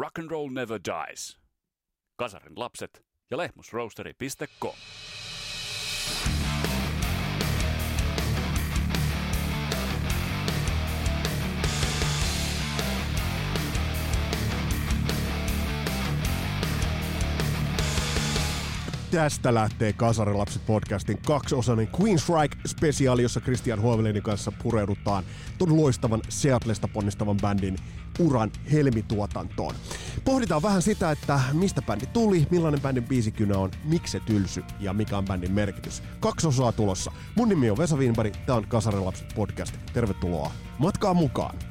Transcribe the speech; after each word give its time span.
Rock 0.00 0.18
and 0.18 0.30
Roll 0.30 0.48
Never 0.48 0.78
Dies. 0.78 1.36
Kasarin 2.18 2.58
lapset 2.58 3.02
ja 3.30 3.36
lehmusroasteri.com. 3.36 4.74
Tästä 19.10 19.54
lähtee 19.54 19.92
Kasarilapset 19.92 20.66
podcastin 20.66 21.18
kaksiosainen 21.26 21.88
Queenstrike 22.00 22.58
spesiaali, 22.66 23.22
jossa 23.22 23.40
Christian 23.40 23.80
Huovelinin 23.80 24.22
kanssa 24.22 24.52
pureudutaan 24.52 25.24
tuon 25.58 25.76
loistavan 25.76 26.20
Seatlesta 26.28 26.88
ponnistavan 26.88 27.36
bändin 27.42 27.76
uran 28.18 28.50
helmituotantoon. 28.72 29.74
Pohditaan 30.24 30.62
vähän 30.62 30.82
sitä, 30.82 31.10
että 31.10 31.40
mistä 31.52 31.82
bändi 31.82 32.06
tuli, 32.06 32.46
millainen 32.50 32.80
bändin 32.80 33.04
biisikynä 33.04 33.58
on, 33.58 33.70
miksi 33.84 34.12
se 34.12 34.20
tylsy 34.20 34.64
ja 34.80 34.92
mikä 34.92 35.18
on 35.18 35.24
bändin 35.24 35.52
merkitys. 35.52 36.02
Kaksi 36.20 36.46
osaa 36.46 36.72
tulossa. 36.72 37.12
Mun 37.34 37.48
nimi 37.48 37.70
on 37.70 37.78
Vesa 37.78 37.96
Wienberg, 37.96 38.34
tää 38.46 38.56
on 38.56 38.68
Kasarilapset 38.68 39.34
podcast. 39.34 39.74
Tervetuloa 39.92 40.50
matkaa 40.78 41.14
mukaan. 41.14 41.69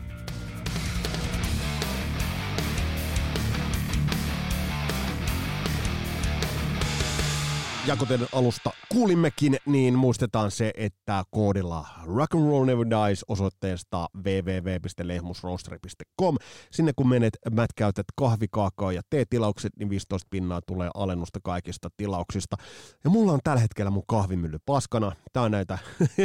Ja 7.89 7.95
kuten 7.95 8.27
alusta 8.34 8.71
kuulimmekin, 8.89 9.57
niin 9.66 9.97
muistetaan 9.97 10.52
se, 10.52 10.73
että 10.77 11.23
koodilla 11.31 11.88
Rock 12.03 12.35
and 12.35 12.49
Roll 12.49 12.66
Never 12.66 12.85
Dies 12.89 13.25
osoitteesta 13.27 14.07
www.lehmusroasteri.com. 14.17 16.38
Sinne 16.71 16.91
kun 16.95 17.09
menet, 17.09 17.38
mätkäytät 17.52 18.05
kahvi, 18.16 18.45
kaakao 18.52 18.91
ja 18.91 19.02
teetilaukset, 19.09 19.71
niin 19.80 19.89
15 19.89 20.27
pinnaa 20.31 20.61
tulee 20.67 20.89
alennusta 20.94 21.39
kaikista 21.44 21.89
tilauksista. 21.97 22.55
Ja 23.03 23.09
mulla 23.09 23.31
on 23.31 23.39
tällä 23.44 23.61
hetkellä 23.61 23.92
mun 23.92 24.03
kahvimylly 24.08 24.58
paskana. 24.66 25.11
Tää 25.33 25.44
on 25.44 25.52
näitä, 25.52 25.77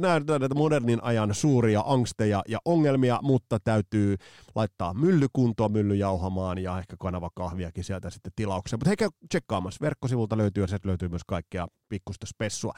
näitä, 0.00 0.54
modernin 0.54 1.02
ajan 1.02 1.34
suuria 1.34 1.82
angsteja 1.86 2.42
ja 2.48 2.58
ongelmia, 2.64 3.18
mutta 3.22 3.58
täytyy 3.64 4.16
laittaa 4.54 4.94
mylly 4.94 5.26
kuntoon, 5.32 5.72
mylly 5.72 5.94
jauhamaan 5.94 6.58
ja 6.58 6.78
ehkä 6.78 6.96
kanava 7.00 7.30
kahviakin 7.34 7.84
sieltä 7.84 8.10
sitten 8.10 8.32
tilaukseen. 8.36 8.78
Mutta 8.78 8.90
hei 8.90 8.96
käy 8.96 9.08
tsekkaamassa 9.28 9.78
verkkosivu 9.80 10.15
sivulta 10.16 10.36
löytyy 10.36 10.62
ja 10.62 10.66
sieltä 10.66 10.88
löytyy 10.88 11.08
myös 11.08 11.22
kaikkea 11.26 11.66
pikkusta 11.88 12.26
spessua. 12.26 12.72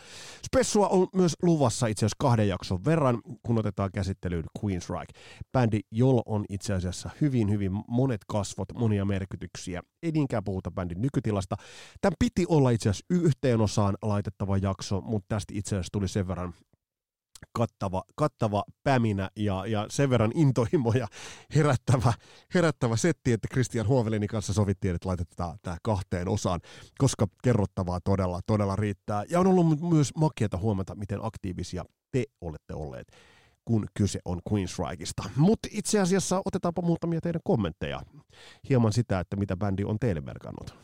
Spessua 0.46 0.88
on 0.88 1.06
myös 1.14 1.32
luvassa 1.42 1.86
itse 1.86 2.06
asiassa 2.06 2.16
kahden 2.18 2.48
jakson 2.48 2.84
verran, 2.84 3.22
kun 3.42 3.58
otetaan 3.58 3.90
käsittelyyn 3.92 4.44
Queensryche. 4.64 5.20
Bändi, 5.52 5.80
jolla 5.90 6.22
on 6.26 6.44
itse 6.48 6.74
asiassa 6.74 7.10
hyvin, 7.20 7.50
hyvin 7.50 7.72
monet 7.88 8.20
kasvot, 8.28 8.68
monia 8.74 9.04
merkityksiä. 9.04 9.82
Ei 10.02 10.12
niinkään 10.12 10.44
puhuta 10.44 10.70
bändin 10.70 11.02
nykytilasta. 11.02 11.56
Tämän 12.00 12.16
piti 12.18 12.46
olla 12.48 12.70
itse 12.70 12.88
asiassa 12.88 13.06
yhteen 13.10 13.60
osaan 13.60 13.96
laitettava 14.02 14.56
jakso, 14.56 15.00
mutta 15.00 15.26
tästä 15.28 15.52
itse 15.56 15.76
asiassa 15.76 15.92
tuli 15.92 16.08
sen 16.08 16.28
verran 16.28 16.54
kattava, 17.52 18.02
kattava 18.16 18.64
päminä 18.84 19.30
ja, 19.36 19.66
ja 19.66 19.86
sen 19.90 20.10
verran 20.10 20.32
intohimoja 20.34 21.08
herättävä, 21.54 22.12
herättävä 22.54 22.96
setti, 22.96 23.32
että 23.32 23.48
Christian 23.52 23.88
Huovelinin 23.88 24.28
kanssa 24.28 24.52
sovittiin, 24.52 24.94
että 24.94 25.08
laitetaan 25.08 25.58
tämä 25.62 25.76
kahteen 25.82 26.28
osaan, 26.28 26.60
koska 26.98 27.26
kerrottavaa 27.42 28.00
todella, 28.00 28.40
todella 28.46 28.76
riittää. 28.76 29.24
Ja 29.30 29.40
on 29.40 29.46
ollut 29.46 29.80
myös 29.80 30.12
makeata 30.16 30.58
huomata, 30.58 30.94
miten 30.94 31.18
aktiivisia 31.22 31.84
te 32.10 32.24
olette 32.40 32.74
olleet 32.74 33.08
kun 33.64 33.86
kyse 33.94 34.18
on 34.24 34.40
Queensrycheista. 34.52 35.22
Mutta 35.36 35.68
itse 35.72 36.00
asiassa 36.00 36.42
otetaanpa 36.44 36.82
muutamia 36.82 37.20
teidän 37.20 37.40
kommentteja. 37.44 38.00
Hieman 38.68 38.92
sitä, 38.92 39.20
että 39.20 39.36
mitä 39.36 39.56
bändi 39.56 39.84
on 39.84 39.98
teille 39.98 40.20
merkannut. 40.20 40.74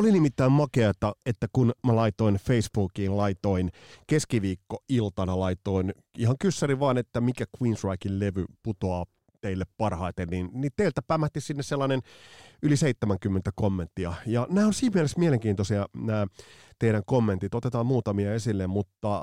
Oli 0.00 0.12
nimittäin 0.12 0.52
makeata, 0.52 1.12
että 1.26 1.46
kun 1.52 1.72
mä 1.86 1.96
laitoin 1.96 2.34
Facebookiin, 2.34 3.16
laitoin 3.16 3.70
keskiviikko-iltana, 4.06 5.40
laitoin 5.40 5.92
ihan 6.18 6.36
kyssäri 6.40 6.80
vaan, 6.80 6.98
että 6.98 7.20
mikä 7.20 7.44
Queensrykin 7.62 8.20
levy 8.20 8.44
putoaa 8.62 9.06
teille 9.40 9.64
parhaiten, 9.76 10.28
niin, 10.28 10.50
niin 10.52 10.72
teiltä 10.76 11.02
pämähti 11.02 11.40
sinne 11.40 11.62
sellainen 11.62 12.00
yli 12.62 12.76
70 12.76 13.50
kommenttia. 13.54 14.14
Ja 14.26 14.46
nämä 14.50 14.66
on 14.66 14.74
siinä 14.74 14.94
mielessä 14.94 15.18
mielenkiintoisia 15.18 15.86
nämä 15.96 16.26
teidän 16.78 17.02
kommentit. 17.06 17.54
Otetaan 17.54 17.86
muutamia 17.86 18.34
esille, 18.34 18.66
mutta 18.66 19.16
äh, 19.16 19.22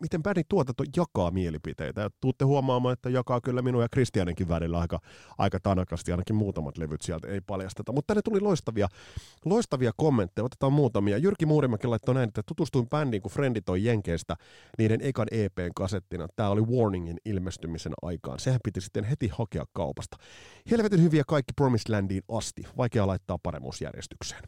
miten 0.00 0.22
bändin 0.22 0.44
tuotanto 0.48 0.84
jakaa 0.96 1.30
mielipiteitä. 1.30 2.00
Ja 2.00 2.10
tuutte 2.20 2.44
huomaamaan, 2.44 2.92
että 2.92 3.10
jakaa 3.10 3.40
kyllä 3.40 3.62
minun 3.62 3.82
ja 3.82 3.88
Kristianenkin 3.88 4.48
välillä 4.48 4.78
aika, 4.78 5.00
aika 5.38 5.60
tanakasti, 5.60 6.10
ainakin 6.12 6.36
muutamat 6.36 6.78
levyt 6.78 7.02
sieltä 7.02 7.28
ei 7.28 7.40
paljasteta. 7.40 7.92
Mutta 7.92 8.06
tänne 8.06 8.22
tuli 8.22 8.40
loistavia, 8.40 8.88
loistavia 9.44 9.92
kommentteja, 9.96 10.44
otetaan 10.44 10.72
muutamia. 10.72 11.18
Jyrki 11.18 11.46
Muurimäki 11.46 11.86
laittoi 11.86 12.14
näin, 12.14 12.28
että 12.28 12.42
tutustuin 12.46 12.88
bändiin, 12.88 13.22
kun 13.22 13.32
Frendi 13.32 13.60
toi 13.60 13.84
Jenkeistä 13.84 14.36
niiden 14.78 15.00
ekan 15.02 15.26
EPn 15.30 15.70
kasettina. 15.76 16.28
Tämä 16.36 16.48
oli 16.48 16.60
Warningin 16.60 17.16
ilmestymisen 17.24 17.92
aikaan. 18.02 18.38
Sehän 18.38 18.60
piti 18.64 18.80
sitten 18.80 19.04
heti 19.04 19.28
hakea 19.28 19.64
kaupasta. 19.72 20.16
Helvetin 20.70 21.02
hyviä 21.02 21.22
kaikki 21.26 21.52
Promised 21.56 21.92
Landiin 21.92 22.22
asti. 22.28 22.62
Vaikea 22.76 23.06
laittaa 23.06 23.38
paremmuusjärjestykseen. 23.42 24.42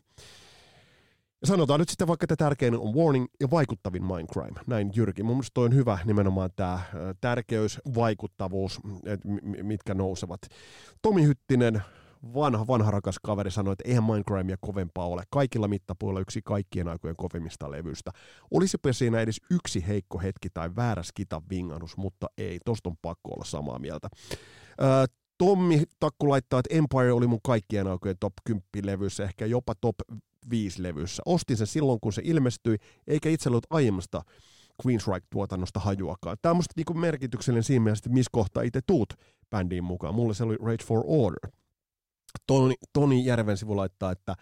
Sanotaan 1.44 1.80
nyt 1.80 1.88
sitten 1.88 2.08
vaikka, 2.08 2.24
että 2.24 2.36
tärkein 2.36 2.74
on 2.74 2.94
Warning 2.94 3.26
ja 3.40 3.50
vaikuttavin 3.50 4.04
Mindcrime. 4.04 4.60
Näin 4.66 4.90
Jyrki. 4.94 5.22
Mun 5.22 5.36
mielestä 5.36 5.60
on 5.60 5.74
hyvä 5.74 5.98
nimenomaan 6.04 6.50
tämä 6.56 6.80
tärkeys, 7.20 7.80
vaikuttavuus, 7.94 8.80
mitkä 9.62 9.94
nousevat. 9.94 10.40
Tomi 11.02 11.26
Hyttinen, 11.26 11.82
vanha, 12.34 12.66
vanha 12.66 12.90
rakas 12.90 13.18
kaveri 13.22 13.50
sanoi, 13.50 13.72
että 13.72 13.88
eihän 13.88 14.04
Mindcrimea 14.04 14.56
kovempaa 14.60 15.06
ole. 15.06 15.22
Kaikilla 15.30 15.68
mittapuilla 15.68 16.20
yksi 16.20 16.40
kaikkien 16.44 16.88
aikojen 16.88 17.16
kovimmista 17.16 17.70
levyistä. 17.70 18.10
Olisipa 18.50 18.92
siinä 18.92 19.20
edes 19.20 19.40
yksi 19.50 19.84
heikko 19.88 20.18
hetki 20.18 20.50
tai 20.54 20.70
väärä 20.76 21.02
skitan 21.02 21.42
vingannus, 21.50 21.96
mutta 21.96 22.26
ei. 22.38 22.58
Tosta 22.64 22.88
on 22.88 22.96
pakko 23.02 23.30
olla 23.30 23.44
samaa 23.44 23.78
mieltä. 23.78 24.08
Tommi 25.38 25.82
Takku 26.00 26.28
laittaa, 26.28 26.60
että 26.60 26.74
Empire 26.74 27.12
oli 27.12 27.26
mun 27.26 27.40
kaikkien 27.44 27.86
aikojen 27.86 28.16
top 28.20 28.32
10 28.44 28.62
levyssä, 28.82 29.24
ehkä 29.24 29.46
jopa 29.46 29.74
top 29.74 29.94
viisi 30.50 30.82
levyssä. 30.82 31.22
Ostin 31.26 31.56
sen 31.56 31.66
silloin, 31.66 32.00
kun 32.00 32.12
se 32.12 32.22
ilmestyi, 32.24 32.76
eikä 33.06 33.28
itse 33.28 33.48
ollut 33.48 33.66
aiemmasta 33.70 34.22
Queensryche-tuotannosta 34.86 35.80
hajuakaan. 35.80 36.36
Tämä 36.42 36.50
on 36.50 36.56
musta 36.56 36.72
niinku 36.76 36.94
merkityksellinen 36.94 37.62
siinä 37.62 37.82
mielessä, 37.82 38.02
että 38.02 38.14
missä 38.14 38.30
kohtaa 38.32 38.62
itse 38.62 38.80
tuut 38.86 39.14
bändiin 39.50 39.84
mukaan. 39.84 40.14
Mulle 40.14 40.34
se 40.34 40.44
oli 40.44 40.56
Rage 40.62 40.84
for 40.84 41.02
Order. 41.06 41.50
Toni, 42.46 42.74
Toni 42.92 43.24
Järven 43.24 43.56
sivu 43.56 43.76
laittaa, 43.76 44.12
että 44.12 44.34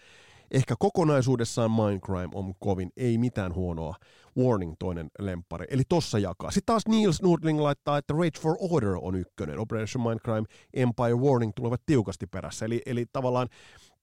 ehkä 0.51 0.75
kokonaisuudessaan 0.79 1.71
Mindcrime 1.71 2.29
on 2.35 2.55
kovin, 2.59 2.91
ei 2.97 3.19
mitään 3.19 3.55
huonoa. 3.55 3.97
Warning 4.39 4.75
toinen 4.79 5.11
lempari, 5.19 5.67
eli 5.71 5.83
tossa 5.89 6.19
jakaa. 6.19 6.51
Sitten 6.51 6.67
taas 6.67 6.87
Niels 6.89 7.23
Nordling 7.23 7.61
laittaa, 7.61 7.99
että 7.99 8.15
Rage 8.15 8.41
for 8.41 8.57
Order 8.61 8.97
on 9.01 9.15
ykkönen. 9.15 9.59
Operation 9.59 10.05
Mindcrime, 10.05 10.45
Empire 10.75 11.15
Warning 11.15 11.53
tulevat 11.57 11.83
tiukasti 11.87 12.27
perässä. 12.27 12.65
Eli, 12.65 12.83
eli 12.87 13.07
tavallaan 13.13 13.49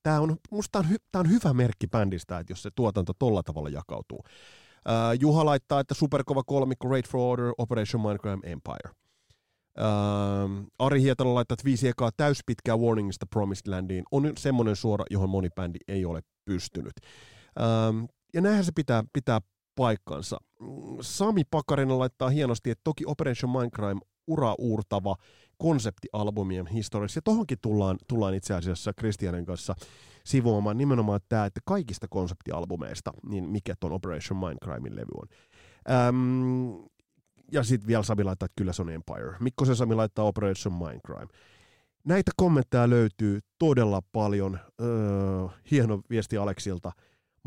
tämä 0.07 0.21
on, 0.21 0.37
musta 0.51 0.79
on, 0.79 0.89
hy, 0.89 0.95
tää 1.11 1.19
on 1.19 1.29
hyvä 1.29 1.53
merkki 1.53 1.87
bändistä, 1.87 2.39
että 2.39 2.51
jos 2.51 2.63
se 2.63 2.69
tuotanto 2.75 3.13
tolla 3.19 3.43
tavalla 3.43 3.69
jakautuu. 3.69 4.17
Uh, 4.17 5.19
Juha 5.19 5.45
laittaa, 5.45 5.79
että 5.79 5.93
superkova 5.93 6.43
kolmikko, 6.43 6.89
Raid 6.89 7.05
for 7.07 7.19
Order, 7.19 7.53
Operation 7.57 8.01
Minecraft 8.01 8.45
Empire. 8.45 8.89
Uh, 9.79 10.67
Ari 10.79 11.01
Hietala 11.01 11.33
laittaa, 11.33 11.53
että 11.53 11.65
viisi 11.65 11.87
ekaa 11.87 12.09
täyspitkää 12.17 12.77
Warningista 12.77 13.25
Promised 13.25 13.71
Landiin 13.71 14.03
on 14.11 14.33
semmoinen 14.37 14.75
suora, 14.75 15.05
johon 15.09 15.29
moni 15.29 15.49
bändi 15.55 15.79
ei 15.87 16.05
ole 16.05 16.21
pystynyt. 16.45 16.93
Uh, 17.59 18.09
ja 18.33 18.41
näinhän 18.41 18.65
se 18.65 18.71
pitää, 18.75 19.03
pitää 19.13 19.41
paikkansa. 19.75 20.37
Sami 21.01 21.43
Pakarinen 21.51 21.99
laittaa 21.99 22.29
hienosti, 22.29 22.71
että 22.71 22.81
toki 22.83 23.03
Operation 23.05 23.51
Minecraft 23.51 23.99
ura 24.27 24.55
uurtava 24.57 25.15
konseptialbumien 25.57 26.67
historiassa. 26.67 27.17
Ja 27.17 27.21
tohonkin 27.21 27.57
tullaan, 27.61 27.97
tullaan 28.07 28.33
itse 28.33 28.53
asiassa 28.53 28.93
Christianen 28.93 29.45
kanssa 29.45 29.75
sivuamaan 30.23 30.77
nimenomaan 30.77 31.19
tämä, 31.29 31.45
että 31.45 31.59
kaikista 31.65 32.07
konseptialbumeista, 32.07 33.11
niin 33.29 33.49
mikä 33.49 33.73
ton 33.79 33.91
Operation 33.91 34.39
Mindcrimein 34.39 34.95
levy 34.95 35.11
on. 35.21 35.27
Öm, 36.07 36.85
ja 37.51 37.63
sitten 37.63 37.87
vielä 37.87 38.03
Sami 38.03 38.23
laittaa, 38.23 38.45
että 38.45 38.55
kyllä 38.57 38.73
se 38.73 38.81
on 38.81 38.89
Empire. 38.89 39.37
Mikkosen 39.39 39.75
Sami 39.75 39.95
laittaa 39.95 40.25
Operation 40.25 40.73
Mindcrime. 40.73 41.27
Näitä 42.03 42.31
kommentteja 42.35 42.89
löytyy 42.89 43.39
todella 43.59 44.01
paljon. 44.11 44.59
Öö, 44.81 44.87
hieno 45.71 46.01
viesti 46.09 46.37
Aleksilta. 46.37 46.91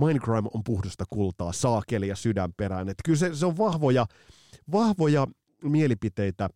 Mindcrime 0.01 0.49
on 0.55 0.65
puhdasta 0.65 1.05
kultaa, 1.11 1.53
saakeli 1.53 2.09
ja 2.09 2.17
sydänperään. 2.17 2.89
Et 2.89 2.99
kyllä 3.05 3.19
se, 3.19 3.35
se 3.35 3.47
on 3.47 3.59
vahvoja, 3.59 4.07
vahvoja 4.73 5.27
mielipiteitä 5.63 6.51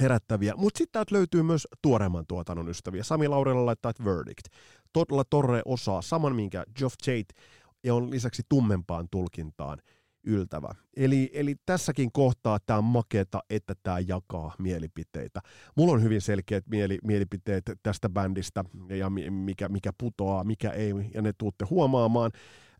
herättäviä. 0.00 0.54
Mutta 0.56 0.78
sitten 0.78 0.92
täältä 0.92 1.14
löytyy 1.14 1.42
myös 1.42 1.68
tuoreemman 1.82 2.24
tuotannon 2.28 2.68
ystäviä. 2.68 3.02
Sami 3.02 3.28
Laurella 3.28 3.66
laittaa, 3.66 3.90
että 3.90 4.04
Verdict. 4.04 4.46
Todella 4.92 5.24
Torre 5.30 5.62
osaa 5.64 6.02
saman, 6.02 6.36
minkä 6.36 6.64
Geoff 6.78 6.96
Tate 6.98 7.42
ja 7.84 7.94
on 7.94 8.10
lisäksi 8.10 8.42
tummempaan 8.48 9.08
tulkintaan. 9.10 9.78
yltävä. 10.26 10.68
Eli, 10.96 11.30
eli 11.34 11.54
tässäkin 11.66 12.12
kohtaa 12.12 12.58
tämä 12.66 12.78
on 12.78 12.84
makeeta, 12.84 13.42
että 13.50 13.74
tämä 13.82 13.98
jakaa 13.98 14.54
mielipiteitä. 14.58 15.40
Mulla 15.76 15.92
on 15.92 16.02
hyvin 16.02 16.20
selkeät 16.20 16.64
mieli, 16.68 16.98
mielipiteet 17.04 17.64
tästä 17.82 18.08
bändistä 18.08 18.64
ja 18.88 19.10
mikä, 19.30 19.68
mikä 19.68 19.90
putoaa, 19.98 20.44
mikä 20.44 20.70
ei, 20.70 20.92
ja 21.14 21.22
ne 21.22 21.32
tuutte 21.38 21.64
huomaamaan. 21.70 22.30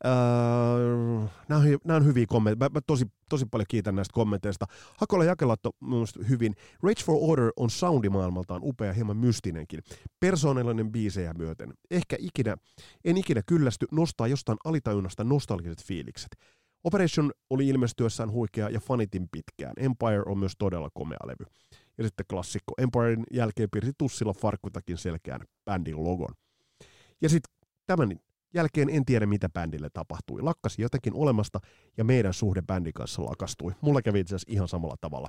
Öö, 0.04 1.28
nämä, 1.48 1.60
on, 1.60 1.78
nämä 1.84 1.96
on 1.96 2.04
hyviä 2.04 2.26
kommentteja. 2.28 2.70
Mä, 2.70 2.74
mä 2.74 2.80
tosi, 2.86 3.06
tosi 3.28 3.46
paljon 3.50 3.66
kiitän 3.68 3.94
näistä 3.94 4.12
kommenteista. 4.12 4.66
Hakola 4.98 5.24
Jakelatto 5.24 5.70
mielestäni 5.80 6.28
hyvin. 6.28 6.54
Rage 6.82 7.02
for 7.04 7.16
Order 7.20 7.52
on 7.56 7.70
soundimaailmaltaan 7.70 8.60
upea, 8.64 8.92
hieman 8.92 9.16
mystinenkin. 9.16 9.80
Persoonallinen 10.20 10.92
biisejä 10.92 11.34
myöten. 11.38 11.72
Ehkä 11.90 12.16
ikinä, 12.18 12.56
en 13.04 13.16
ikinä 13.16 13.42
kyllästy 13.46 13.86
nostaa 13.92 14.26
jostain 14.26 14.58
alitajunnasta 14.64 15.24
nostalgiset 15.24 15.84
fiilikset. 15.84 16.36
Operation 16.84 17.32
oli 17.50 17.68
ilmestyessään 17.68 18.30
huikea 18.30 18.68
ja 18.68 18.80
fanitin 18.80 19.28
pitkään. 19.32 19.72
Empire 19.76 20.22
on 20.26 20.38
myös 20.38 20.52
todella 20.58 20.88
komea 20.94 21.18
levy. 21.24 21.52
Ja 21.98 22.04
sitten 22.04 22.26
klassikko. 22.30 22.74
Empirein 22.78 23.24
jälkeen 23.32 23.68
piirsi 23.72 23.92
tussilla 23.98 24.32
farkkutakin 24.32 24.98
selkeän 24.98 25.40
bändin 25.64 26.04
logon. 26.04 26.34
Ja 27.22 27.28
sitten 27.28 27.54
tämän 27.86 28.18
jälkeen 28.54 28.90
en 28.90 29.04
tiedä, 29.04 29.26
mitä 29.26 29.48
bändille 29.48 29.90
tapahtui. 29.92 30.42
Lakkasi 30.42 30.82
jotenkin 30.82 31.14
olemasta 31.14 31.60
ja 31.96 32.04
meidän 32.04 32.34
suhde 32.34 32.62
bändin 32.62 32.92
kanssa 32.92 33.24
lakastui. 33.24 33.72
Mulla 33.80 34.02
kävi 34.02 34.20
itse 34.20 34.34
asiassa 34.34 34.52
ihan 34.52 34.68
samalla 34.68 34.96
tavalla. 35.00 35.28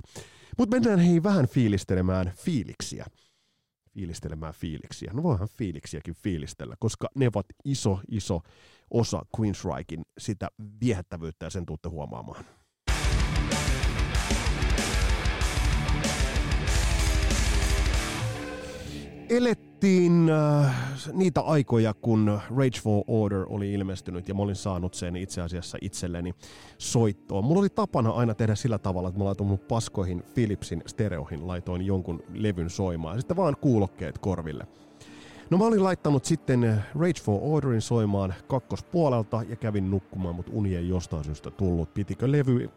Mutta 0.58 0.76
mennään 0.76 0.98
hei 0.98 1.22
vähän 1.22 1.48
fiilistelemään 1.48 2.32
fiiliksiä. 2.36 3.06
Fiilistelemään 3.94 4.54
fiiliksiä. 4.54 5.10
No 5.14 5.22
voihan 5.22 5.48
fiiliksiäkin 5.48 6.14
fiilistellä, 6.14 6.74
koska 6.78 7.08
ne 7.14 7.26
ovat 7.26 7.46
iso, 7.64 8.00
iso 8.10 8.40
osa 8.90 9.22
Queensrykin 9.40 10.02
sitä 10.18 10.48
viehättävyyttä 10.80 11.46
ja 11.46 11.50
sen 11.50 11.66
tuutte 11.66 11.88
huomaamaan. 11.88 12.44
Elettiin 19.28 20.30
äh, 20.30 20.74
niitä 21.12 21.40
aikoja, 21.40 21.94
kun 21.94 22.40
Rage 22.56 22.80
for 22.82 23.04
Order 23.06 23.46
oli 23.48 23.72
ilmestynyt 23.72 24.28
ja 24.28 24.34
mä 24.34 24.42
olin 24.42 24.56
saanut 24.56 24.94
sen 24.94 25.16
itse 25.16 25.42
asiassa 25.42 25.78
itselleni 25.80 26.34
soittoon. 26.78 27.44
Mulla 27.44 27.60
oli 27.60 27.68
tapana 27.68 28.10
aina 28.10 28.34
tehdä 28.34 28.54
sillä 28.54 28.78
tavalla, 28.78 29.08
että 29.08 29.18
mä 29.18 29.24
laitoin 29.24 29.48
mun 29.48 29.58
paskoihin 29.58 30.22
Philipsin 30.34 30.82
stereoihin, 30.86 31.46
laitoin 31.46 31.86
jonkun 31.86 32.22
levyn 32.34 32.70
soimaan 32.70 33.16
ja 33.16 33.20
sitten 33.20 33.36
vaan 33.36 33.56
kuulokkeet 33.60 34.18
korville. 34.18 34.66
No 35.50 35.58
mä 35.58 35.64
olin 35.64 35.84
laittanut 35.84 36.24
sitten 36.24 36.82
Rage 36.98 37.20
for 37.22 37.38
Orderin 37.42 37.82
soimaan 37.82 38.34
kakkospuolelta 38.48 39.42
ja 39.48 39.56
kävin 39.56 39.90
nukkumaan, 39.90 40.34
mutta 40.34 40.52
uni 40.54 40.76
ei 40.76 40.88
jostain 40.88 41.24
syystä 41.24 41.50
tullut. 41.50 41.94
Pitikö 41.94 42.32
levy 42.32 42.70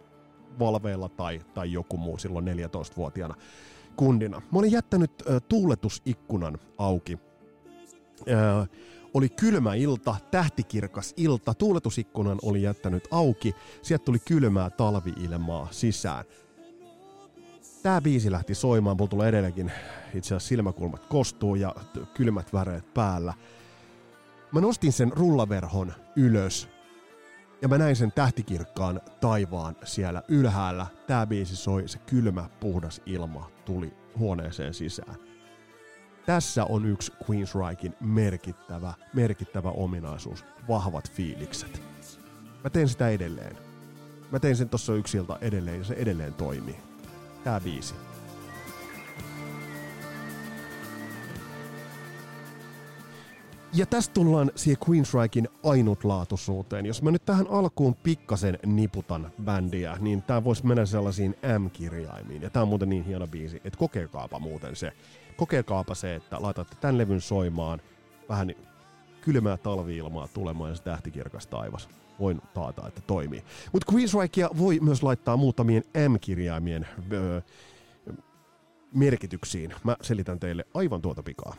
valveilla 0.60 1.10
tai, 1.10 1.42
tai 1.54 1.74
joku 1.74 1.98
muu 1.98 2.18
silloin 2.18 2.46
14-vuotiaana 2.46 3.36
kundina. 4.00 4.42
Mä 4.52 4.60
olin 4.60 4.72
jättänyt 4.72 5.12
äh, 5.30 5.42
tuuletusikkunan 5.50 6.58
auki. 6.78 7.20
Äh, 8.30 8.70
oli 9.14 9.30
kylmä 9.30 9.74
ilta, 9.74 10.16
tähtikirkas 10.32 11.14
ilta, 11.18 11.54
tuuletusikkunan 11.54 12.38
oli 12.42 12.62
jättänyt 12.62 13.08
auki, 13.12 13.56
sieltä 13.82 14.06
tuli 14.06 14.20
kylmää 14.20 14.70
talviilmaa 14.70 15.68
sisään. 15.72 16.26
Tää 17.84 18.02
biisi 18.02 18.32
lähti 18.32 18.56
soimaan, 18.56 18.98
mulla 18.98 19.10
tulee 19.10 19.30
edelleenkin 19.30 19.72
itse 20.14 20.28
asiassa 20.36 20.48
silmäkulmat 20.48 21.06
kostuu 21.06 21.56
ja 21.56 21.76
kylmät 22.14 22.54
väreet 22.54 22.94
päällä. 22.94 23.34
Mä 24.52 24.62
nostin 24.62 24.94
sen 24.94 25.12
rullaverhon 25.16 25.94
ylös 26.16 26.70
ja 27.62 27.68
mä 27.68 27.78
näin 27.78 27.96
sen 27.96 28.12
tähtikirkkaan 28.12 29.02
taivaan 29.22 29.76
siellä 29.84 30.24
ylhäällä. 30.28 30.88
Tää 31.08 31.28
biisi 31.28 31.56
soi, 31.56 31.88
se 31.88 32.00
kylmä, 32.00 32.50
puhdas 32.60 33.02
ilma 33.06 33.52
tuli 33.66 33.94
huoneeseen 34.18 34.74
sisään. 34.74 35.16
Tässä 36.26 36.66
on 36.66 36.86
yksi 36.86 37.12
Queensrykin 37.30 37.96
merkittävä, 38.00 38.94
merkittävä 39.14 39.70
ominaisuus, 39.70 40.46
vahvat 40.68 41.12
fiilikset. 41.12 41.82
Mä 42.64 42.70
teen 42.70 42.90
sitä 42.90 43.10
edelleen. 43.10 43.58
Mä 44.32 44.40
tein 44.40 44.56
sen 44.56 44.70
tossa 44.70 44.94
yksiltä 44.94 45.38
edelleen 45.42 45.78
ja 45.78 45.84
se 45.84 45.94
edelleen 45.94 46.34
toimii. 46.34 46.80
Tää 47.44 47.60
biisi. 47.60 47.96
Ja 53.74 53.86
tästä 53.86 54.14
tullaan 54.14 54.52
siihen 54.56 54.82
Queensrykin 54.90 55.50
ainutlaatuisuuteen. 55.64 56.86
Jos 56.86 57.02
mä 57.02 57.12
nyt 57.12 57.26
tähän 57.26 57.48
alkuun 57.50 57.96
pikkasen 57.96 58.60
niputan 58.66 59.32
bändiä, 59.44 59.98
niin 60.00 60.22
tää 60.22 60.44
voisi 60.44 60.66
mennä 60.66 60.86
sellaisiin 60.86 61.36
M-kirjaimiin. 61.60 62.42
Ja 62.42 62.50
tää 62.50 62.62
on 62.62 62.68
muuten 62.68 62.90
niin 62.90 63.04
hieno 63.04 63.28
biisi, 63.28 63.62
että 63.66 63.80
kokeilkaapa 63.80 64.40
muuten 64.40 64.76
se. 64.76 64.92
Kokeilkaapa 65.38 65.96
se, 65.96 66.16
että 66.16 66.42
laitatte 66.42 66.76
tämän 66.82 66.98
levyn 66.98 67.22
soimaan, 67.22 67.82
vähän 68.30 68.52
kylmää 69.22 69.58
talviilmaa 69.58 70.28
tulemaan 70.28 70.70
ja 70.70 70.76
se 70.76 70.84
tähtikirkas 70.84 71.48
taivas. 71.48 71.90
Voin 72.20 72.42
taata, 72.54 72.88
että 72.88 73.02
toimii. 73.02 73.44
Mutta 73.72 73.94
Queensrykia 73.94 74.50
voi 74.58 74.80
myös 74.80 75.04
laittaa 75.04 75.38
muutamien 75.38 75.84
M-kirjaimien 76.10 76.88
öö, 77.12 77.42
merkityksiin. 78.94 79.74
Mä 79.84 79.96
selitän 80.02 80.40
teille 80.40 80.66
aivan 80.74 81.02
tuota 81.02 81.24
pikaa. 81.24 81.56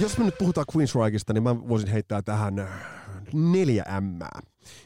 Jos 0.00 0.18
me 0.18 0.24
nyt 0.24 0.38
puhutaan 0.38 0.66
Queensrykista, 0.76 1.32
niin 1.32 1.42
mä 1.42 1.68
voisin 1.68 1.90
heittää 1.90 2.22
tähän 2.22 2.68
neljä 3.32 3.84
M. 4.00 4.18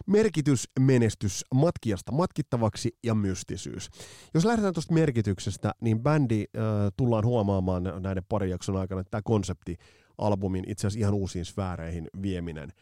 Merkitys, 0.06 0.68
menestys, 0.80 1.44
matkiasta 1.54 2.12
matkittavaksi 2.12 2.96
ja 3.04 3.14
mystisyys. 3.14 3.90
Jos 4.34 4.44
lähdetään 4.44 4.74
tuosta 4.74 4.94
merkityksestä, 4.94 5.72
niin 5.80 6.00
bändi 6.00 6.44
äh, 6.56 6.62
tullaan 6.96 7.24
huomaamaan 7.24 7.82
näiden 8.00 8.24
parin 8.28 8.50
jakson 8.50 8.76
aikana, 8.76 9.00
että 9.00 9.10
tämä 9.10 9.22
konsepti 9.24 9.76
albumin 10.18 10.64
itse 10.68 10.86
asiassa 10.86 11.00
ihan 11.00 11.14
uusiin 11.14 11.44
sfääreihin 11.44 12.08
vieminen 12.22 12.72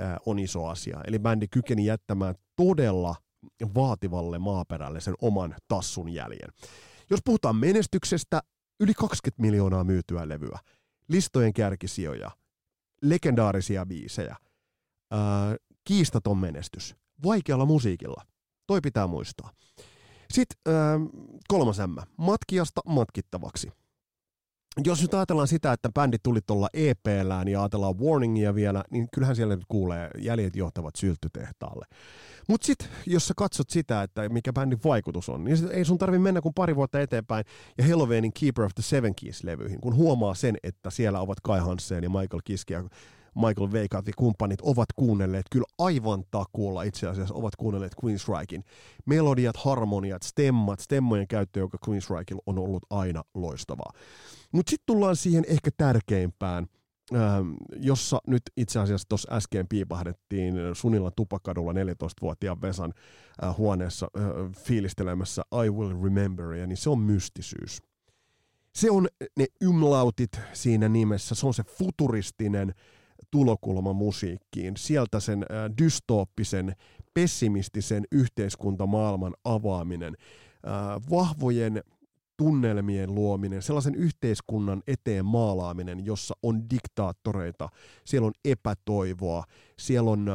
äh, 0.00 0.16
on 0.26 0.38
iso 0.38 0.66
asia. 0.66 1.00
Eli 1.06 1.18
bändi 1.18 1.48
kykeni 1.48 1.84
jättämään 1.84 2.34
todella 2.56 3.14
vaativalle 3.74 4.38
maaperälle 4.38 5.00
sen 5.00 5.14
oman 5.22 5.54
tassun 5.68 6.08
jäljen. 6.08 6.48
Jos 7.10 7.20
puhutaan 7.24 7.56
menestyksestä, 7.56 8.40
yli 8.80 8.94
20 8.94 9.42
miljoonaa 9.42 9.84
myytyä 9.84 10.28
levyä– 10.28 10.58
listojen 11.08 11.52
kärkisijoja, 11.52 12.30
legendaarisia 13.02 13.86
biisejä, 13.86 14.36
ää, 15.10 15.56
kiistaton 15.84 16.38
menestys, 16.38 16.96
vaikealla 17.24 17.64
musiikilla. 17.64 18.26
Toi 18.66 18.80
pitää 18.80 19.06
muistaa. 19.06 19.50
Sitten 20.32 20.74
ää, 20.74 21.00
kolmas 21.48 21.78
M, 21.78 21.96
matkiasta 22.18 22.80
matkittavaksi. 22.86 23.72
Jos 24.84 25.02
nyt 25.02 25.14
ajatellaan 25.14 25.48
sitä, 25.48 25.72
että 25.72 25.88
bändi 25.94 26.16
tuli 26.22 26.40
tuolla 26.46 26.68
EP-lään 26.72 27.48
ja 27.48 27.62
ajatellaan 27.62 27.98
Warningia 27.98 28.54
vielä, 28.54 28.84
niin 28.90 29.08
kyllähän 29.14 29.36
siellä 29.36 29.56
nyt 29.56 29.64
kuulee 29.68 30.10
jäljet 30.18 30.56
johtavat 30.56 30.96
syltytehtaalle. 30.96 31.86
Mutta 32.48 32.66
sitten, 32.66 32.88
jos 33.06 33.28
sä 33.28 33.34
katsot 33.36 33.70
sitä, 33.70 34.02
että 34.02 34.28
mikä 34.28 34.52
bändin 34.52 34.78
vaikutus 34.84 35.28
on, 35.28 35.44
niin 35.44 35.58
ei 35.70 35.84
sun 35.84 35.98
tarvi 35.98 36.18
mennä 36.18 36.40
kuin 36.40 36.54
pari 36.54 36.76
vuotta 36.76 37.00
eteenpäin 37.00 37.44
ja 37.78 37.84
Helloweenin 37.84 38.32
Keeper 38.40 38.64
of 38.64 38.72
the 38.74 38.82
Seven 38.82 39.14
Keys-levyihin, 39.14 39.80
kun 39.80 39.94
huomaa 39.94 40.34
sen, 40.34 40.56
että 40.62 40.90
siellä 40.90 41.20
ovat 41.20 41.40
Kai 41.40 41.60
Hansen 41.60 42.04
ja 42.04 42.10
Michael 42.10 42.40
Kiski 42.44 42.72
ja 42.72 42.84
Michael 43.34 43.72
Veikat 43.72 44.06
ja 44.06 44.12
kumppanit 44.16 44.60
ovat 44.60 44.88
kuunnelleet 44.96 45.46
kyllä 45.50 45.66
aivan 45.78 46.24
takuulla 46.30 46.82
itse 46.82 47.08
asiassa 47.08 47.34
ovat 47.34 47.56
kuunnelleet 47.56 47.94
Queensrykin. 48.04 48.64
Melodiat, 49.06 49.56
harmoniat, 49.56 50.22
stemmat, 50.22 50.80
stemmojen 50.80 51.28
käyttö, 51.28 51.60
joka 51.60 51.78
Queensrykilla 51.88 52.42
on 52.46 52.58
ollut 52.58 52.82
aina 52.90 53.22
loistavaa. 53.34 53.92
Mutta 54.52 54.70
sitten 54.70 54.86
tullaan 54.86 55.16
siihen 55.16 55.44
ehkä 55.48 55.70
tärkeimpään, 55.76 56.66
ähm, 57.14 57.52
jossa 57.76 58.18
nyt 58.26 58.42
itse 58.56 58.80
asiassa 58.80 59.08
tuossa 59.08 59.34
äsken 59.34 59.68
piipahdettiin 59.68 60.54
Sunilla 60.72 61.10
Tupakadulla 61.10 61.72
14-vuotiaan 61.72 62.62
Vesan 62.62 62.92
äh, 63.44 63.56
huoneessa 63.56 64.08
äh, 64.16 64.24
fiilistelemässä 64.58 65.42
I 65.64 65.70
Will 65.70 66.02
Remember, 66.02 66.52
ja 66.52 66.66
niin 66.66 66.76
se 66.76 66.90
on 66.90 66.98
mystisyys. 66.98 67.82
Se 68.74 68.90
on 68.90 69.08
ne 69.36 69.46
umlautit 69.64 70.40
siinä 70.52 70.88
nimessä, 70.88 71.34
se 71.34 71.46
on 71.46 71.54
se 71.54 71.64
futuristinen 71.64 72.74
tulokulma 73.30 73.92
musiikkiin, 73.92 74.76
sieltä 74.76 75.20
sen 75.20 75.46
dystooppisen, 75.78 76.76
pessimistisen 77.14 78.04
yhteiskuntamaailman 78.12 79.34
avaaminen, 79.44 80.16
vahvojen 81.10 81.82
tunnelmien 82.36 83.14
luominen, 83.14 83.62
sellaisen 83.62 83.94
yhteiskunnan 83.94 84.82
eteen 84.86 85.24
maalaaminen, 85.24 86.06
jossa 86.06 86.34
on 86.42 86.70
diktaattoreita, 86.70 87.68
siellä 88.04 88.26
on 88.26 88.32
epätoivoa, 88.44 89.44
siellä 89.78 90.10
on 90.10 90.30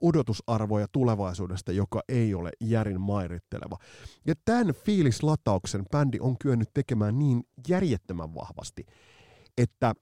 odotusarvoja 0.00 0.86
tulevaisuudesta, 0.92 1.72
joka 1.72 2.02
ei 2.08 2.34
ole 2.34 2.50
järin 2.60 3.00
mairitteleva. 3.00 3.76
Ja 4.26 4.34
tämän 4.44 4.74
fiilislatauksen 4.74 5.84
bändi 5.92 6.18
on 6.20 6.38
kyennyt 6.38 6.70
tekemään 6.74 7.18
niin 7.18 7.44
järjettömän 7.68 8.34
vahvasti, 8.34 8.86
että 9.58 9.94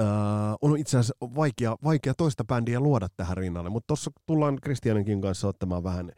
Uh, 0.00 0.06
on 0.60 0.78
itse 0.78 0.98
asiassa 0.98 1.14
vaikea, 1.20 1.76
vaikea 1.84 2.14
toista 2.14 2.44
bändiä 2.44 2.80
luoda 2.80 3.08
tähän 3.16 3.36
rinnalle, 3.36 3.70
mutta 3.70 3.86
tuossa 3.86 4.10
tullaan 4.26 4.58
Christianinkin 4.62 5.20
kanssa 5.20 5.48
ottamaan 5.48 5.84
vähän 5.84 6.12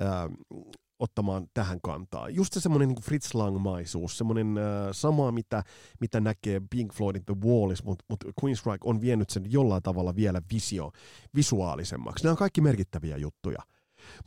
uh, 0.00 0.74
ottamaan 0.98 1.46
tähän 1.54 1.80
kantaa. 1.82 2.28
Just 2.28 2.52
se 2.52 2.60
semmoinen 2.60 2.88
niin 2.88 3.02
Fritz 3.02 3.34
Lang-maisuus, 3.34 4.18
semmoinen 4.18 4.58
äh, 4.58 4.64
sama, 4.92 5.32
mitä, 5.32 5.62
mitä 6.00 6.20
näkee 6.20 6.60
Pink 6.70 6.92
Floydin 6.92 7.24
The 7.24 7.34
Wallissa, 7.44 7.84
mutta 7.84 8.04
mut 8.08 8.24
Queenstrike 8.44 8.78
on 8.84 9.00
vienyt 9.00 9.30
sen 9.30 9.52
jollain 9.52 9.82
tavalla 9.82 10.16
vielä 10.16 10.42
visio, 10.52 10.92
visuaalisemmaksi. 11.34 12.24
Nämä 12.24 12.32
on 12.32 12.38
kaikki 12.38 12.60
merkittäviä 12.60 13.16
juttuja. 13.16 13.58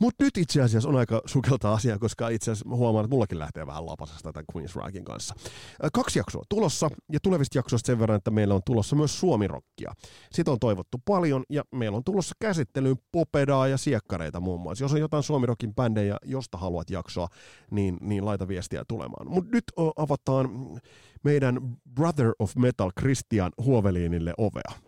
Mutta 0.00 0.24
nyt 0.24 0.36
itse 0.36 0.62
asiassa 0.62 0.88
on 0.88 0.96
aika 0.96 1.22
sukeltaa 1.26 1.74
asiaa, 1.74 1.98
koska 1.98 2.28
itse 2.28 2.50
asiassa 2.50 2.76
huomaan, 2.76 3.04
että 3.04 3.14
mullakin 3.14 3.38
lähtee 3.38 3.66
vähän 3.66 3.86
lapasesta 3.86 4.32
tämän 4.32 4.44
Queen's 4.52 4.72
Rockin 4.74 5.04
kanssa. 5.04 5.34
Kaksi 5.92 6.18
jaksoa 6.18 6.42
tulossa, 6.48 6.88
ja 7.12 7.18
tulevista 7.22 7.58
jaksoista 7.58 7.86
sen 7.86 7.98
verran, 7.98 8.16
että 8.16 8.30
meillä 8.30 8.54
on 8.54 8.62
tulossa 8.66 8.96
myös 8.96 9.20
Suomirokkia. 9.20 9.92
Sitä 10.32 10.50
on 10.50 10.58
toivottu 10.58 10.98
paljon, 11.04 11.44
ja 11.50 11.62
meillä 11.74 11.96
on 11.96 12.04
tulossa 12.04 12.34
käsittelyyn 12.40 12.96
popedaa 13.12 13.68
ja 13.68 13.76
siekkareita 13.76 14.40
muun 14.40 14.60
muassa. 14.60 14.84
Jos 14.84 14.92
on 14.92 15.00
jotain 15.00 15.22
Suomirokin 15.22 15.74
bändejä, 15.74 16.16
josta 16.24 16.58
haluat 16.58 16.90
jaksoa, 16.90 17.28
niin, 17.70 17.96
niin 18.00 18.24
laita 18.24 18.48
viestiä 18.48 18.84
tulemaan. 18.88 19.30
Mutta 19.30 19.50
nyt 19.52 19.64
avataan 19.96 20.50
meidän 21.24 21.60
Brother 21.94 22.32
of 22.38 22.56
Metal 22.56 22.90
Christian 23.00 23.52
Huoveliinille 23.64 24.34
ovea. 24.38 24.87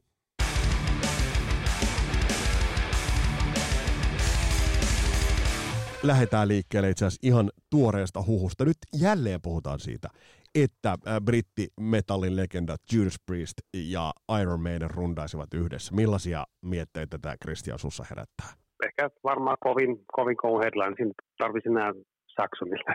Lähdetään 6.02 6.48
liikkeelle 6.48 6.90
itse 6.90 7.04
asiassa 7.06 7.28
ihan 7.28 7.50
tuoreesta 7.70 8.22
huhusta. 8.26 8.64
Nyt 8.64 8.76
jälleen 9.02 9.40
puhutaan 9.42 9.78
siitä, 9.78 10.08
että 10.54 10.90
äh, 10.90 11.20
britti-metallin 11.24 12.36
legenda 12.36 12.76
Judas 12.92 13.16
Priest 13.26 13.58
ja 13.74 14.12
Iron 14.40 14.60
Maiden 14.60 14.90
rundaisivat 14.90 15.54
yhdessä. 15.54 15.94
Millaisia 15.94 16.44
mietteitä 16.62 17.18
tämä 17.18 17.36
Christian 17.44 17.78
sussa 17.78 18.04
herättää? 18.10 18.46
Ehkä 18.86 19.10
varmaan 19.24 19.56
kovin, 19.60 20.04
kovin 20.12 20.36
kovin 20.36 20.62
headline. 20.62 20.96
Siinä 20.96 21.12
tarvitsisi 21.38 21.72
enää 21.72 21.92
Saxonilla. 22.36 22.94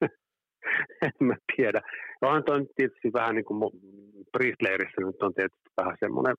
en 1.06 1.12
mä 1.20 1.36
tiedä. 1.56 1.80
Onhan 2.20 2.44
toi 2.44 2.66
tietysti 2.76 3.12
vähän 3.12 3.34
niin 3.34 3.44
kuin 3.44 3.70
Priest-leirissä 4.32 5.00
nyt 5.06 5.22
on 5.22 5.34
tietysti 5.34 5.70
vähän 5.76 5.96
semmoinen, 6.00 6.36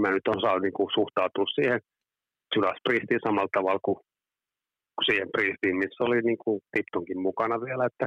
mä 0.00 0.10
nyt 0.10 0.28
on 0.28 0.40
saanut 0.40 0.62
niin 0.62 0.72
kuin 0.72 0.90
suhtautua 0.94 1.44
siihen 1.54 1.80
Judas 2.56 2.78
Priestiin 2.84 3.20
samalla 3.24 3.48
tavalla 3.52 3.80
kuin 3.82 3.98
siihen 5.06 5.28
priistiin, 5.32 5.76
missä 5.76 6.04
oli 6.04 6.20
niin 6.22 6.38
kuin 6.44 6.60
Tiptonkin 6.72 7.20
mukana 7.20 7.60
vielä, 7.60 7.86
että, 7.86 8.06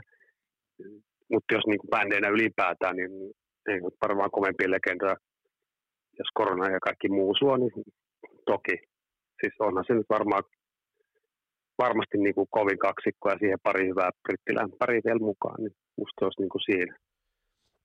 mutta 1.32 1.54
jos 1.56 1.66
niin 1.68 1.80
kuin 1.80 1.90
bändeinä 1.90 2.30
ylipäätään, 2.30 2.96
niin 2.96 3.12
ei 3.70 3.80
nyt 3.82 3.98
varmaan 4.06 4.32
kovempi 4.32 4.72
legendoja, 4.72 5.16
jos 6.20 6.30
korona 6.34 6.70
ja 6.70 6.80
kaikki 6.80 7.10
muu 7.10 7.36
suo, 7.40 7.58
niin 7.58 7.72
toki. 8.46 8.76
Siis 9.42 9.56
onhan 9.60 9.84
se 9.88 9.94
nyt 9.94 10.10
varmaan 10.10 10.44
varmasti 11.78 12.18
niin 12.18 12.36
kuin 12.36 12.48
kovin 12.50 12.80
kaksikko 12.80 13.30
ja 13.30 13.38
siihen 13.40 13.60
pari 13.64 13.88
hyvää 13.88 14.10
brittilän 14.24 14.70
pari 14.80 15.02
vielä 15.06 15.20
mukaan, 15.20 15.64
niin 15.64 15.76
musta 15.98 16.26
olisi 16.26 16.42
niin 16.42 16.50
kuin 16.50 16.66
siinä. 16.70 16.96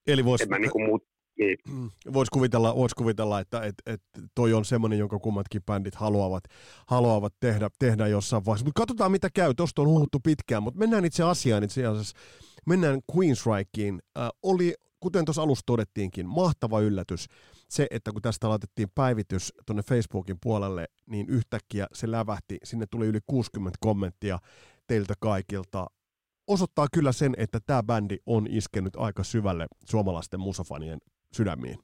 Eli 0.06 0.24
voisi... 0.24 0.44
En 0.44 0.50
mä 0.50 0.58
niin 0.58 0.70
kuin 0.70 0.86
muut, 0.86 1.04
niin. 1.38 1.58
Mm. 1.68 1.90
Voisi 2.12 2.30
kuvitella, 2.30 2.76
vois 2.76 2.94
kuvitella, 2.94 3.40
että 3.40 3.60
et, 3.60 3.74
et 3.86 4.02
toi 4.34 4.52
on 4.52 4.64
semmoinen, 4.64 4.98
jonka 4.98 5.18
kummatkin 5.18 5.62
bändit 5.62 5.94
haluavat, 5.94 6.44
haluavat 6.86 7.34
tehdä, 7.40 7.68
tehdä 7.78 8.06
jossain 8.06 8.44
vaiheessa. 8.44 8.64
Mutta 8.64 8.80
katsotaan, 8.80 9.12
mitä 9.12 9.28
käy. 9.34 9.54
Tuosta 9.54 9.82
on 9.82 9.88
huhuttu 9.88 10.20
pitkään, 10.20 10.62
mutta 10.62 10.78
mennään 10.78 11.04
itse 11.04 11.22
asiaan 11.22 11.64
itse 11.64 11.86
asiassa. 11.86 12.16
Mennään 12.66 13.00
Queensrykeen. 13.16 14.02
Äh, 14.18 14.28
oli, 14.42 14.74
kuten 15.00 15.24
tuossa 15.24 15.42
alussa 15.42 15.62
todettiinkin, 15.66 16.28
mahtava 16.28 16.80
yllätys 16.80 17.26
se, 17.68 17.86
että 17.90 18.12
kun 18.12 18.22
tästä 18.22 18.48
laitettiin 18.48 18.88
päivitys 18.94 19.52
tuonne 19.66 19.82
Facebookin 19.82 20.36
puolelle, 20.42 20.86
niin 21.06 21.28
yhtäkkiä 21.28 21.86
se 21.92 22.10
lävähti. 22.10 22.58
Sinne 22.64 22.86
tuli 22.90 23.06
yli 23.06 23.18
60 23.26 23.78
kommenttia 23.80 24.38
teiltä 24.86 25.14
kaikilta 25.20 25.86
osoittaa 26.46 26.86
kyllä 26.92 27.12
sen, 27.12 27.34
että 27.36 27.60
tämä 27.66 27.82
bändi 27.82 28.16
on 28.26 28.46
iskenyt 28.50 28.96
aika 28.96 29.24
syvälle 29.24 29.66
suomalaisten 29.84 30.40
musafanien 30.40 30.98
sydämiin? 31.32 31.78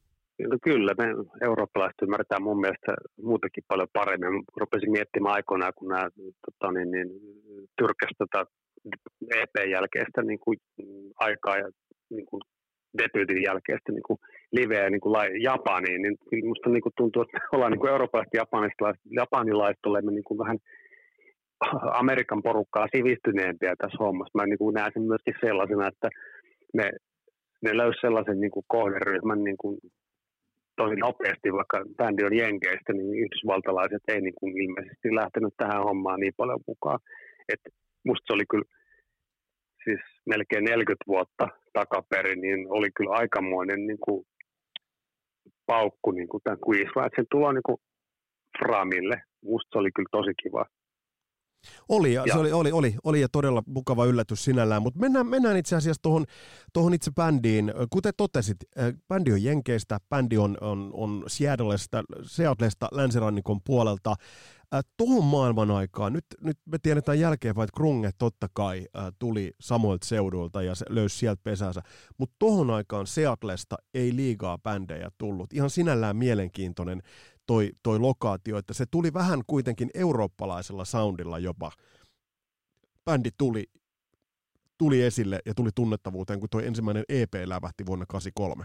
No 0.51 0.57
kyllä, 0.63 0.95
me 0.99 1.07
eurooppalaiset 1.49 2.03
ymmärretään 2.03 2.43
mun 2.43 2.61
mielestä 2.61 2.93
muutenkin 3.23 3.65
paljon 3.69 3.89
paremmin. 3.93 4.45
Rupesin 4.57 4.91
miettimään 4.91 5.35
aikoinaan, 5.35 5.73
kun 5.77 5.89
nämä 5.89 6.09
tota, 6.47 6.73
niin, 6.73 6.91
niin, 6.91 7.09
tyrkäs 7.79 8.13
tota 8.19 8.47
EP-jälkeistä 9.41 10.23
niin 10.23 10.39
kuin, 10.45 10.59
aikaa 11.19 11.57
ja 11.57 11.69
niin 12.11 12.27
kuin, 12.27 12.41
debyytin 12.99 13.43
jälkeistä 13.43 13.93
niin 13.93 14.03
kuin, 14.03 14.19
liveä 14.53 14.91
niin 14.91 15.01
kuin, 15.01 15.43
Japaniin, 15.43 16.03
niin 16.03 16.17
minusta 16.33 16.71
niin 16.71 16.83
kuin, 16.83 16.93
tuntuu, 16.97 17.23
että 17.23 17.39
ollaan 17.53 17.73
niin 17.73 17.81
kuin 17.81 17.93
eurooppalaiset 17.93 18.35
japanilaiset, 18.35 19.03
japanilaiset 19.11 19.87
olemme 19.87 20.13
niin 20.13 20.25
kuin, 20.25 20.39
vähän 20.39 20.59
Amerikan 22.03 22.43
porukkaa 22.43 22.87
sivistyneempiä 22.97 23.75
tässä 23.79 23.99
hommassa. 24.01 24.39
Mä 24.39 24.47
niin 24.47 24.59
kuin, 24.59 24.75
näen 24.75 24.93
sen 24.95 25.03
myöskin 25.03 25.35
sellaisena, 25.41 25.89
että 25.89 26.09
me 26.75 26.91
ne 27.67 27.77
löysi 27.77 28.01
sellaisen 28.01 28.41
niin 28.41 28.51
kuin 28.51 28.65
kohderyhmän 28.69 29.45
niin 29.45 29.57
kuin 29.57 29.79
tosi 30.77 30.97
nopeasti, 30.97 31.53
vaikka 31.53 31.79
bändi 31.97 32.25
on 32.25 32.37
jenkeistä, 32.37 32.93
niin 32.93 33.19
yhdysvaltalaiset 33.23 34.03
ei 34.09 34.21
niin 34.21 34.39
kuin 34.41 34.63
ilmeisesti 34.63 35.15
lähtenyt 35.15 35.55
tähän 35.57 35.83
hommaan 35.89 36.21
niin 36.21 36.35
paljon 36.37 36.61
mukaan. 36.67 37.01
Et 37.53 37.61
musta 38.05 38.27
se 38.27 38.33
oli 38.33 38.47
kyllä 38.51 38.69
siis 39.85 40.01
melkein 40.27 40.65
40 40.65 41.05
vuotta 41.07 41.49
takaperin, 41.73 42.41
niin 42.41 42.67
oli 42.69 42.91
kyllä 42.97 43.11
aikamoinen 43.11 43.87
niin 43.87 43.99
kuin 44.01 44.27
paukku 45.67 46.11
niin 46.11 46.29
kuin 46.29 46.43
tämän 46.45 46.59
Quiz 46.69 46.89
Sen 47.17 47.27
tulo 47.31 47.53
niin 47.53 47.63
kuin 47.63 47.81
Framille. 48.59 49.23
Musta 49.45 49.69
se 49.73 49.79
oli 49.79 49.91
kyllä 49.95 50.09
tosi 50.13 50.33
kiva. 50.43 50.65
Oli, 51.89 52.13
ja, 52.13 52.25
se 52.33 52.39
oli, 52.39 52.53
oli, 52.53 52.73
oli, 52.73 52.95
oli 53.05 53.21
ja 53.21 53.29
todella 53.29 53.63
mukava 53.67 54.05
yllätys 54.05 54.45
sinällään, 54.45 54.83
mutta 54.83 55.01
mennään, 55.01 55.27
mennään 55.27 55.57
itse 55.57 55.77
asiassa 55.77 56.03
tuohon, 56.03 56.25
tuohon 56.73 56.95
itse 56.95 57.11
bändiin. 57.11 57.73
Kuten 57.91 58.13
totesit, 58.17 58.57
bändi 59.09 59.33
on 59.33 59.43
Jenkeistä, 59.43 59.99
bändi 60.09 60.39
on, 60.39 60.57
on, 60.61 60.91
on 60.93 61.25
Seattlesta, 61.27 62.05
Seattlesta 62.23 62.89
länsirannikon 62.93 63.61
puolelta. 63.65 64.15
Tuohon 64.97 65.25
maailman 65.25 65.71
aikaan, 65.71 66.13
nyt, 66.13 66.25
nyt 66.41 66.59
me 66.65 66.79
tiedetään 66.83 67.21
jälkeen, 67.21 67.51
että 67.51 67.77
Krunge 67.77 68.11
totta 68.19 68.49
kai 68.53 68.87
äh, 68.99 69.05
tuli 69.19 69.53
samoilta 69.61 70.07
seuduilta 70.07 70.63
ja 70.63 70.75
se 70.75 70.85
löysi 70.89 71.19
sieltä 71.19 71.41
pesänsä, 71.45 71.83
mutta 72.19 72.37
tuohon 72.39 72.71
aikaan 72.71 73.07
Seattlesta 73.07 73.77
ei 73.95 74.17
liigaa 74.17 74.59
bändejä 74.59 75.11
tullut. 75.19 75.53
Ihan 75.53 75.71
sinällään 75.71 76.17
mielenkiintoinen 76.17 77.03
toi, 77.47 77.71
toi 77.83 77.99
lokaatio, 77.99 78.59
että 78.59 78.75
se 78.75 78.85
tuli 78.91 79.15
vähän 79.15 79.41
kuitenkin 79.47 79.91
eurooppalaisella 79.95 80.85
soundilla 80.85 81.39
jopa. 81.39 81.71
Bändi 83.05 83.31
tuli, 83.39 83.65
tuli 84.79 85.03
esille 85.03 85.39
ja 85.47 85.55
tuli 85.55 85.71
tunnettavuuteen, 85.75 86.41
kun 86.41 86.49
toi 86.51 86.67
ensimmäinen 86.67 87.05
EP 87.09 87.35
lävähti 87.35 87.87
vuonna 87.87 88.07
1983. 88.07 88.65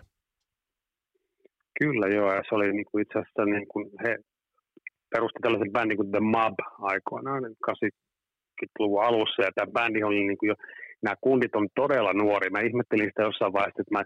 Kyllä 1.80 2.08
joo, 2.08 2.34
ja 2.34 2.42
se 2.50 2.56
oli 2.56 2.74
niin 2.74 2.86
kuin 2.92 3.02
itse 3.02 3.20
asiassa 3.20 3.46
niin 3.46 3.68
kuin 3.68 3.90
he 4.04 4.18
perusti 5.10 5.40
tällaisen 5.42 5.72
bändin 5.72 5.98
kuin 5.98 6.12
The 6.12 6.20
Mob 6.20 6.56
aikoinaan 6.80 7.44
80-luvun 7.44 9.04
alussa, 9.04 9.44
ja 9.44 9.52
tämä 9.56 9.72
bändi 9.72 10.04
oli 10.04 10.24
niin 10.24 10.38
kuin 10.38 10.48
jo, 10.48 10.56
nämä 11.04 11.16
kundit 11.22 11.56
on 11.56 11.68
todella 11.76 12.14
nuori. 12.14 12.50
Mä 12.50 12.60
ihmettelin 12.60 13.10
sitä 13.10 13.24
jossain 13.24 13.54
vaiheessa, 13.54 13.82
että 13.82 13.98
mä 13.98 14.04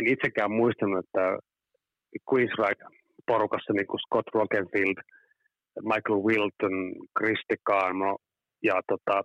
en 0.00 0.06
itsekään 0.06 0.52
muistanut, 0.52 0.98
että 1.04 1.38
Queensryche 2.28 3.03
porukassa 3.26 3.72
niin 3.72 3.86
kuin 3.86 4.00
Scott 4.00 4.28
Rockenfield, 4.34 4.98
Michael 5.92 6.20
Wilton, 6.26 6.76
Christy 7.18 7.56
Carmo 7.68 8.18
ja 8.62 8.76
tota, 8.88 9.22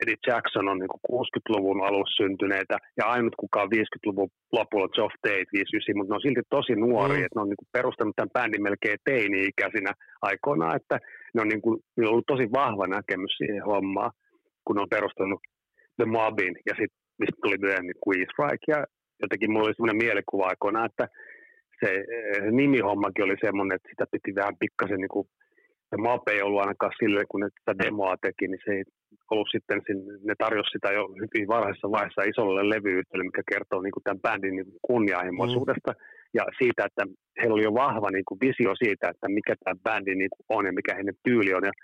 Eddie 0.00 0.24
Jackson 0.26 0.68
on 0.68 0.78
niin 0.78 0.92
kuin 0.92 1.04
60-luvun 1.12 1.84
alussa 1.88 2.22
syntyneitä 2.22 2.76
ja 2.98 3.04
ainut 3.06 3.34
kukaan 3.42 3.68
50-luvun 3.74 4.28
lopulla 4.52 4.88
Geoff 4.88 5.14
Tate 5.22 5.50
59, 5.52 5.96
mutta 5.96 6.10
ne 6.12 6.16
on 6.16 6.26
silti 6.26 6.42
tosi 6.56 6.74
nuoria, 6.74 7.18
mm. 7.18 7.26
että 7.26 7.36
ne 7.38 7.42
on 7.42 7.48
niin 7.48 7.74
perustanut 7.78 8.16
tämän 8.16 8.34
bändin 8.36 8.62
melkein 8.62 8.98
teini-ikäisinä 9.08 9.92
aikoinaan, 10.22 10.76
että 10.76 10.96
ne 11.34 11.38
on, 11.42 11.48
niin 11.48 11.62
kuin, 11.64 11.76
on 11.98 12.08
ollut 12.12 12.32
tosi 12.32 12.46
vahva 12.60 12.86
näkemys 12.86 13.34
siihen 13.36 13.64
hommaan, 13.72 14.10
kun 14.64 14.76
ne 14.76 14.82
on 14.82 14.94
perustanut 14.96 15.40
The 15.96 16.04
Mobin 16.04 16.54
ja 16.68 16.74
sitten 16.78 17.00
mistä 17.20 17.38
tuli 17.42 17.58
myöhemmin 17.58 18.00
Queen's 18.02 18.30
Strike 18.32 18.66
ja 18.74 18.78
jotenkin 19.22 19.50
mulla 19.50 19.66
oli 19.66 19.74
sellainen 19.74 20.04
mielikuva 20.04 20.44
aikoinaan, 20.46 20.90
että 20.90 21.06
se, 21.80 22.04
se 22.44 22.50
nimihommakin 22.50 23.24
oli 23.24 23.36
semmoinen, 23.44 23.76
että 23.76 23.88
sitä 23.90 24.04
piti 24.12 24.34
vähän 24.34 24.56
pikkasen 24.60 25.00
niin 25.00 25.14
kuin, 25.14 25.26
se 25.90 25.96
MAP 25.96 26.28
ei 26.28 26.42
ollut 26.42 26.60
ainakaan 26.60 26.92
sille, 27.00 27.22
kun 27.28 27.40
ne 27.40 27.48
tätä 27.64 27.84
demoa 27.84 28.16
teki, 28.22 28.48
niin 28.48 28.62
se 28.64 28.70
ei 28.76 28.84
ollut 29.30 29.48
sitten, 29.54 29.78
ne 30.28 30.34
tarjosi 30.38 30.70
sitä 30.70 30.88
jo 30.98 31.02
hyvin 31.22 31.48
varhaisessa 31.48 31.94
vaiheessa 31.96 32.30
isolle 32.32 32.68
levyyhtiölle, 32.74 33.24
mikä 33.30 33.42
kertoo 33.52 33.80
niin 33.82 33.96
kuin 33.96 34.04
tämän 34.04 34.24
bändin 34.24 34.56
niin 34.56 34.72
kunnianhimoisuudesta 34.88 35.92
mm. 35.92 36.00
ja 36.38 36.44
siitä, 36.58 36.82
että 36.88 37.04
heillä 37.38 37.54
oli 37.54 37.68
jo 37.68 37.74
vahva 37.74 38.08
niin 38.10 38.28
kuin 38.28 38.40
visio 38.46 38.72
siitä, 38.82 39.04
että 39.10 39.28
mikä 39.28 39.54
tämä 39.56 39.82
bändi 39.84 40.14
niin 40.14 40.32
kuin 40.34 40.44
on 40.56 40.66
ja 40.66 40.72
mikä 40.72 40.94
heidän 40.94 41.22
tyyli 41.24 41.54
on. 41.54 41.64
Ja 41.70 41.74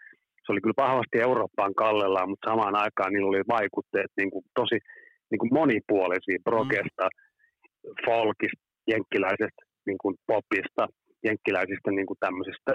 se 0.43 0.53
oli 0.53 0.61
kyllä 0.61 0.83
vahvasti 0.87 1.17
Eurooppaan 1.29 1.75
kallellaan, 1.75 2.29
mutta 2.31 2.51
samaan 2.51 2.77
aikaan 2.85 3.13
niillä 3.13 3.29
oli 3.29 3.43
vaikutteet 3.59 4.11
niin 4.17 4.31
kuin 4.31 4.45
tosi 4.61 4.79
niin 5.31 5.41
kuin 5.43 5.55
monipuolisia, 5.61 6.45
progesta, 6.45 7.05
mm. 7.09 7.93
folkista, 8.07 8.63
jenkkiläisestä 8.93 9.63
niin 9.87 9.99
kuin 10.03 10.15
popista, 10.27 10.87
jenkkiläisistä 11.25 11.91
niin 11.91 12.07
kuin 12.07 12.19
tämmöisistä 12.21 12.73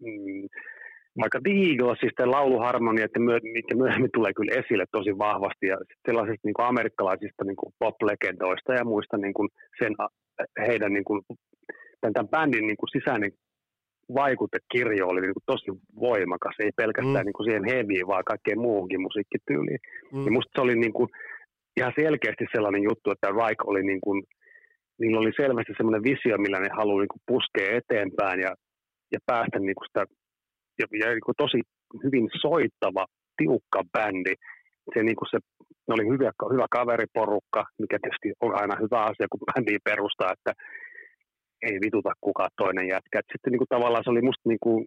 mm, 0.00 0.46
vaikka 1.20 1.40
The 1.44 1.52
Eaglesista 1.66 2.30
lauluharmoniat, 2.30 3.10
mitkä 3.52 3.74
myöhemmin 3.74 4.16
tulee 4.16 4.32
kyllä 4.36 4.58
esille 4.60 4.84
tosi 4.92 5.18
vahvasti, 5.18 5.66
ja 5.66 5.76
sellaisista 6.06 6.46
niin 6.48 6.54
kuin 6.54 6.66
amerikkalaisista 6.66 7.44
niin 7.44 7.56
kuin 7.56 7.72
pop-legendoista 7.78 8.74
ja 8.74 8.84
muista 8.84 9.16
niin 9.16 9.34
kuin 9.34 9.48
sen, 9.80 9.92
heidän 10.68 10.92
niin 10.92 11.04
kuin, 11.04 11.20
tämän, 12.00 12.12
tämän 12.14 12.28
bändin 12.28 12.66
niin 12.66 12.76
kuin 12.76 12.90
sisäinen 12.96 13.32
vaikutekirjo 14.14 15.06
oli 15.08 15.20
niin 15.20 15.36
kuin 15.38 15.48
tosi 15.52 15.70
voimakas, 16.00 16.56
ei 16.58 16.70
pelkästään 16.76 17.24
mm. 17.24 17.26
niin 17.26 17.38
kuin 17.38 17.46
siihen 17.46 17.68
heavyyn, 17.70 18.06
vaan 18.06 18.24
kaikkeen 18.24 18.60
muuhunkin 18.60 19.00
musiikkityyliin. 19.00 19.80
Mm. 20.12 20.24
Ja 20.24 20.30
musta 20.30 20.52
se 20.54 20.60
oli 20.60 20.76
niin 20.76 20.92
kuin, 20.92 21.08
ihan 21.76 21.92
selkeästi 22.00 22.44
sellainen 22.54 22.82
juttu, 22.82 23.10
että 23.10 23.28
Reich 23.40 23.62
oli 23.66 23.82
niin 23.82 24.00
kuin, 24.00 24.22
niillä 25.00 25.18
oli 25.20 25.32
selvästi 25.36 25.72
semmoinen 25.76 26.02
visio, 26.02 26.38
millä 26.38 26.58
ne 26.60 26.68
haluaa 26.76 27.00
niin 27.00 27.24
puskea 27.26 27.76
eteenpäin 27.78 28.40
ja, 28.40 28.52
ja 29.12 29.18
päästä 29.26 29.58
niin 29.58 29.74
kuin 29.78 29.88
sitä 29.88 30.04
ja, 30.80 30.86
ja 31.00 31.06
niin 31.12 31.42
tosi 31.42 31.60
hyvin 32.04 32.28
soittava, 32.40 33.04
tiukka 33.36 33.80
bändi. 33.92 34.34
Se, 34.94 35.02
niin 35.02 35.16
kuin 35.16 35.30
se, 35.30 35.38
ne 35.88 35.92
oli 35.96 36.06
hyvä, 36.12 36.30
hyvä 36.52 36.66
kaveriporukka, 36.70 37.62
mikä 37.78 37.96
tietysti 37.98 38.28
on 38.40 38.52
aina 38.60 38.76
hyvä 38.82 39.00
asia, 39.10 39.26
kun 39.30 39.46
bändi 39.48 39.76
perustaa, 39.84 40.32
että 40.36 40.52
ei 41.62 41.76
vituta 41.84 42.12
kukaan 42.20 42.50
toinen 42.56 42.88
jätkä. 42.88 43.18
Et 43.18 43.30
sitten 43.32 43.50
niin 43.50 43.62
kuin, 43.62 43.72
tavallaan 43.74 44.04
se 44.04 44.10
oli 44.10 44.22
musta 44.22 44.48
niin 44.48 44.62
kuin, 44.64 44.84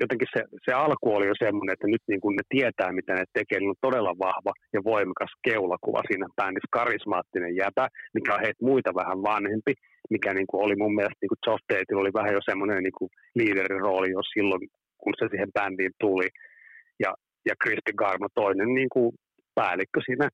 jotenkin 0.00 0.28
se, 0.34 0.40
se 0.64 0.72
alku 0.72 1.14
oli 1.16 1.26
jo 1.26 1.36
semmoinen, 1.44 1.72
että 1.72 1.86
nyt 1.86 2.04
niin 2.08 2.20
kuin 2.20 2.36
ne 2.36 2.44
tietää, 2.48 2.92
mitä 2.92 3.12
ne 3.14 3.24
tekee. 3.32 3.58
Niillä 3.58 3.76
on 3.76 3.86
todella 3.86 4.14
vahva 4.26 4.52
ja 4.72 4.80
voimakas 4.84 5.32
keulakuva 5.46 6.02
siinä 6.08 6.26
bändissä, 6.36 6.76
karismaattinen 6.78 7.56
jäpä, 7.56 7.88
mikä 8.14 8.34
on 8.34 8.44
heitä 8.44 8.66
muita 8.70 8.90
vähän 9.00 9.22
vanhempi, 9.22 9.72
mikä 10.10 10.34
niin 10.34 10.46
kuin 10.50 10.64
oli 10.64 10.76
mun 10.76 10.94
mielestä 10.94 11.20
niin 11.20 11.32
kuin 11.32 11.42
Geoff 11.44 11.62
Tateilla 11.66 12.00
oli 12.04 12.18
vähän 12.18 12.36
jo 12.38 12.42
semmoinen 12.50 12.82
niin 12.82 12.98
kuin 12.98 13.10
liiderin 13.34 13.84
rooli 13.86 14.10
jo 14.10 14.22
silloin 14.34 14.62
kun 15.02 15.14
se 15.18 15.26
siihen 15.30 15.52
bändiin 15.56 15.94
tuli. 16.00 16.28
Ja, 17.02 17.10
ja 17.48 17.54
Kristi 17.62 17.92
Garmo 18.00 18.28
toinen 18.34 18.74
niin 18.74 18.88
kuin 18.94 19.10
päällikkö 19.54 20.00
siinä 20.06 20.28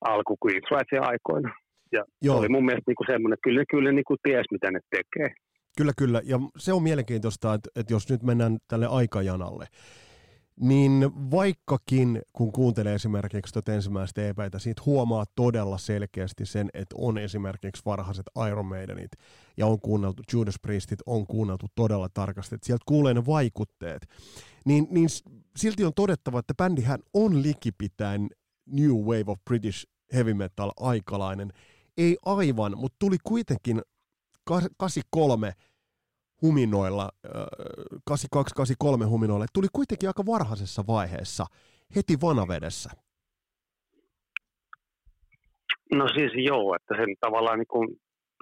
alku 0.00 0.36
Queens 0.42 1.00
aikoina. 1.00 1.50
Ja 1.92 2.02
Joo. 2.22 2.34
se 2.34 2.38
oli 2.40 2.48
mun 2.48 2.64
mielestä 2.64 2.88
niin 2.90 3.00
kuin 3.00 3.12
semmoinen, 3.12 3.34
että 3.34 3.46
kyllä, 3.48 3.64
kyllä 3.70 3.92
niin 3.92 4.08
kuin 4.08 4.18
ties, 4.22 4.46
mitä 4.50 4.70
ne 4.70 4.80
tekee. 4.90 5.34
Kyllä, 5.76 5.92
kyllä. 5.96 6.22
Ja 6.24 6.40
se 6.58 6.72
on 6.72 6.82
mielenkiintoista, 6.82 7.54
että, 7.54 7.70
että 7.76 7.92
jos 7.92 8.08
nyt 8.08 8.22
mennään 8.22 8.58
tälle 8.68 8.86
aikajanalle, 8.86 9.66
niin 10.60 11.10
vaikkakin 11.30 12.22
kun 12.32 12.52
kuuntelee 12.52 12.94
esimerkiksi 12.94 13.52
tuota 13.52 13.72
ensimmäistä 13.72 14.28
EPtä, 14.28 14.58
siitä 14.58 14.82
huomaa 14.86 15.24
todella 15.34 15.78
selkeästi 15.78 16.46
sen, 16.46 16.70
että 16.74 16.94
on 16.98 17.18
esimerkiksi 17.18 17.82
varhaiset 17.84 18.26
Iron 18.48 18.66
Maidenit 18.66 19.10
ja 19.56 19.66
on 19.66 19.80
kuunneltu 19.80 20.22
Judas 20.32 20.54
Priestit, 20.62 20.98
on 21.06 21.26
kuunneltu 21.26 21.66
todella 21.74 22.08
tarkasti, 22.08 22.54
että 22.54 22.66
sieltä 22.66 22.84
kuulee 22.86 23.14
ne 23.14 23.26
vaikutteet. 23.26 24.08
Niin, 24.64 24.86
niin 24.90 25.08
silti 25.56 25.84
on 25.84 25.94
todettava, 25.94 26.38
että 26.38 26.54
bändihän 26.54 27.00
on 27.14 27.42
likipitäen 27.42 28.28
New 28.66 28.92
Wave 28.92 29.24
of 29.26 29.38
British 29.44 29.86
Heavy 30.12 30.34
Metal 30.34 30.72
aikalainen. 30.76 31.52
Ei 31.96 32.16
aivan, 32.24 32.78
mutta 32.78 32.96
tuli 32.98 33.16
kuitenkin 33.24 33.82
83 34.46 35.52
huminoilla, 36.42 37.10
8283 38.04 39.04
huminoilla, 39.04 39.46
tuli 39.52 39.66
kuitenkin 39.72 40.08
aika 40.08 40.26
varhaisessa 40.26 40.82
vaiheessa, 40.86 41.44
heti 41.96 42.14
vanavedessä. 42.22 42.90
No 45.94 46.08
siis 46.08 46.32
joo, 46.36 46.76
että 46.76 46.94
sen 46.96 47.14
tavallaan 47.20 47.58
niin 47.58 47.72
kuin, 47.74 47.88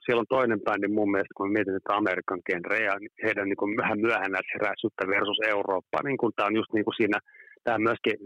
siellä 0.05 0.21
on 0.21 0.35
toinen 0.37 0.61
bändi 0.61 0.89
mun 0.89 1.11
mielestä, 1.11 1.37
kun 1.37 1.53
mietin 1.53 1.77
että 1.77 1.97
Amerikan 1.97 2.41
genreä, 2.51 2.99
niin 2.99 3.11
heidän 3.25 3.49
niin 3.49 3.57
kuin 3.63 3.77
vähän 3.77 3.99
myöhännäisheräisyyttä 4.01 5.05
versus 5.07 5.41
Eurooppa, 5.55 5.99
niin 6.05 6.19
kuin 6.19 6.33
tämä 6.37 6.47
on 6.47 6.57
just 6.57 6.73
niin 6.73 6.85
kuin 6.85 6.99
siinä, 7.01 7.19
tämä 7.65 7.79
myöskin 7.79 8.17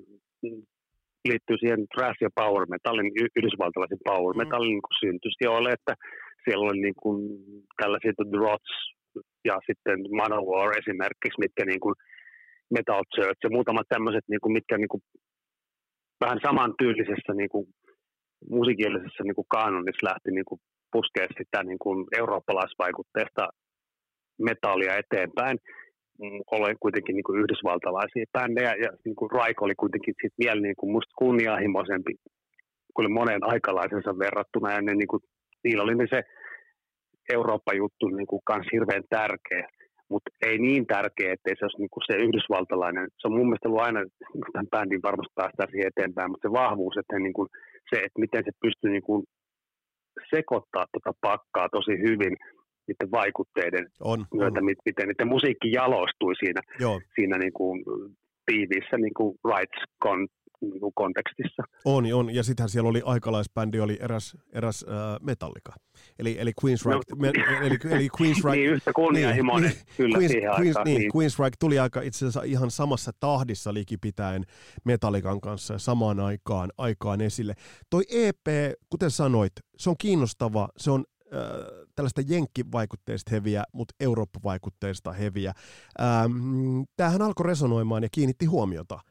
liittyy 1.31 1.57
siihen 1.59 1.81
thrash 1.93 2.19
ja 2.23 2.31
power 2.41 2.67
metallin, 2.75 3.11
yhdysvaltalaisen 3.37 4.07
power 4.11 4.37
metallin 4.37 4.77
mm. 4.77 4.81
niin 4.81 5.01
syntysjoille, 5.05 5.71
että 5.73 5.95
siellä 6.47 6.67
oli 6.67 6.81
niin 6.81 6.99
kuin 7.03 7.19
tällaisia 7.77 8.13
The 8.17 8.39
Rots, 8.45 8.73
ja 9.45 9.55
sitten 9.67 9.99
Manowar 10.21 10.79
esimerkiksi, 10.79 11.43
mitkä 11.45 11.65
niin 11.65 11.81
kuin 11.81 11.95
Metal 12.75 13.03
Church 13.15 13.41
ja 13.45 13.51
muutamat 13.51 13.87
tämmöiset, 13.89 14.25
niin 14.29 14.41
kuin, 14.43 14.53
mitkä 14.53 14.79
niin 14.79 14.89
kuin 14.89 15.03
vähän 16.21 16.41
samantyylisessä 16.47 17.33
niin 17.35 17.49
kuin 17.49 17.67
musiikillisessa 18.51 19.23
niin 19.25 19.35
kuin 19.35 19.53
kanonissa 19.57 20.07
lähti 20.09 20.31
niin 20.31 20.49
kuin 20.51 20.61
puskea 20.93 21.27
sitä 21.39 21.63
niin 21.63 21.79
kuin 21.79 21.99
eurooppalaisvaikutteesta 22.19 23.49
metallia 24.49 24.97
eteenpäin. 24.97 25.59
Mm, 26.21 26.41
olen 26.51 26.77
kuitenkin 26.81 27.15
niin 27.17 27.25
kuin 27.25 27.41
yhdysvaltalaisia 27.41 28.25
bändejä 28.33 28.75
ja 28.85 28.91
niin 29.05 29.17
kuin 29.17 29.31
Raiko 29.31 29.65
oli 29.65 29.75
kuitenkin 29.75 30.15
sit 30.23 30.35
vielä 30.39 30.61
niin 30.61 30.77
kuin 30.79 30.93
musta 30.93 31.13
kunnianhimoisempi 31.19 32.13
kuin 32.95 33.13
monen 33.13 33.43
aikalaisensa 33.45 34.19
verrattuna 34.19 34.73
ja 34.73 34.83
ne, 34.83 34.95
niin 34.95 35.09
kuin, 35.09 35.23
niillä 35.65 35.83
oli 35.83 36.09
se 36.11 36.23
Eurooppa-juttu 37.33 38.09
niin 38.09 38.27
kuin 38.27 38.43
kans 38.45 38.67
hirveän 38.73 39.05
tärkeä, 39.11 39.69
mutta 40.11 40.31
ei 40.47 40.59
niin 40.59 40.87
tärkeä, 40.87 41.33
ettei 41.33 41.55
se 41.57 41.65
olisi 41.65 41.83
niin 41.83 41.95
kuin 41.95 42.05
se 42.07 42.15
yhdysvaltalainen. 42.25 43.07
Se 43.19 43.29
on 43.29 43.37
mun 43.37 43.47
mielestä 43.49 43.69
ollut 43.69 43.87
aina, 43.87 44.01
niin 44.01 44.53
tämän 44.53 44.73
bändin 44.73 45.07
varmasti 45.09 45.33
päästään 45.35 45.71
siihen 45.71 45.91
eteenpäin, 45.93 46.31
mutta 46.31 46.49
se 46.49 46.53
vahvuus, 46.53 46.97
että 46.97 47.19
niin 47.19 47.37
kuin 47.39 47.49
se, 47.91 47.97
että 47.97 48.23
miten 48.25 48.43
se 48.45 48.53
pystyy 48.65 48.91
niin 48.91 49.09
kuin 49.09 49.23
sekoittaa 50.35 50.87
tuota 50.93 51.19
pakkaa 51.21 51.69
tosi 51.69 51.95
hyvin 52.07 52.35
niiden 52.89 53.11
vaikutteiden 53.21 53.87
on, 54.01 54.19
myötä, 54.35 54.61
on. 54.61 54.65
miten 54.65 55.09
niiden 55.09 55.29
musiikki 55.35 55.73
jalostui 55.73 56.35
siinä, 56.37 56.61
Joo. 56.81 57.01
siinä 57.15 57.39
niin 57.39 57.53
kuin 57.53 57.85
tiiviissä 58.47 58.97
niin 58.99 59.15
kuin 59.19 59.39
rights 59.53 59.83
niin 60.61 60.81
kuin 60.81 60.93
kontekstissa. 60.95 61.63
On, 61.85 62.05
on. 62.15 62.35
Ja 62.35 62.43
sittenhän 62.43 62.69
siellä 62.69 62.91
oli 62.91 63.03
aikalaisbändi, 63.05 63.81
oli 63.81 63.99
eräs, 64.01 64.37
eräs 64.53 64.85
äh, 64.89 64.95
metallika. 65.21 65.73
Eli, 66.19 66.37
eli 66.39 66.53
Queensryche. 66.65 67.01
No, 67.11 67.17
me, 67.17 67.33
eli, 67.63 67.79
eli 67.91 68.09
Queensryche 68.21 68.57
niin, 68.61 68.71
yhtä 68.71 68.93
kunnianhimoinen 68.93 69.71
niin, 69.71 69.83
kyllä 69.97 70.19
Queens, 70.19 70.33
siihen 70.33 70.51
Queens, 70.51 70.77
aikaan. 70.77 70.85
Niin, 70.85 70.99
niin. 70.99 71.11
Queensryche 71.17 71.57
tuli 71.59 71.79
aika 71.79 72.01
itse 72.01 72.19
asiassa 72.19 72.43
ihan 72.43 72.71
samassa 72.71 73.13
tahdissa 73.21 73.75
likipitäen 73.75 74.45
metallikan 74.85 75.41
kanssa 75.41 75.75
ja 75.75 75.79
samaan 75.79 76.21
aikaan, 76.21 76.73
aikaan 76.79 77.21
esille. 77.21 77.55
Toi 77.91 78.03
EP, 78.11 78.47
kuten 78.91 79.11
sanoit, 79.11 79.53
se 79.77 79.91
on 79.91 79.97
kiinnostava, 79.99 80.69
se 80.77 80.91
on 80.91 81.05
äh, 81.35 81.41
tällaista 81.95 82.23
jenkkivaikutteista 82.27 83.31
heviä, 83.31 83.65
mutta 83.73 83.95
Eurooppa-vaikutteista 84.01 85.13
heviä. 85.13 85.53
Ähm, 86.01 86.81
tämähän 86.97 87.23
alkoi 87.23 87.47
resonoimaan 87.47 88.03
ja 88.03 88.09
kiinnitti 88.13 88.47
huomiota– 88.47 88.99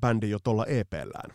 bändi 0.00 0.30
jo 0.30 0.38
tuolla 0.44 0.66
EPllään? 0.66 1.30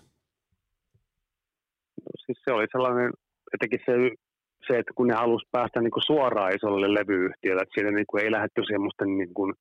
No, 2.01 2.09
siis 2.25 2.37
se 2.45 2.51
oli 2.51 2.65
sellainen, 2.71 3.11
jotenkin 3.53 3.79
se, 3.85 3.93
se 4.67 4.79
että 4.79 4.93
kun 4.95 5.07
ne 5.07 5.13
halusi 5.13 5.45
päästä 5.51 5.81
niin 5.81 5.91
kuin 5.91 6.03
suoraan 6.03 6.55
isolle 6.55 6.93
levyyhtiölle, 6.93 7.61
että 7.61 7.73
siinä 7.75 7.91
niin 7.91 8.05
kuin 8.09 8.23
ei 8.23 8.31
lähdetty 8.31 8.61
semmoista 8.67 9.05
niin 9.05 9.33
kuin, 9.33 9.53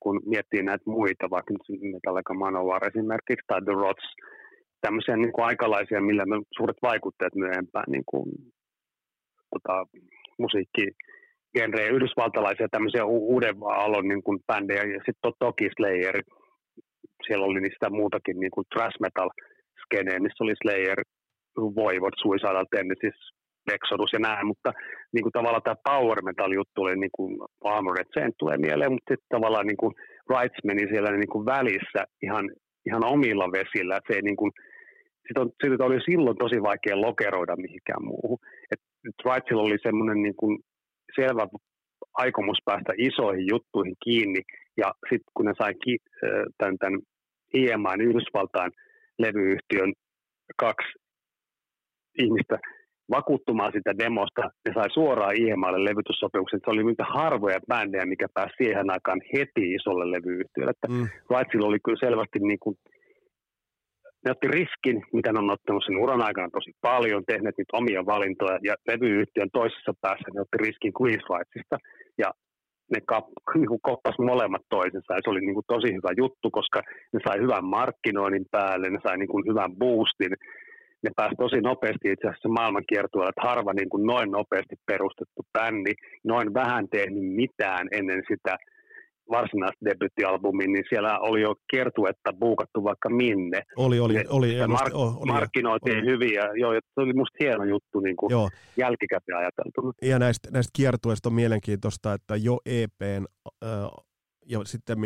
kun 0.00 0.20
miettii 0.26 0.62
näitä 0.62 0.84
muita, 0.86 1.30
vaikka 1.30 1.54
Metallica 1.92 2.34
Manowar 2.34 2.88
esimerkiksi 2.88 3.44
tai 3.46 3.60
The 3.64 3.72
Rots, 3.72 4.06
tämmöisiä 4.80 5.16
niin 5.16 5.32
kuin 5.32 5.44
aikalaisia, 5.44 6.00
millä 6.00 6.26
me 6.26 6.36
suuret 6.56 6.76
vaikutteet 6.82 7.34
myöhempään 7.34 7.84
niin 7.88 8.06
kuin, 8.06 8.24
tota, 9.50 9.86
musiikki 10.38 10.86
genrejä, 11.58 11.90
yhdysvaltalaisia 11.90 12.68
tämmöisiä 12.70 13.04
uuden 13.04 13.56
aallon 13.64 14.08
niin 14.08 14.22
kuin 14.22 14.38
bändejä, 14.46 14.82
ja 14.82 14.98
sitten 14.98 15.22
to, 15.22 15.32
toki 15.38 15.68
Slayer, 15.76 16.22
siellä 17.26 17.46
oli 17.46 17.60
niistä 17.60 17.90
muutakin 17.90 18.40
niin 18.40 18.50
kuin 18.50 18.66
thrash 18.72 19.00
metal 19.00 19.30
skeneen, 19.84 20.22
missä 20.22 20.44
oli 20.44 20.54
Slayer, 20.62 20.98
Voivod, 21.56 22.14
Suicidal 22.22 22.66
Tendencies, 22.70 23.20
Exodus 23.74 24.12
ja 24.12 24.18
näin, 24.18 24.46
mutta 24.46 24.72
niin 25.12 25.22
kuin 25.22 25.32
tavallaan 25.32 25.62
tämä 25.62 25.84
power 25.90 26.22
metal 26.22 26.52
juttu 26.52 26.82
oli 26.82 26.96
niin 26.96 27.14
kuin 27.16 27.30
Armored 27.64 28.06
Saint 28.14 28.34
tulee 28.38 28.58
mieleen, 28.58 28.92
mutta 28.92 29.10
sitten 29.12 29.34
tavallaan 29.36 29.66
niin 29.66 29.76
kuin 29.82 29.94
Rights 30.30 30.60
meni 30.64 30.84
siellä 30.88 31.10
niin 31.10 31.32
kuin 31.34 31.46
välissä 31.46 32.00
ihan, 32.22 32.44
ihan 32.86 33.04
omilla 33.04 33.52
vesillä, 33.58 33.96
että 33.96 34.12
se 34.12 34.16
ei 34.16 34.22
niin 34.22 34.36
kuin, 34.36 34.52
sit 35.26 35.38
on, 35.38 35.50
sit 35.62 35.80
oli 35.80 36.00
silloin 36.10 36.38
tosi 36.38 36.62
vaikea 36.62 37.00
lokeroida 37.00 37.56
mihinkään 37.56 38.04
muuhun. 38.04 38.38
Et, 38.72 38.80
et 39.08 39.14
Rightsilla 39.26 39.62
oli 39.62 39.78
semmoinen 39.82 40.22
niin 40.22 40.36
kuin 40.36 40.58
selvä 41.16 41.46
aikomus 42.14 42.58
päästä 42.64 42.92
isoihin 42.98 43.46
juttuihin 43.52 43.96
kiinni, 44.04 44.42
ja 44.76 44.88
sitten 45.08 45.32
kun 45.34 45.46
ne 45.46 45.52
sai 45.58 45.74
ki, 45.84 45.96
tämän, 46.58 46.78
tämän 46.78 47.00
IMAin 47.54 48.00
Yhdysvaltain 48.00 48.72
levyyhtiön 49.18 49.92
kaksi 50.56 50.92
ihmistä 52.18 52.58
vakuuttumaan 53.10 53.72
sitä 53.72 53.98
demosta 53.98 54.42
ja 54.66 54.74
sai 54.74 54.90
suoraan 54.92 55.36
IMAlle 55.36 55.84
levytyssopimuksen. 55.84 56.60
Se 56.64 56.70
oli 56.70 56.84
niitä 56.84 57.04
harvoja 57.04 57.60
bändejä, 57.68 58.06
mikä 58.06 58.26
pääsi 58.34 58.54
siihen 58.56 58.90
aikaan 58.90 59.20
heti 59.32 59.74
isolle 59.74 60.10
levyyhtiölle. 60.10 60.70
Että 60.70 60.88
mm. 60.88 61.08
Rightsilla 61.30 61.66
oli 61.66 61.78
kyllä 61.84 62.04
selvästi 62.06 62.38
niin 62.38 62.58
kuin 62.64 62.76
ne 64.24 64.30
otti 64.30 64.48
riskin, 64.48 64.96
mitä 65.12 65.32
ne 65.32 65.38
on 65.38 65.50
ottanut 65.50 65.84
sen 65.86 66.02
uran 66.04 66.22
aikana 66.22 66.48
tosi 66.52 66.72
paljon, 66.80 67.24
tehneet 67.26 67.54
niitä 67.58 67.76
omia 67.76 68.06
valintoja, 68.06 68.58
ja 68.62 68.74
levyyhtiön 68.88 69.50
toisessa 69.52 69.92
päässä 70.00 70.28
ne 70.34 70.40
otti 70.40 70.58
riskin 70.66 70.92
Queensrightsista, 70.98 71.76
ja 72.18 72.28
ne 72.92 73.00
kap, 73.06 73.26
niin 73.54 73.80
koppas 73.82 74.18
molemmat 74.18 74.64
toisensa, 74.68 75.14
ja 75.14 75.20
se 75.24 75.30
oli 75.30 75.40
niin 75.40 75.54
kuin 75.54 75.70
tosi 75.74 75.88
hyvä 75.96 76.12
juttu, 76.16 76.50
koska 76.50 76.80
ne 77.12 77.20
sai 77.24 77.40
hyvän 77.40 77.64
markkinoinnin 77.64 78.46
päälle, 78.50 78.90
ne 78.90 78.98
sai 79.02 79.18
niin 79.18 79.32
kuin 79.34 79.44
hyvän 79.50 79.72
boostin, 79.76 80.34
ne 81.02 81.10
pääsi 81.16 81.34
tosi 81.38 81.60
nopeasti 81.60 82.12
itse 82.12 82.28
asiassa 82.28 82.48
maailmankiertueella, 82.48 83.32
että 83.32 83.48
harva 83.48 83.72
niin 83.72 83.88
kuin 83.88 84.06
noin 84.06 84.30
nopeasti 84.30 84.76
perustettu 84.86 85.42
bändi, 85.52 85.92
noin 86.24 86.54
vähän 86.54 86.88
tehnyt 86.88 87.26
mitään 87.42 87.88
ennen 87.92 88.22
sitä 88.28 88.56
varsinaista 89.30 89.84
debyyttialbumin, 89.84 90.72
niin 90.72 90.84
siellä 90.88 91.18
oli 91.18 91.40
jo 91.42 91.54
kiertuetta 91.70 92.32
buukattu 92.32 92.84
vaikka 92.84 93.08
minne. 93.10 93.62
Oli, 93.76 94.00
oli. 94.00 94.14
Ne, 94.14 94.24
oli, 94.28 94.56
ja 94.56 94.66
mark- 94.66 94.94
oli 94.94 95.32
markkinoitiin 95.32 95.98
oli. 95.98 96.06
hyvin 96.06 96.34
ja 96.34 96.44
joo, 96.56 96.72
se 96.72 97.00
oli 97.00 97.12
musta 97.12 97.36
hieno 97.40 97.64
juttu 97.64 98.00
niin 98.00 98.16
kuin 98.16 98.30
joo. 98.30 98.50
jälkikäteen 98.76 99.38
ajateltuna. 99.38 99.92
Ja 100.02 100.18
näistä, 100.18 100.50
näistä 100.50 100.70
kiertueista 100.76 101.28
on 101.28 101.34
mielenkiintoista, 101.34 102.14
että 102.14 102.36
jo 102.36 102.58
EPn 102.66 103.24
äh, 103.64 103.70
ja 104.46 104.60
sitten 104.64 104.98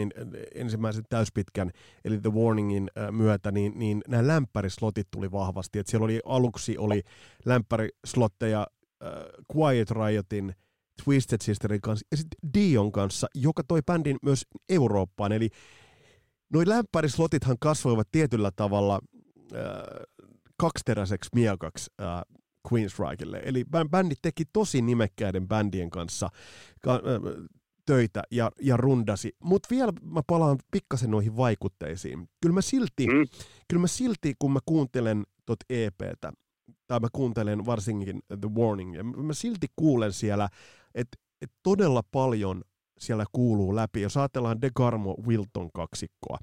ensimmäisen 0.55 1.05
täyspitkän, 1.09 1.71
eli 2.05 2.19
The 2.19 2.31
Warningin 2.31 2.91
myötä, 3.11 3.51
niin, 3.51 3.73
niin 3.77 4.03
nämä 4.09 4.27
lämpärislotit 4.27 5.07
tuli 5.11 5.33
vahvasti. 5.33 5.79
Et 5.79 5.87
siellä 5.87 6.05
oli 6.05 6.21
aluksi 6.25 6.79
oli 6.79 7.03
lämpärislotteja 7.45 8.67
äh, 9.05 9.11
Quiet 9.57 9.91
Riotin, 9.91 10.55
Twisted 11.05 11.39
Sisterin 11.43 11.81
kanssa 11.81 12.07
ja 12.11 12.17
sitten 12.17 12.39
Dion 12.55 12.93
kanssa, 12.93 13.27
joka 13.35 13.63
toi 13.69 13.83
bändin 13.83 14.17
myös 14.23 14.47
Eurooppaan. 14.69 15.33
Eli 15.33 15.51
noi 16.53 16.69
lämpärislotithan 16.69 17.57
kasvoivat 17.61 18.09
tietyllä 18.13 18.51
tavalla 18.57 19.01
äh, 19.55 19.61
kaksiteräiseksi 20.57 21.31
miekaksi 21.35 21.91
äh, 22.01 22.37
Queensrykelle. 22.73 23.43
Eli 23.45 23.65
bändi 23.91 24.15
teki 24.23 24.45
tosi 24.53 24.83
nimekkäiden 24.83 25.49
bändien 25.49 25.91
kanssa 25.91 26.29
ka, 26.83 26.95
äh, 26.95 27.01
töitä 27.87 28.23
ja, 28.31 28.51
ja 28.63 28.77
rundasi. 28.77 29.37
Mutta 29.43 29.69
vielä 29.71 29.93
mä 30.03 30.21
palaan 30.27 30.59
pikkasen 30.71 31.11
noihin 31.11 31.37
vaikutteisiin. 31.37 32.29
Kyllä 32.41 32.55
mä 32.55 32.63
silti, 32.63 33.07
mm. 33.07 33.27
kyllä 33.69 33.81
mä 33.81 33.87
silti 33.87 34.35
kun 34.39 34.53
mä 34.53 34.59
kuuntelen 34.67 35.27
tot 35.47 35.59
EPtä, 35.71 36.33
tai 36.87 37.01
mä 37.01 37.09
kuuntelen 37.13 37.67
varsinkin 37.67 38.23
The 38.41 38.51
Warning, 38.55 38.97
ja 38.97 39.05
mä 39.05 39.33
silti 39.33 39.67
kuulen 39.77 40.13
siellä, 40.13 40.49
että 40.97 41.19
et 41.43 41.51
todella 41.63 42.03
paljon 42.13 42.63
siellä 42.99 43.25
kuuluu 43.33 43.77
läpi. 43.77 44.01
Jos 44.01 44.17
ajatellaan 44.17 44.59
Garmo 44.75 45.17
Wilton 45.27 45.71
kaksikkoa, 45.75 46.39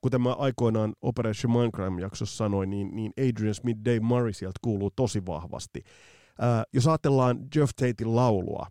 kuten 0.00 0.20
mä 0.20 0.32
aikoinaan 0.32 0.92
Operation 1.02 1.52
Mindcrime-jaksossa 1.52 2.36
sanoin, 2.36 2.70
niin, 2.70 2.96
niin 2.96 3.12
Adrian 3.18 3.54
Smith, 3.54 3.80
Dave 3.84 4.00
Murray 4.00 4.32
sieltä 4.32 4.58
kuuluu 4.62 4.90
tosi 4.96 5.26
vahvasti. 5.26 5.82
Ää, 6.38 6.64
jos 6.72 6.86
ajatellaan 6.86 7.38
Jeff 7.56 7.70
Tatein 7.76 8.16
laulua, 8.16 8.66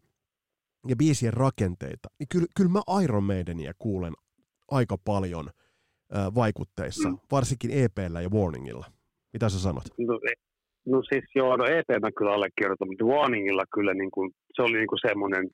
ja 0.87 0.95
biisien 0.95 1.33
rakenteita, 1.33 2.09
niin 2.19 2.27
kyllä, 2.29 2.47
kyllä 2.55 2.69
mä 2.69 2.81
Iron 3.03 3.23
Maidenia 3.23 3.73
kuulen 3.79 4.13
aika 4.71 4.97
paljon 4.97 5.49
äh, 6.15 6.35
vaikutteissa, 6.35 7.09
mm. 7.09 7.17
varsinkin 7.31 7.71
EPllä 7.71 8.21
ja 8.21 8.29
Warningilla. 8.29 8.91
Mitä 9.33 9.49
sä 9.49 9.59
sanot? 9.59 9.83
No, 9.97 10.19
no 10.91 10.97
siis 11.09 11.25
joo, 11.35 11.57
no 11.57 11.65
EP 11.65 11.89
mä 12.01 12.11
kyllä 12.17 12.31
allekirjoitan, 12.31 12.87
mutta 12.87 13.05
Warningilla 13.05 13.65
kyllä 13.75 13.93
niin 13.93 14.11
kuin, 14.11 14.31
se 14.55 14.61
oli 14.61 14.77
niin 14.77 14.91
kuin 14.93 15.05
semmoinen, 15.07 15.45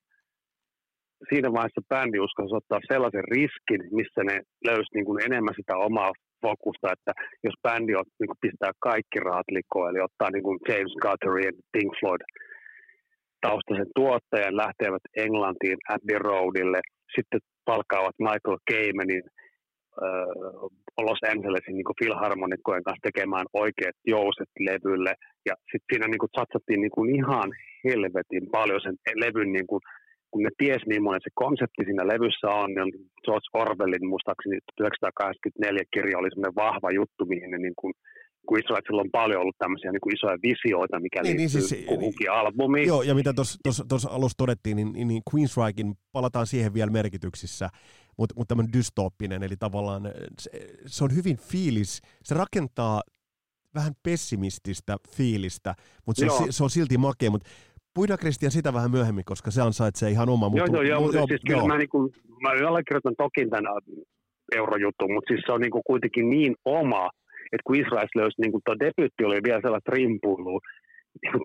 siinä 1.30 1.54
vaiheessa 1.54 1.90
bändi 1.90 2.20
uskalsi 2.20 2.56
ottaa 2.56 2.80
sellaisen 2.92 3.24
riskin, 3.36 3.82
missä 4.00 4.22
ne 4.24 4.36
löysi 4.68 4.94
niin 4.94 5.06
kuin 5.06 5.24
enemmän 5.28 5.56
sitä 5.60 5.78
omaa 5.78 6.12
fokusta, 6.42 6.94
että 6.96 7.12
jos 7.44 7.56
bändi 7.64 7.94
on, 7.96 8.06
niin 8.20 8.32
kuin 8.32 8.44
pistää 8.46 8.72
kaikki 8.80 9.20
rahat 9.20 9.50
likoon, 9.58 9.90
eli 9.90 10.00
ottaa 10.08 10.30
niin 10.32 10.44
kuin 10.48 10.60
James 10.68 10.96
Guthrie 11.04 11.46
ja 11.46 11.52
Pink 11.74 11.92
Floyd– 12.00 12.24
taustaisen 13.42 13.92
tuottajan 13.96 14.58
lähtevät 14.58 15.04
Englantiin 15.16 15.78
Abbey 15.90 16.20
Roadille, 16.20 16.80
sitten 17.16 17.40
palkkaavat 17.66 18.16
Michael 18.20 18.58
Kamenin 18.72 19.24
Los 21.08 21.22
Angelesin 21.32 21.76
niin 21.76 22.00
filharmonikkojen 22.04 22.84
kanssa 22.84 23.08
tekemään 23.10 23.46
oikeat 23.54 23.98
jouset 24.16 24.52
levylle. 24.60 25.14
Ja 25.50 25.54
sitten 25.72 25.90
siinä 25.92 26.08
niin 26.08 26.24
kuin, 26.24 26.36
satsattiin 26.40 26.82
niin 26.82 26.96
kuin, 26.96 27.16
ihan 27.16 27.50
helvetin 27.88 28.46
paljon 28.58 28.82
sen 28.82 28.96
levyn, 29.24 29.52
niin 29.58 29.68
kuin, 29.68 29.82
kun 30.32 30.44
ne 30.44 30.52
ties 30.58 30.84
millainen 30.92 31.26
se 31.26 31.32
konsepti 31.44 31.82
siinä 31.86 32.12
levyssä 32.14 32.48
on, 32.62 32.70
niin 32.76 32.92
George 33.26 33.50
Orwellin 33.62 34.10
muistaakseni 34.12 34.58
1984 34.60 35.94
kirja 35.94 36.20
oli 36.20 36.30
semmoinen 36.32 36.62
vahva 36.66 36.90
juttu, 37.00 37.22
mihin 37.26 37.52
ne 37.52 37.58
niin 37.58 37.78
kuin, 37.80 37.94
kun 38.48 38.60
Israelilla 38.60 39.02
on 39.02 39.18
paljon 39.22 39.42
ollut 39.42 39.62
tämmöisiä 39.64 39.92
niin 39.92 40.06
kuin 40.06 40.16
isoja 40.18 40.38
visioita, 40.50 41.00
mikä 41.00 41.22
niin, 41.22 41.38
niin 41.38 41.40
liittyy 41.40 41.62
niin 41.62 41.70
siis, 41.70 41.86
kuhunkin 41.94 42.32
albumiin. 42.32 42.88
Joo, 42.88 43.02
ja 43.10 43.16
mitä 43.16 43.34
tuossa 43.90 44.10
alussa 44.10 44.38
todettiin, 44.38 44.76
niin, 44.78 44.94
niin, 44.94 45.08
niin 45.08 45.22
Queensrykin, 45.30 45.94
palataan 46.12 46.48
siihen 46.48 46.74
vielä 46.74 46.92
merkityksissä, 46.92 47.70
mutta 48.20 48.36
mut 48.38 48.48
tämmöinen 48.48 48.74
dystooppinen, 48.74 49.44
eli 49.44 49.56
tavallaan 49.60 50.02
se, 50.40 50.50
se 50.86 51.04
on 51.04 51.16
hyvin 51.16 51.38
fiilis, 51.38 52.02
se 52.24 52.36
rakentaa 52.36 53.02
vähän 53.76 53.94
pessimististä 54.04 54.98
fiilistä, 55.10 55.76
mutta 56.06 56.20
se, 56.20 56.46
se, 56.46 56.52
se 56.52 56.64
on 56.64 56.70
silti 56.70 56.98
makea, 56.98 57.32
mutta 57.32 57.50
Puhutaan 57.94 58.20
Kristian 58.20 58.52
sitä 58.52 58.74
vähän 58.74 58.92
myöhemmin, 58.92 59.26
koska 59.26 59.52
se 59.52 59.62
ansaitsee 59.62 60.10
ihan 60.10 60.30
oma. 60.30 60.52
Joo, 60.56 60.66
joo, 60.66 60.82
joo, 60.82 61.12
joo, 61.12 61.28
siis 61.28 61.42
joo. 61.50 61.68
Mä, 61.68 61.78
niin 61.78 61.90
kuin, 61.90 62.14
mä 62.42 62.50
allekirjoitan 62.68 63.16
toki 63.18 63.48
tämän 63.50 63.66
eurojutun, 64.56 65.14
mutta 65.14 65.28
siis 65.28 65.44
se 65.46 65.52
on 65.52 65.62
niin 65.62 65.72
kuin 65.72 65.82
kuitenkin 65.88 66.30
niin 66.30 66.56
oma, 66.66 67.10
että 67.52 67.64
kun 67.66 67.76
Israel 67.76 68.08
löysi, 68.16 68.42
niin 68.42 68.52
kuin 68.52 68.62
tuo 68.66 68.76
debyytti 68.80 69.26
oli 69.26 69.40
vielä 69.44 69.62
sellaista 69.62 69.92
rimpuilua, 69.92 70.60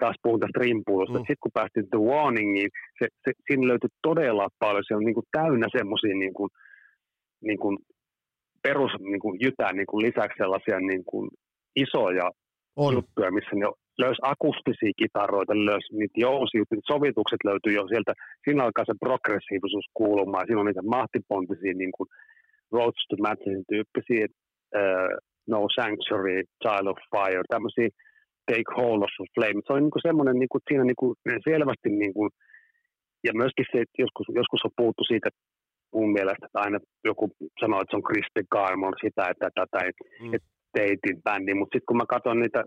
taas 0.01 0.17
puhun 0.23 0.41
tästä 0.41 0.59
rimpuilusta, 0.61 1.19
mm. 1.19 1.19
sitten 1.29 1.45
kun 1.45 1.57
päästiin 1.59 1.91
The 1.91 1.99
Warningiin, 1.99 2.71
se, 2.99 3.07
se, 3.25 3.33
siinä 3.47 3.69
löytyi 3.69 3.91
todella 4.03 4.49
paljon, 4.59 4.85
se 4.87 4.97
on 4.97 5.05
niin 5.05 5.15
kuin 5.15 5.29
täynnä 5.33 5.67
semmoisia 5.79 6.15
niin 6.17 6.35
kuin, 6.35 6.51
niin 7.41 7.59
kuin 7.59 7.79
perus 8.63 8.93
niin 9.01 9.21
kuin 9.21 9.35
jytään 9.45 9.77
niin 9.77 9.91
kuin 9.91 10.03
lisäksi 10.07 10.39
sellaisia 10.39 10.81
niin 10.81 11.05
kuin 11.05 11.31
isoja 11.77 12.31
on. 12.77 12.95
juttuja, 12.95 13.31
missä 13.31 13.57
ne 13.57 13.67
löysi 14.03 14.21
akustisia 14.23 14.99
kitaroita, 15.03 15.65
löysi 15.71 15.97
niitä 15.97 16.21
jousia, 16.27 16.65
sovitukset 16.93 17.43
löytyi 17.45 17.75
jo 17.75 17.89
sieltä, 17.89 18.13
siinä 18.45 18.65
alkaa 18.65 18.85
se 18.85 19.03
progressiivisuus 19.07 19.87
kuulumaan, 19.95 20.47
siinä 20.47 20.61
on 20.61 20.67
niitä 20.67 20.93
mahtipontisia 20.97 21.75
niin 21.75 21.95
kuin 21.97 22.09
Roads 22.73 23.03
to 23.09 23.17
Madsesin 23.27 23.65
tyyppisiä 23.73 24.27
No 25.51 25.59
Sanctuary, 25.77 26.43
Child 26.63 26.87
of 26.87 26.99
Fire, 27.13 27.43
tämmöisiä 27.49 27.89
Take 28.51 28.71
Hold 28.77 29.03
of 29.03 29.11
Flame. 29.35 29.61
Se 29.67 29.73
on 29.73 29.83
niin 29.83 30.07
semmoinen, 30.09 30.37
niin 30.39 30.53
kuin, 30.53 30.63
siinä 30.69 30.85
niin 30.85 31.01
kuin, 31.01 31.15
selvästi, 31.49 31.89
niin 31.89 32.15
kuin, 32.15 32.31
ja 33.27 33.33
myöskin 33.41 33.67
se, 33.73 33.79
että 33.81 34.03
joskus, 34.05 34.27
joskus 34.41 34.65
on 34.65 34.77
puhuttu 34.77 35.05
siitä, 35.05 35.29
mun 35.95 36.13
mielestä, 36.13 36.47
että 36.47 36.61
aina 36.65 36.79
joku 37.05 37.25
sanoo, 37.61 37.81
että 37.81 37.91
se 37.93 37.97
on 37.97 38.09
Kristi 38.11 38.43
Garmon 38.55 38.95
sitä, 39.05 39.23
että 39.31 39.49
tätä, 39.55 39.79
mm. 40.21 40.35
että 40.35 40.49
teitin 40.77 41.23
bändi, 41.25 41.55
mutta 41.55 41.75
sitten 41.75 41.89
kun 41.89 41.97
mä 41.97 42.13
katson 42.15 42.41
niitä 42.41 42.65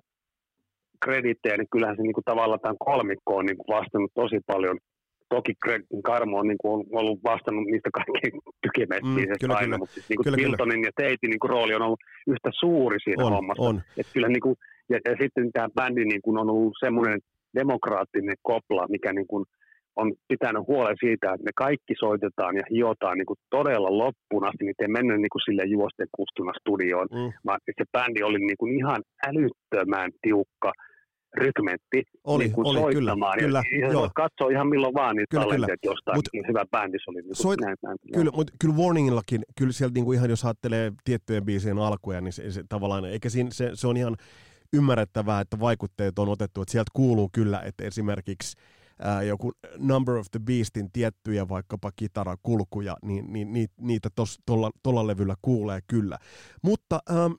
kredittejä, 1.04 1.58
niin 1.58 1.74
kyllähän 1.74 1.98
se 1.98 2.04
niin 2.04 2.18
kuin, 2.18 2.30
tavallaan 2.32 2.60
tämän 2.60 2.84
kolmikko 2.90 3.36
on 3.36 3.46
niin 3.46 3.58
kuin, 3.58 3.76
vastannut 3.78 4.12
tosi 4.16 4.40
paljon 4.52 4.78
toki 5.30 5.54
Greg 5.64 5.84
Carmo 6.04 6.40
on, 6.40 6.48
niin 6.48 6.58
kuin, 6.58 6.86
ollut 6.92 7.20
vastannut 7.24 7.66
niistä 7.66 7.90
kaikkein 7.94 8.42
tykimestisesti 8.66 9.48
mm, 9.48 9.52
aina, 9.52 9.66
kyllä. 9.66 9.78
mutta 9.78 9.94
siis, 9.94 10.10
niin 10.10 10.18
kuin 10.18 10.24
kyllä, 10.24 10.38
Miltonin 10.38 10.82
kyllä. 10.82 10.88
ja 10.88 10.92
Teitin 10.98 11.30
niin 11.30 11.40
kuin, 11.40 11.50
rooli 11.50 11.76
on 11.76 11.82
ollut 11.82 12.00
yhtä 12.28 12.50
suuri 12.60 12.98
siinä 13.04 13.26
on, 13.26 13.34
hommassa. 13.34 13.64
On. 13.64 13.82
Et 13.98 14.08
kyllä, 14.14 14.28
niin 14.28 14.42
kuin, 14.42 14.56
ja, 14.90 15.00
ja, 15.06 15.16
sitten 15.22 15.52
tämä 15.52 15.70
bändi 15.76 16.06
niin 16.06 16.22
kuin, 16.22 16.38
on 16.38 16.50
ollut 16.50 16.74
semmoinen 16.80 17.20
demokraattinen 17.60 18.36
kopla, 18.42 18.86
mikä 18.90 19.14
niin 19.14 19.28
kuin, 19.28 19.46
on 19.96 20.14
pitänyt 20.28 20.68
huolen 20.68 20.96
siitä, 21.00 21.34
että 21.34 21.44
me 21.44 21.52
kaikki 21.56 21.94
soitetaan 22.00 22.56
ja 22.56 22.64
hiotaan 22.72 23.18
niin 23.18 23.26
kuin 23.26 23.40
todella 23.50 23.98
loppuun 23.98 24.46
asti, 24.48 24.64
niin 24.66 24.76
ei 24.80 24.88
mennyt 24.88 25.22
niin 25.22 25.34
kuin 25.36 25.46
sille 25.46 25.64
juosten 25.66 26.08
kustuna 26.12 26.52
studioon, 26.60 27.08
mm. 27.12 27.32
vaan 27.46 27.60
se 27.78 27.84
bändi 27.92 28.24
oli 28.24 28.40
niin 28.40 28.58
kuin 28.60 28.78
ihan 28.80 29.02
älyttömän 29.28 30.12
tiukka– 30.22 30.72
rykmentti 31.38 32.04
oli, 32.24 32.44
niin 32.44 32.54
kuin 32.54 32.68
oli, 32.68 32.80
soittamaan. 32.80 33.40
Kyllä, 33.40 33.58
ja 33.58 33.64
kyllä, 33.70 33.94
joo. 33.94 34.10
Katsoo 34.16 34.50
ihan 34.50 34.68
milloin 34.68 34.94
vaan 34.94 35.16
niitä 35.16 35.28
kyllä, 35.32 35.46
talenteja 35.46 35.78
jostain, 35.84 36.18
mut, 36.18 36.26
niin 36.34 36.48
hyvä 36.48 36.66
bändi 36.72 36.98
se 36.98 37.12
oli. 37.12 37.22
Niin 37.22 37.36
soit, 37.36 37.60
näin, 37.62 37.78
näin, 37.84 37.98
kyllä, 38.14 38.32
mutta 38.36 38.54
kyllä 38.60 38.76
Warningillakin, 38.76 39.42
kyllä 39.58 39.72
sieltä 39.72 39.94
niin 39.94 40.06
kuin 40.06 40.18
ihan 40.18 40.30
jos 40.30 40.46
ajattelee 40.46 40.92
tiettyjen 41.04 41.46
biisien 41.46 41.78
alkuja, 41.78 42.22
niin 42.22 42.34
se, 42.34 42.52
se 42.52 42.64
tavallaan, 42.70 43.06
eikä 43.06 43.30
siinä, 43.30 43.50
se, 43.52 43.72
se 43.74 43.88
on 43.88 43.98
ihan 43.98 44.16
ymmärrettävää, 44.74 45.42
että 45.42 45.60
vaikutteet 45.60 46.20
on 46.20 46.30
otettu, 46.30 46.62
että 46.62 46.72
sieltä 46.72 46.92
kuuluu 46.94 47.30
kyllä, 47.34 47.62
että 47.62 47.84
esimerkiksi 47.84 48.58
ää, 49.02 49.24
joku 49.24 49.52
Number 49.78 50.16
of 50.16 50.28
the 50.32 50.40
Beastin 50.40 50.92
tiettyjä 50.92 51.50
vaikkapa 51.50 51.92
kitarakulkuja, 51.96 52.98
niin, 53.02 53.34
niin, 53.34 53.54
niin 53.54 53.68
niitä 53.80 54.10
tuolla 54.84 55.08
levyllä 55.08 55.36
kuulee 55.42 55.80
kyllä. 55.88 56.18
Mutta 56.64 57.00
ähm, 57.12 57.32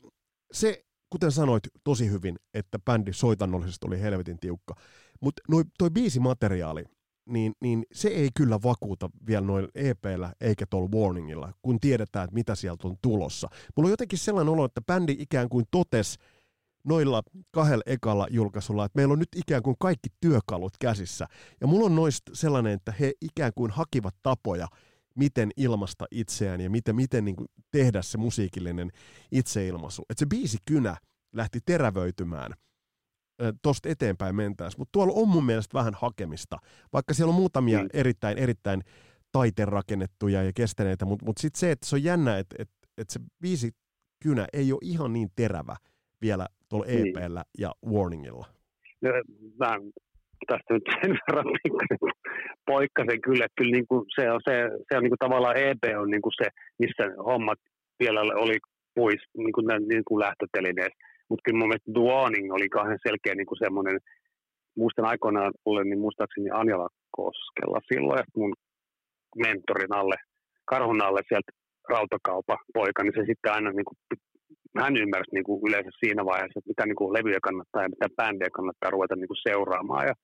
se 0.52 0.84
kuten 1.10 1.32
sanoit 1.32 1.62
tosi 1.84 2.10
hyvin, 2.10 2.38
että 2.54 2.78
bändi 2.78 3.12
soitannollisesti 3.12 3.86
oli 3.86 4.00
helvetin 4.00 4.38
tiukka. 4.38 4.74
Mutta 5.20 5.42
toi 5.78 5.90
biisimateriaali, 5.90 6.84
niin, 7.28 7.52
niin 7.60 7.86
se 7.92 8.08
ei 8.08 8.28
kyllä 8.34 8.58
vakuuta 8.62 9.10
vielä 9.26 9.46
noilla 9.46 9.68
EPllä 9.74 10.32
eikä 10.40 10.66
tuolla 10.70 10.88
Warningilla, 10.94 11.52
kun 11.62 11.80
tiedetään, 11.80 12.24
että 12.24 12.34
mitä 12.34 12.54
sieltä 12.54 12.88
on 12.88 12.96
tulossa. 13.02 13.48
Mulla 13.76 13.86
on 13.86 13.92
jotenkin 13.92 14.18
sellainen 14.18 14.52
olo, 14.52 14.64
että 14.64 14.80
bändi 14.80 15.16
ikään 15.18 15.48
kuin 15.48 15.64
totes, 15.70 16.18
noilla 16.84 17.22
kahdella 17.50 17.82
ekalla 17.86 18.26
julkaisulla, 18.30 18.84
että 18.84 18.96
meillä 18.96 19.12
on 19.12 19.18
nyt 19.18 19.28
ikään 19.36 19.62
kuin 19.62 19.76
kaikki 19.80 20.08
työkalut 20.20 20.72
käsissä. 20.80 21.26
Ja 21.60 21.66
mulla 21.66 21.86
on 21.86 21.94
noista 21.94 22.32
sellainen, 22.34 22.72
että 22.72 22.92
he 23.00 23.12
ikään 23.20 23.52
kuin 23.54 23.70
hakivat 23.70 24.14
tapoja, 24.22 24.68
miten 25.18 25.50
ilmasta 25.56 26.04
itseään 26.10 26.60
ja 26.60 26.70
miten, 26.70 26.96
miten 26.96 27.24
niin 27.24 27.36
kuin 27.36 27.48
tehdä 27.70 28.02
se 28.02 28.18
musiikillinen 28.18 28.90
itseilmaisu. 29.32 30.02
Että 30.10 30.18
se 30.18 30.26
biisi 30.26 30.58
Kynä 30.66 30.96
lähti 31.32 31.58
terävöitymään 31.66 32.52
tuosta 33.62 33.88
eteenpäin 33.88 34.34
mentäessä, 34.36 34.78
mutta 34.78 34.92
tuolla 34.92 35.12
on 35.16 35.28
mun 35.28 35.46
mielestä 35.46 35.78
vähän 35.78 35.94
hakemista, 35.94 36.56
vaikka 36.92 37.14
siellä 37.14 37.30
on 37.30 37.40
muutamia 37.40 37.82
mm. 37.82 37.88
erittäin, 37.92 38.38
erittäin 38.38 38.82
taiteen 39.32 39.68
rakennettuja 39.68 40.42
ja 40.42 40.52
kestäneitä, 40.54 41.04
mutta 41.04 41.26
mut 41.26 41.38
sitten 41.38 41.60
se, 41.60 41.70
että 41.70 41.86
se 41.86 41.96
on 41.96 42.04
jännä, 42.04 42.38
että 42.38 42.56
et, 42.58 42.70
et 42.98 43.10
se 43.10 43.20
biisi 43.42 43.70
Kynä 44.22 44.46
ei 44.52 44.72
ole 44.72 44.80
ihan 44.82 45.12
niin 45.12 45.28
terävä 45.36 45.76
vielä 46.22 46.46
tuolla 46.68 46.86
niin. 46.86 47.18
EPllä 47.18 47.44
ja 47.58 47.72
Warningilla. 47.86 48.46
No, 49.02 49.10
mä 49.58 49.76
tästä 50.46 50.74
nyt 50.74 50.82
sen 51.02 51.18
verran 51.26 51.46
poikkasen 52.72 53.20
kyllä, 53.26 53.44
että 53.44 53.58
kyllä 53.58 53.76
niin 53.76 53.88
kuin 53.90 54.02
se 54.16 54.24
on, 54.34 54.40
se, 54.48 54.54
se 54.86 54.92
on 54.96 55.02
niin 55.02 55.14
kuin 55.14 55.24
tavallaan 55.26 55.60
EP 55.66 55.82
on 56.02 56.10
niin 56.14 56.24
kuin 56.26 56.38
se, 56.40 56.46
missä 56.82 57.04
hommat 57.28 57.60
vielä 58.02 58.20
oli 58.44 58.56
pois 58.98 59.22
niin 59.44 59.54
kuin, 59.56 59.66
niin 59.92 60.04
kuin 60.08 60.20
lähtötelineessä. 60.24 60.98
Mutta 61.28 61.42
kyllä 61.44 61.58
mun 61.58 61.68
mielestä 61.68 61.94
Duaning 61.94 62.48
oli 62.56 62.68
kahden 62.68 63.04
selkeä 63.06 63.34
niin 63.34 63.50
kuin 63.50 63.62
semmoinen, 63.64 63.98
muistan 64.76 65.04
aikoinaan 65.12 65.52
olen 65.64 65.86
niin 65.88 66.04
muistaakseni 66.04 66.48
Anjala 66.52 66.88
Koskella 67.18 67.80
silloin, 67.92 68.20
että 68.20 68.38
mun 68.40 68.54
mentorin 69.44 69.94
alle, 70.00 70.16
karhun 70.70 71.02
alle 71.02 71.22
sieltä 71.28 71.50
rautakaupa 71.88 72.56
poika, 72.74 73.02
niin 73.02 73.16
se 73.16 73.22
sitten 73.26 73.52
aina 73.52 73.70
niin 73.70 73.88
kuin, 73.88 73.98
hän 74.82 74.96
ymmärsi 74.96 75.34
niin 75.34 75.48
kuin 75.48 75.60
yleensä 75.66 75.90
siinä 76.00 76.22
vaiheessa, 76.24 76.58
että 76.58 76.70
mitä 76.72 76.86
niin 76.86 77.00
kuin 77.00 77.12
levyjä 77.16 77.38
kannattaa 77.42 77.82
ja 77.82 77.94
mitä 77.94 78.08
bändiä 78.16 78.50
kannattaa 78.52 78.90
ruveta 78.90 79.16
niin 79.16 79.32
kuin 79.32 79.44
seuraamaan. 79.48 80.06
Ja 80.10 80.14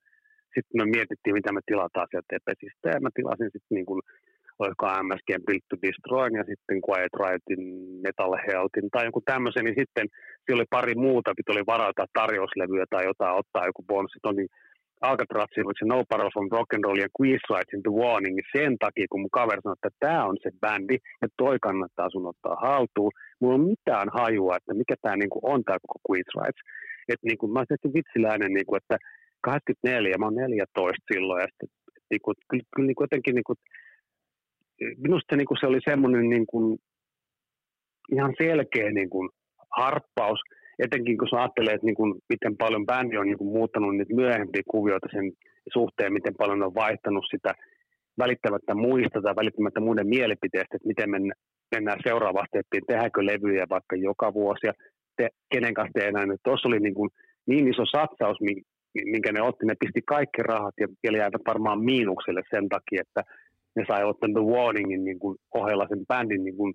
sitten 0.55 0.79
me 0.81 0.85
mietittiin, 0.97 1.39
mitä 1.39 1.51
me 1.53 1.61
tilataan 1.67 2.09
sieltä 2.11 2.37
Epesistä, 2.39 2.87
ja 2.95 3.01
mä 3.05 3.11
tilasin 3.15 3.51
sitten 3.55 3.75
niin 3.77 3.89
kuin, 3.91 4.01
olisiko 4.59 4.85
MSG 5.07 5.31
Built 5.47 5.65
to 5.69 5.77
Destroy, 5.83 6.29
ja 6.39 6.45
sitten 6.51 6.77
Quiet 6.87 7.15
Riotin 7.21 7.63
Metal 8.05 8.35
Healthin 8.47 8.89
tai 8.91 9.05
joku 9.09 9.21
tämmöisen, 9.33 9.65
niin 9.65 9.81
sitten 9.83 10.07
siellä 10.45 10.61
oli 10.61 10.75
pari 10.77 10.95
muuta, 11.07 11.37
piti 11.37 11.53
oli 11.53 11.67
varata 11.75 12.05
tarjouslevyä 12.19 12.85
tai 12.91 13.05
jotain, 13.11 13.39
ottaa 13.41 13.69
joku 13.71 13.83
bonus. 13.91 14.13
Sitten 14.13 14.33
oli 14.35 14.47
Alcatrazin, 15.09 15.67
oliko 15.67 15.81
se 15.81 15.87
No 15.93 15.99
Power 16.11 16.31
from 16.33 16.49
Rock 16.57 16.75
and 16.75 16.85
Roll 16.85 17.05
ja 17.05 17.15
Quiz 17.17 17.43
Rights 17.53 17.75
in 17.75 17.83
the 17.87 17.95
Warning, 18.01 18.35
niin 18.37 18.53
sen 18.57 18.73
takia, 18.85 19.07
kun 19.11 19.21
mun 19.21 19.37
kaveri 19.39 19.63
sanoi, 19.63 19.77
että 19.79 19.99
tämä 20.05 20.25
on 20.31 20.37
se 20.43 20.51
bändi, 20.63 20.97
ja 21.23 21.29
toi 21.43 21.57
kannattaa 21.67 22.09
sun 22.11 22.27
ottaa 22.33 22.57
haltuun. 22.67 23.13
Mulla 23.41 23.55
on 23.55 23.69
mitään 23.73 24.09
hajua, 24.19 24.57
että 24.57 24.75
mikä 24.75 24.95
tämä 25.03 25.17
niinku 25.17 25.41
on 25.43 25.65
tämä 25.65 25.79
koko 25.83 25.99
Quiz 26.07 26.29
Rights. 26.39 26.63
Että 27.09 27.27
niinku, 27.27 27.45
mä 27.49 27.59
olisin 27.61 27.95
vitsiläinen, 27.99 28.53
niinku, 28.53 28.77
että 28.77 28.97
84, 29.45 30.19
mä 30.19 30.27
oon 30.27 30.35
14 30.35 31.05
silloin, 31.13 31.41
ja 31.41 31.47
sitten, 31.51 31.69
niinku, 32.11 32.33
kyllä, 32.51 32.65
kyllä 32.75 32.87
niinku 32.87 33.03
jotenkin 33.03 33.35
niinku, 33.35 33.55
minusta 34.97 35.27
se, 35.31 35.37
niinku, 35.37 35.55
se 35.61 35.67
oli 35.67 35.81
semmoinen 35.91 36.29
niinku, 36.29 36.79
ihan 38.13 38.35
selkeä 38.39 38.91
niinku, 38.91 39.19
harppaus, 39.77 40.41
etenkin 40.79 41.19
kun 41.19 41.29
sä 41.31 41.37
ajattelee, 41.37 41.75
että 41.75 41.87
niin 41.87 42.01
kuin, 42.01 42.15
miten 42.29 42.57
paljon 42.57 42.87
bändi 42.87 43.17
on 43.17 43.27
niin 43.27 43.39
kuin, 43.39 43.53
muuttanut 43.57 43.97
niitä 43.97 44.15
myöhempiä 44.15 44.63
kuvioita 44.71 45.09
sen 45.13 45.33
suhteen, 45.73 46.13
miten 46.13 46.35
paljon 46.39 46.63
on 46.63 46.75
vaihtanut 46.75 47.25
sitä 47.31 47.55
välittämättä 48.19 48.75
muista 48.75 49.23
tai 49.23 49.37
välittämättä 49.37 49.81
muiden 49.81 50.09
mielipiteistä, 50.09 50.77
että 50.77 50.89
miten 50.89 51.11
mennään, 51.11 51.41
mennään 51.75 52.01
seuraavasti, 52.03 52.59
että 52.59 52.79
tehdäänkö 52.87 53.27
levyjä 53.27 53.67
vaikka 53.71 53.97
joka 53.97 54.35
vuosi 54.35 54.67
ja 54.67 54.73
te, 55.17 55.29
kenen 55.53 55.75
kanssa 55.75 55.99
tehdään. 56.01 56.29
Tuossa 56.45 56.69
oli 56.69 56.81
niin, 56.81 56.95
kuin, 56.95 57.11
niin 57.47 57.69
iso 57.69 57.85
satsaus, 57.87 58.41
minkä 58.95 59.33
ne 59.33 59.43
otti, 59.43 59.67
ne 59.67 59.75
pisti 59.81 60.03
kaikki 60.07 60.43
rahat 60.43 60.75
ja 60.81 60.89
vielä 61.03 61.19
jäivät 61.19 61.47
varmaan 61.47 61.85
miinukselle 61.85 62.43
sen 62.51 62.69
takia, 62.69 63.03
että 63.03 63.23
ne 63.77 63.85
sai 63.89 64.05
ottaa 64.05 64.29
The 64.33 64.41
Warningin 64.41 65.05
niin 65.05 65.19
kuin, 65.19 65.37
ohella 65.55 65.87
sen 65.89 66.07
bändin 66.07 66.45
niin 66.45 66.57
kuin, 66.57 66.75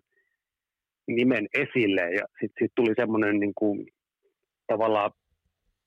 nimen 1.07 1.47
esille. 1.53 2.01
Ja 2.01 2.25
sitten 2.39 2.59
sit 2.59 2.71
tuli 2.75 2.93
semmoinen 2.95 3.39
niin 3.39 3.53
kuin, 3.55 3.87
tavallaan 4.67 5.11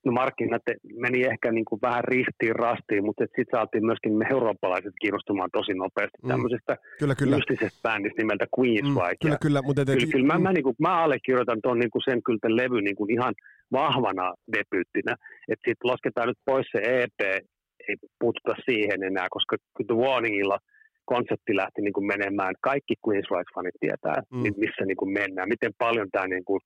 no 0.04 0.12
markkinat 0.12 0.62
meni 0.94 1.24
ehkä 1.24 1.52
niin 1.52 1.64
kuin 1.64 1.78
vähän 1.82 2.04
ristiin 2.04 2.56
rastiin, 2.56 3.04
mutta 3.04 3.24
sitten 3.24 3.52
saatiin 3.58 3.86
myöskin 3.86 4.12
me 4.12 4.26
eurooppalaiset 4.30 4.94
kiinnostumaan 5.00 5.50
tosi 5.52 5.74
nopeasti 5.74 6.18
mm. 6.22 6.28
tämmöisestä 6.28 6.76
kyllä, 6.98 7.14
kyllä. 7.14 7.36
mystisestä 7.36 7.82
bändistä 7.82 8.22
nimeltä 8.22 8.46
Queensryche. 8.58 9.14
Mm, 9.14 9.22
kyllä, 9.22 9.38
kyllä, 9.42 9.62
mutta 9.62 9.84
kyllä, 9.84 10.12
kyllä 10.12 10.26
mä, 10.32 10.38
mä, 10.38 10.52
niin 10.52 10.64
kuin, 10.64 10.76
mä 10.78 11.02
allekirjoitan 11.02 11.62
tuon 11.62 11.78
niin 11.78 11.90
kuin 11.90 12.02
sen 12.08 12.22
kyllä 12.22 12.38
tämän 12.42 12.56
levy 12.56 12.82
niin 12.82 12.96
kuin 12.96 13.10
ihan 13.10 13.34
vahvana 13.72 14.34
debyyttinä, 14.52 15.12
että 15.48 15.64
sitten 15.68 15.90
lasketaan 15.90 16.28
nyt 16.28 16.40
pois 16.44 16.66
se 16.72 16.80
EP, 16.84 17.20
ei 17.88 17.96
puututa 18.20 18.54
siihen 18.64 19.02
enää, 19.02 19.26
koska 19.30 19.56
The 19.86 19.96
Warningilla– 20.02 20.58
konsepti 21.04 21.52
lähti 21.56 21.80
niin 21.82 21.92
kuin 21.92 22.06
menemään. 22.06 22.54
Kaikki 22.60 22.94
Queen's 23.04 23.28
Rights-fanit 23.34 23.76
tietää, 23.80 24.18
mm. 24.30 24.42
missä 24.64 24.82
niin 24.86 25.00
kuin 25.00 25.12
mennään. 25.12 25.48
Miten 25.48 25.72
paljon 25.78 26.08
tämä 26.12 26.26
niin 26.26 26.44
kuin 26.44 26.60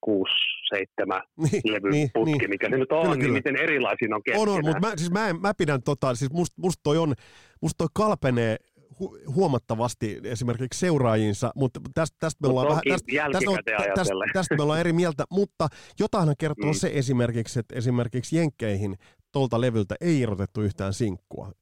kuusi, 0.00 0.34
seitsemän 0.68 1.22
niin, 1.36 1.62
levyputki, 1.64 2.24
niin, 2.24 2.38
niin. 2.38 2.50
mikä 2.50 2.70
se 2.70 2.76
nyt 2.76 2.92
on, 2.92 3.02
kyllä, 3.02 3.14
niin 3.14 3.20
kyllä. 3.20 3.32
miten 3.32 3.56
erilaisia 3.56 4.16
on 4.16 4.22
keskenään. 4.22 4.48
On, 4.48 4.54
on 4.54 4.64
mutta 4.64 4.88
mä, 4.88 4.96
siis 4.96 5.10
mä, 5.10 5.32
mä 5.32 5.54
pidän 5.54 5.82
tota, 5.82 6.14
siis 6.14 6.32
musta 6.32 6.54
must 6.62 6.80
toi 6.82 6.98
on, 6.98 7.14
musta 7.62 7.78
toi 7.78 7.88
kalpenee 7.94 8.56
hu- 9.00 9.32
huomattavasti 9.34 10.20
esimerkiksi 10.24 10.80
seuraajinsa, 10.80 11.52
mutta 11.54 11.80
tästä, 11.94 12.16
tästä 12.20 12.38
me 12.42 12.48
ollaan 12.48 12.68
vähän, 12.68 12.82
tästä, 12.88 13.06
tästä, 13.32 13.50
on, 13.50 13.58
tästä, 13.94 14.14
tästä 14.32 14.56
me 14.56 14.62
ollaan 14.62 14.80
eri 14.80 14.92
mieltä, 14.92 15.24
mutta 15.30 15.68
jotainhan 16.00 16.34
kertoo 16.38 16.72
mm. 16.72 16.74
se 16.74 16.90
esimerkiksi, 16.94 17.58
että 17.58 17.76
esimerkiksi 17.76 18.36
Jenkkeihin 18.36 18.96
tuolta 19.32 19.60
levyltä 19.60 19.94
ei 20.00 20.20
irrotettu 20.20 20.62
yhtään 20.62 20.92
sinkkua. 20.92 21.52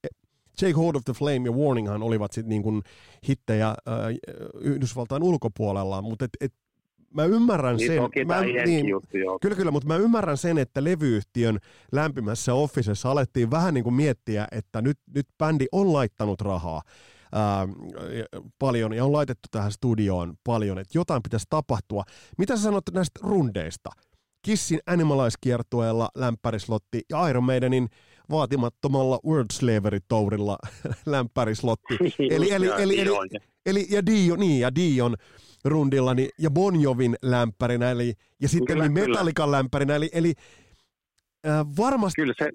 Take 0.61 0.73
Hold 0.73 0.95
of 0.95 1.05
the 1.05 1.13
Flame 1.13 1.41
ja 1.45 1.53
Warninghan 1.53 2.03
olivat 2.03 2.33
sitten 2.33 2.49
niin 2.49 2.63
kuin 2.63 2.83
hittejä 3.29 3.69
äh, 3.69 3.75
Yhdysvaltain 4.61 5.23
ulkopuolella, 5.23 6.03
mutta 6.03 6.25
et, 6.25 6.31
et, 6.41 6.53
mä 7.15 7.25
ymmärrän 7.25 7.77
niin, 7.77 7.93
sen. 8.15 8.27
Mä, 8.27 8.41
niin, 8.41 8.89
juttu, 8.89 9.17
joo. 9.17 9.39
Kyllä, 9.39 9.57
kyllä, 9.57 9.71
mutta 9.71 9.89
mä 9.89 9.97
ymmärrän 9.97 10.37
sen, 10.37 10.59
että 10.59 10.85
levyyhtiön 10.85 11.59
lämpimässä 11.93 12.55
officessa 12.55 13.11
alettiin 13.11 13.51
vähän 13.51 13.75
niin 13.75 13.85
kuin 13.85 13.95
miettiä, 13.95 14.49
että 14.53 14.83
nyt, 14.83 14.99
nyt 15.15 15.27
bändi 15.39 15.67
on 15.73 15.93
laittanut 15.93 16.41
rahaa 16.41 16.83
ää, 17.33 17.69
paljon 18.59 18.93
ja 18.93 19.05
on 19.05 19.13
laitettu 19.13 19.49
tähän 19.51 19.73
studioon 19.73 20.35
paljon, 20.45 20.79
että 20.79 20.99
jotain 20.99 21.23
pitäisi 21.23 21.47
tapahtua. 21.51 22.05
Mitä 22.39 22.57
sä 22.57 22.63
sanot 22.63 22.85
näistä 22.93 23.21
rundeista? 23.23 23.91
Kissin 24.43 24.81
Animalize-kiertueella 24.87 26.09
lämpärislotti 26.15 27.03
ja 27.11 27.29
Iron 27.29 27.45
Maidenin 27.45 27.89
vaatimattomalla 28.31 29.21
World 29.27 29.47
Slavery-tourilla 29.53 30.59
lämpärislotti. 31.07 31.99
eli, 32.19 32.51
eli, 32.53 32.67
eli, 32.79 33.01
eli, 33.01 33.41
eli, 33.67 33.87
ja 33.91 34.07
Dio, 34.07 34.37
niin, 34.37 34.61
ja 34.61 34.75
Dion 34.75 35.15
rundilla 35.65 36.15
niin, 36.15 36.29
ja 36.39 36.51
Bon 36.51 36.81
Jovin 36.81 37.17
lämpärinä, 37.23 37.91
eli, 37.91 38.13
ja 38.43 38.49
sitten 38.49 38.77
kyllä, 38.77 38.89
Metallican 38.89 39.47
kyllä. 39.47 39.57
lämpärinä, 39.57 39.97
eli, 39.97 40.09
eli 40.15 40.33
äh, 41.47 41.67
varmasti 41.79 42.23
kyllä 42.23 42.35
se... 42.39 42.51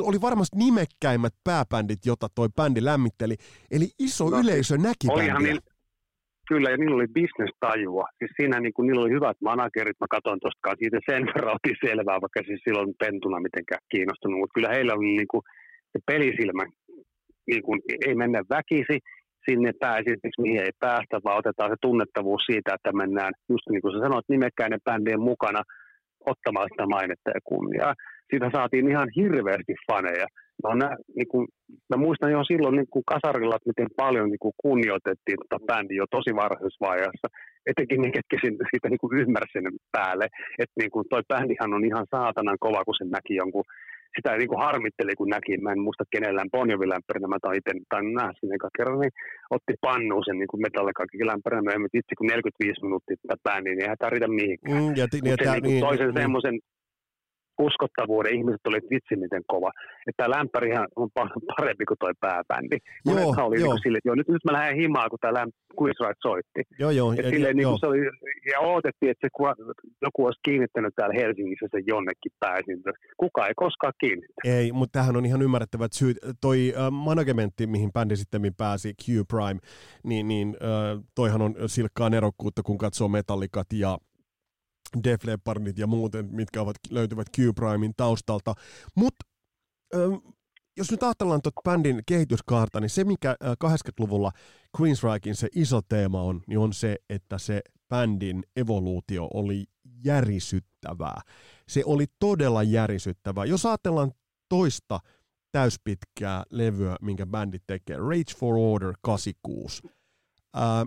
Oli 0.00 0.20
varmasti 0.20 0.56
nimekkäimmät 0.56 1.34
pääbändit, 1.44 2.06
jota 2.06 2.28
toi 2.34 2.48
bändi 2.56 2.84
lämmitteli, 2.84 3.34
eli 3.70 3.88
iso 3.98 4.30
no, 4.30 4.40
yleisö 4.40 4.78
näki 4.78 5.06
bändiä. 5.06 5.38
Niin, 5.38 5.58
Kyllä, 6.48 6.70
ja 6.70 6.76
niillä 6.76 6.96
oli 6.96 7.14
bisnestajua. 7.18 8.06
Siis 8.18 8.30
siinä 8.36 8.60
niin 8.60 8.72
kuin, 8.74 8.86
niillä 8.86 9.02
oli 9.02 9.16
hyvät 9.18 9.36
managerit. 9.40 10.00
Mä 10.00 10.06
katson 10.10 10.40
tuosta 10.40 10.74
siitä 10.78 10.98
sen 11.10 11.22
verran 11.34 11.56
otin 11.58 11.76
selvää, 11.84 12.20
vaikka 12.24 12.40
siis 12.46 12.60
silloin 12.64 12.94
pentuna 12.98 13.40
mitenkään 13.40 13.82
kiinnostunut. 13.92 14.38
Mutta 14.38 14.54
kyllä 14.54 14.68
heillä 14.74 14.94
oli 14.94 15.06
niin 15.06 15.30
kuin, 15.32 15.42
se 15.92 15.98
pelisilmä, 16.06 16.64
niin 17.50 17.62
kuin, 17.62 17.80
ei 18.06 18.14
mennä 18.14 18.40
väkisi 18.50 18.96
sinne 19.48 19.70
pääesimerkiksi, 19.80 20.42
mihin 20.42 20.62
ei 20.66 20.74
päästä, 20.80 21.16
vaan 21.24 21.38
otetaan 21.38 21.70
se 21.70 21.76
tunnettavuus 21.80 22.42
siitä, 22.46 22.74
että 22.74 22.92
mennään, 22.92 23.32
just 23.52 23.66
niin 23.70 23.82
kuin 23.82 23.92
sä 23.92 23.98
sanoit, 24.02 24.28
nimekkäinen 24.28 24.84
bändien 24.84 25.20
mukana 25.30 25.62
ottamaan 26.32 26.68
sitä 26.72 26.86
mainetta 26.86 27.30
ja 27.36 27.40
kunniaa. 27.44 27.94
Siitä 28.30 28.48
saatiin 28.56 28.90
ihan 28.90 29.08
hirveästi 29.16 29.74
faneja. 29.88 30.26
No, 30.62 30.68
nä, 30.74 30.88
niin 31.16 31.28
kuin, 31.32 31.44
mä 31.90 31.96
muistan 32.04 32.32
jo 32.32 32.44
silloin 32.44 32.76
niin 32.76 32.90
kuin 32.94 33.04
kasarilla, 33.12 33.56
että 33.56 33.70
miten 33.72 33.90
paljon 34.02 34.28
niin 34.30 34.44
kuin 34.44 34.54
kunnioitettiin 34.64 35.38
tota 35.42 35.64
bändiä 35.68 36.00
jo 36.02 36.06
tosi 36.16 36.30
varhaisessa 36.42 36.86
vaiheessa. 36.88 37.26
Etenkin 37.70 38.00
ne, 38.02 38.10
ketkä 38.16 38.36
siitä 38.42 38.88
niin 38.88 39.02
kuin 39.02 39.26
päälle. 39.92 40.26
Että 40.62 40.76
niin 40.80 40.92
kuin 40.94 41.04
toi 41.10 41.22
bändihan 41.28 41.74
on 41.76 41.84
ihan 41.90 42.06
saatanan 42.14 42.58
kova, 42.60 42.84
kun 42.84 42.94
se 42.98 43.04
näki 43.04 43.34
jonkun 43.42 43.64
sitä 44.16 44.36
niin 44.36 44.50
kuin 44.50 44.64
harmitteli, 44.66 45.14
kun 45.20 45.34
näki, 45.34 45.58
mä 45.58 45.72
en 45.72 45.86
muista 45.86 46.04
kenellään 46.14 46.52
Bonjovin 46.54 46.94
lämpärinä, 46.94 47.28
mä 47.28 47.38
tain 47.42 47.58
itse 47.58 47.72
tain 47.92 48.14
nähdä 48.18 48.32
sen 48.40 48.58
kerran, 48.76 49.00
niin 49.00 49.14
otti 49.56 49.74
pannuun 49.86 50.24
sen 50.26 50.38
niin 50.38 50.52
kuin 50.52 50.64
metallikakin 50.66 51.26
lämpärinä, 51.32 51.78
mutta 51.82 51.98
itse 51.98 52.12
kun 52.18 52.26
45 52.26 52.84
minuuttia 52.84 53.16
tätä 53.28 53.60
niin 53.60 53.82
eihän 53.82 53.98
tämä 53.98 54.10
riitä 54.10 54.28
mihinkään. 54.28 54.82
Mm, 54.82 54.92
ja, 55.00 55.06
t- 55.08 55.26
ja, 55.28 55.52
niin, 55.52 55.62
niin, 55.62 55.84
toisen 55.86 56.06
niin, 56.06 56.20
semmoisen 56.22 56.56
uskottavuuden, 57.58 58.34
ihmiset 58.34 58.66
oli 58.66 58.78
vitsi 58.90 59.16
miten 59.16 59.42
kova. 59.46 59.70
Että 60.06 60.16
tämä 60.16 60.36
lämpärihän 60.36 60.86
on 60.96 61.08
parempi 61.56 61.84
kuin 61.84 61.98
toi 61.98 62.12
pääbändi. 62.20 62.76
Joo, 63.06 63.14
Monethan 63.14 63.46
oli 63.46 63.60
joo. 63.60 63.72
Niin 63.72 63.82
sille, 63.82 63.98
että 63.98 64.08
joo, 64.08 64.14
nyt, 64.14 64.28
nyt 64.28 64.44
mä 64.44 64.52
lähden 64.52 64.76
himaan, 64.76 65.10
kun 65.10 65.18
tämä 65.22 65.46
Quiz 65.80 65.98
Ride 66.00 66.20
soitti. 66.22 66.60
Joo, 66.78 66.90
joo. 66.90 67.12
Et 67.12 67.18
ja- 67.18 67.30
silleen, 67.30 67.56
niin 67.56 67.62
joo. 67.62 67.72
kuin 67.72 67.80
se 67.80 67.86
oli, 67.86 68.00
ja 68.52 68.60
odotettiin, 68.60 69.10
että 69.10 69.26
se, 69.26 69.30
ku- 69.36 69.76
joku 70.02 70.24
olisi 70.24 70.40
kiinnittänyt 70.44 70.94
täällä 70.94 71.14
Helsingissä 71.20 71.66
sen 71.70 71.84
jonnekin 71.86 72.32
pääsin. 72.40 72.78
Kuka 73.16 73.46
ei 73.46 73.54
koskaan 73.56 73.92
kiinnittänyt. 74.00 74.58
Ei, 74.58 74.72
mutta 74.72 74.98
tähän 74.98 75.16
on 75.16 75.26
ihan 75.26 75.42
ymmärrettävät 75.42 75.92
syyt. 75.92 76.16
Toi 76.40 76.74
äh, 76.76 76.90
managementti, 76.90 77.66
mihin 77.66 77.92
bändi 77.92 78.16
sitten 78.16 78.54
pääsi, 78.56 78.94
Q 79.02 79.04
Prime, 79.28 79.60
niin, 80.02 80.28
niin 80.28 80.56
äh, 80.62 81.04
toihan 81.14 81.42
on 81.42 81.54
silkkaa 81.66 82.10
nerokkuutta, 82.10 82.62
kun 82.62 82.78
katsoo 82.78 83.08
Metallicat 83.08 83.66
ja 83.72 83.98
Def 85.04 85.24
Leppardit 85.24 85.78
ja 85.78 85.86
muuten, 85.86 86.28
mitkä 86.30 86.62
ovat, 86.62 86.76
löytyvät 86.90 87.26
Q 87.36 87.40
Primein 87.54 87.92
taustalta. 87.96 88.54
Mutta 88.96 89.26
jos 90.76 90.90
nyt 90.90 91.02
ajatellaan 91.02 91.42
tuota 91.42 91.60
bändin 91.64 92.02
kehityskaarta, 92.06 92.80
niin 92.80 92.90
se, 92.90 93.04
mikä 93.04 93.30
äh, 93.30 93.52
80-luvulla 93.64 94.32
Queensrychein 94.80 95.36
se 95.36 95.48
iso 95.54 95.80
teema 95.88 96.22
on, 96.22 96.42
niin 96.46 96.58
on 96.58 96.72
se, 96.72 96.96
että 97.10 97.38
se 97.38 97.60
bändin 97.88 98.42
evoluutio 98.56 99.28
oli 99.34 99.64
järisyttävää. 100.04 101.20
Se 101.68 101.82
oli 101.86 102.06
todella 102.18 102.62
järisyttävää. 102.62 103.44
Jos 103.44 103.66
ajatellaan 103.66 104.12
toista 104.48 105.00
täyspitkää 105.52 106.44
levyä, 106.50 106.96
minkä 107.02 107.26
bändi 107.26 107.58
tekee, 107.66 107.96
Rage 107.96 108.34
for 108.38 108.54
Order 108.58 108.94
86. 109.02 109.82
Ää, 110.54 110.86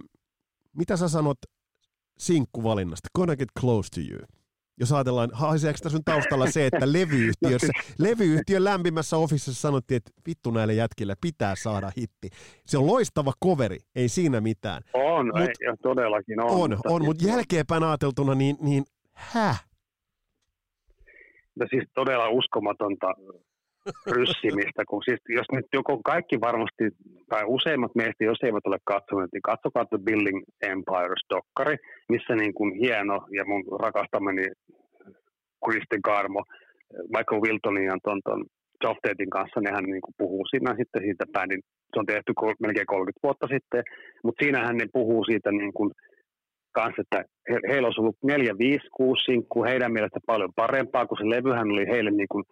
mitä 0.73 0.97
sä 0.97 1.07
sanot 1.07 1.37
sinkkuvalinnasta? 2.17 3.09
Gonna 3.15 3.35
Get 3.35 3.49
Close 3.59 3.89
to 3.89 4.01
You. 4.11 4.19
Jos 4.79 4.91
ajatellaan, 4.91 5.29
haiseeko 5.33 5.77
tässä 5.83 5.99
taustalla 6.05 6.51
se, 6.51 6.65
että 6.65 6.91
levyyhtiössä, 6.97 7.73
levyyhtiön 7.99 8.63
lämpimässä 8.63 9.17
officessa 9.17 9.61
sanottiin, 9.61 9.97
että 9.97 10.11
vittu 10.27 10.51
näille 10.51 10.73
jätkille 10.73 11.15
pitää 11.21 11.55
saada 11.55 11.91
hitti. 11.97 12.29
Se 12.65 12.77
on 12.77 12.87
loistava 12.87 13.33
coveri, 13.43 13.77
ei 13.95 14.09
siinä 14.09 14.41
mitään. 14.41 14.81
On, 14.93 15.25
Mut- 15.25 15.41
ei, 15.41 15.77
todellakin 15.81 16.39
on. 16.41 16.51
On, 16.51 16.77
on, 16.85 17.05
mutta 17.05 17.27
jälkeenpäin 17.27 17.83
ajateltuna, 17.83 18.35
niin, 18.35 18.57
niin 18.61 18.83
häh? 19.13 19.67
Ja 21.59 21.67
siis 21.69 21.83
todella 21.93 22.29
uskomatonta 22.29 23.07
ryssimistä, 24.17 24.81
kun 24.89 25.01
siis 25.05 25.21
jos 25.29 25.49
nyt 25.51 25.65
joko 25.73 26.01
kaikki 26.11 26.37
varmasti, 26.41 26.83
tai 27.29 27.43
useimmat 27.45 27.95
meistä, 27.95 28.23
jos 28.23 28.43
eivät 28.43 28.67
ole 28.67 28.77
katsoneet, 28.85 29.29
niin 29.33 29.49
katsokaa 29.51 29.85
The 29.85 29.97
Building 30.05 30.39
Empires-dokkari, 30.71 31.77
missä 32.09 32.35
niin 32.35 32.53
kuin 32.53 32.71
hieno 32.81 33.17
ja 33.37 33.45
mun 33.45 33.63
rakastamani 33.79 34.45
Kristen 35.65 35.99
Garmo, 36.03 36.43
Michael 37.15 37.41
Wiltonin 37.41 37.85
ja 37.85 37.97
ton, 38.03 38.21
ton 38.25 38.45
Geoff 38.81 38.99
Tatein 39.01 39.29
kanssa, 39.29 39.61
nehän 39.61 39.83
niin 39.83 40.01
kuin 40.01 40.15
puhuu 40.17 40.45
siinä 40.45 40.75
sitten 40.77 41.01
siitä 41.01 41.25
bändin, 41.33 41.61
se 41.93 41.99
on 41.99 42.05
tehty 42.05 42.31
melkein 42.59 42.85
30 42.85 43.19
vuotta 43.23 43.47
sitten, 43.53 43.83
mutta 44.23 44.43
siinähän 44.43 44.77
ne 44.77 44.85
puhuu 44.93 45.23
siitä 45.23 45.51
niin 45.51 45.73
kuin 45.73 45.91
kanssa, 46.71 47.01
että 47.01 47.19
he, 47.49 47.55
heillä 47.69 47.87
olisi 47.87 48.01
ollut 48.01 48.23
4, 48.23 48.57
5, 48.57 48.87
6 48.91 49.23
sinkkuu, 49.23 49.63
heidän 49.63 49.93
mielestä 49.93 50.19
paljon 50.25 50.51
parempaa, 50.55 51.07
kun 51.07 51.17
se 51.17 51.29
levyhän 51.29 51.71
oli 51.71 51.85
heille 51.93 52.11
niin 52.11 52.31
kuin, 52.31 52.43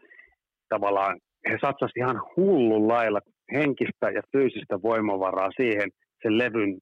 tavallaan, 0.70 1.14
he 1.50 1.58
satsasivat 1.62 1.98
ihan 1.98 2.22
hullun 2.36 2.88
lailla 2.88 3.20
henkistä 3.54 4.10
ja 4.10 4.22
fyysistä 4.32 4.82
voimavaraa 4.82 5.50
siihen 5.58 5.90
sen 6.24 6.38
levyn 6.38 6.78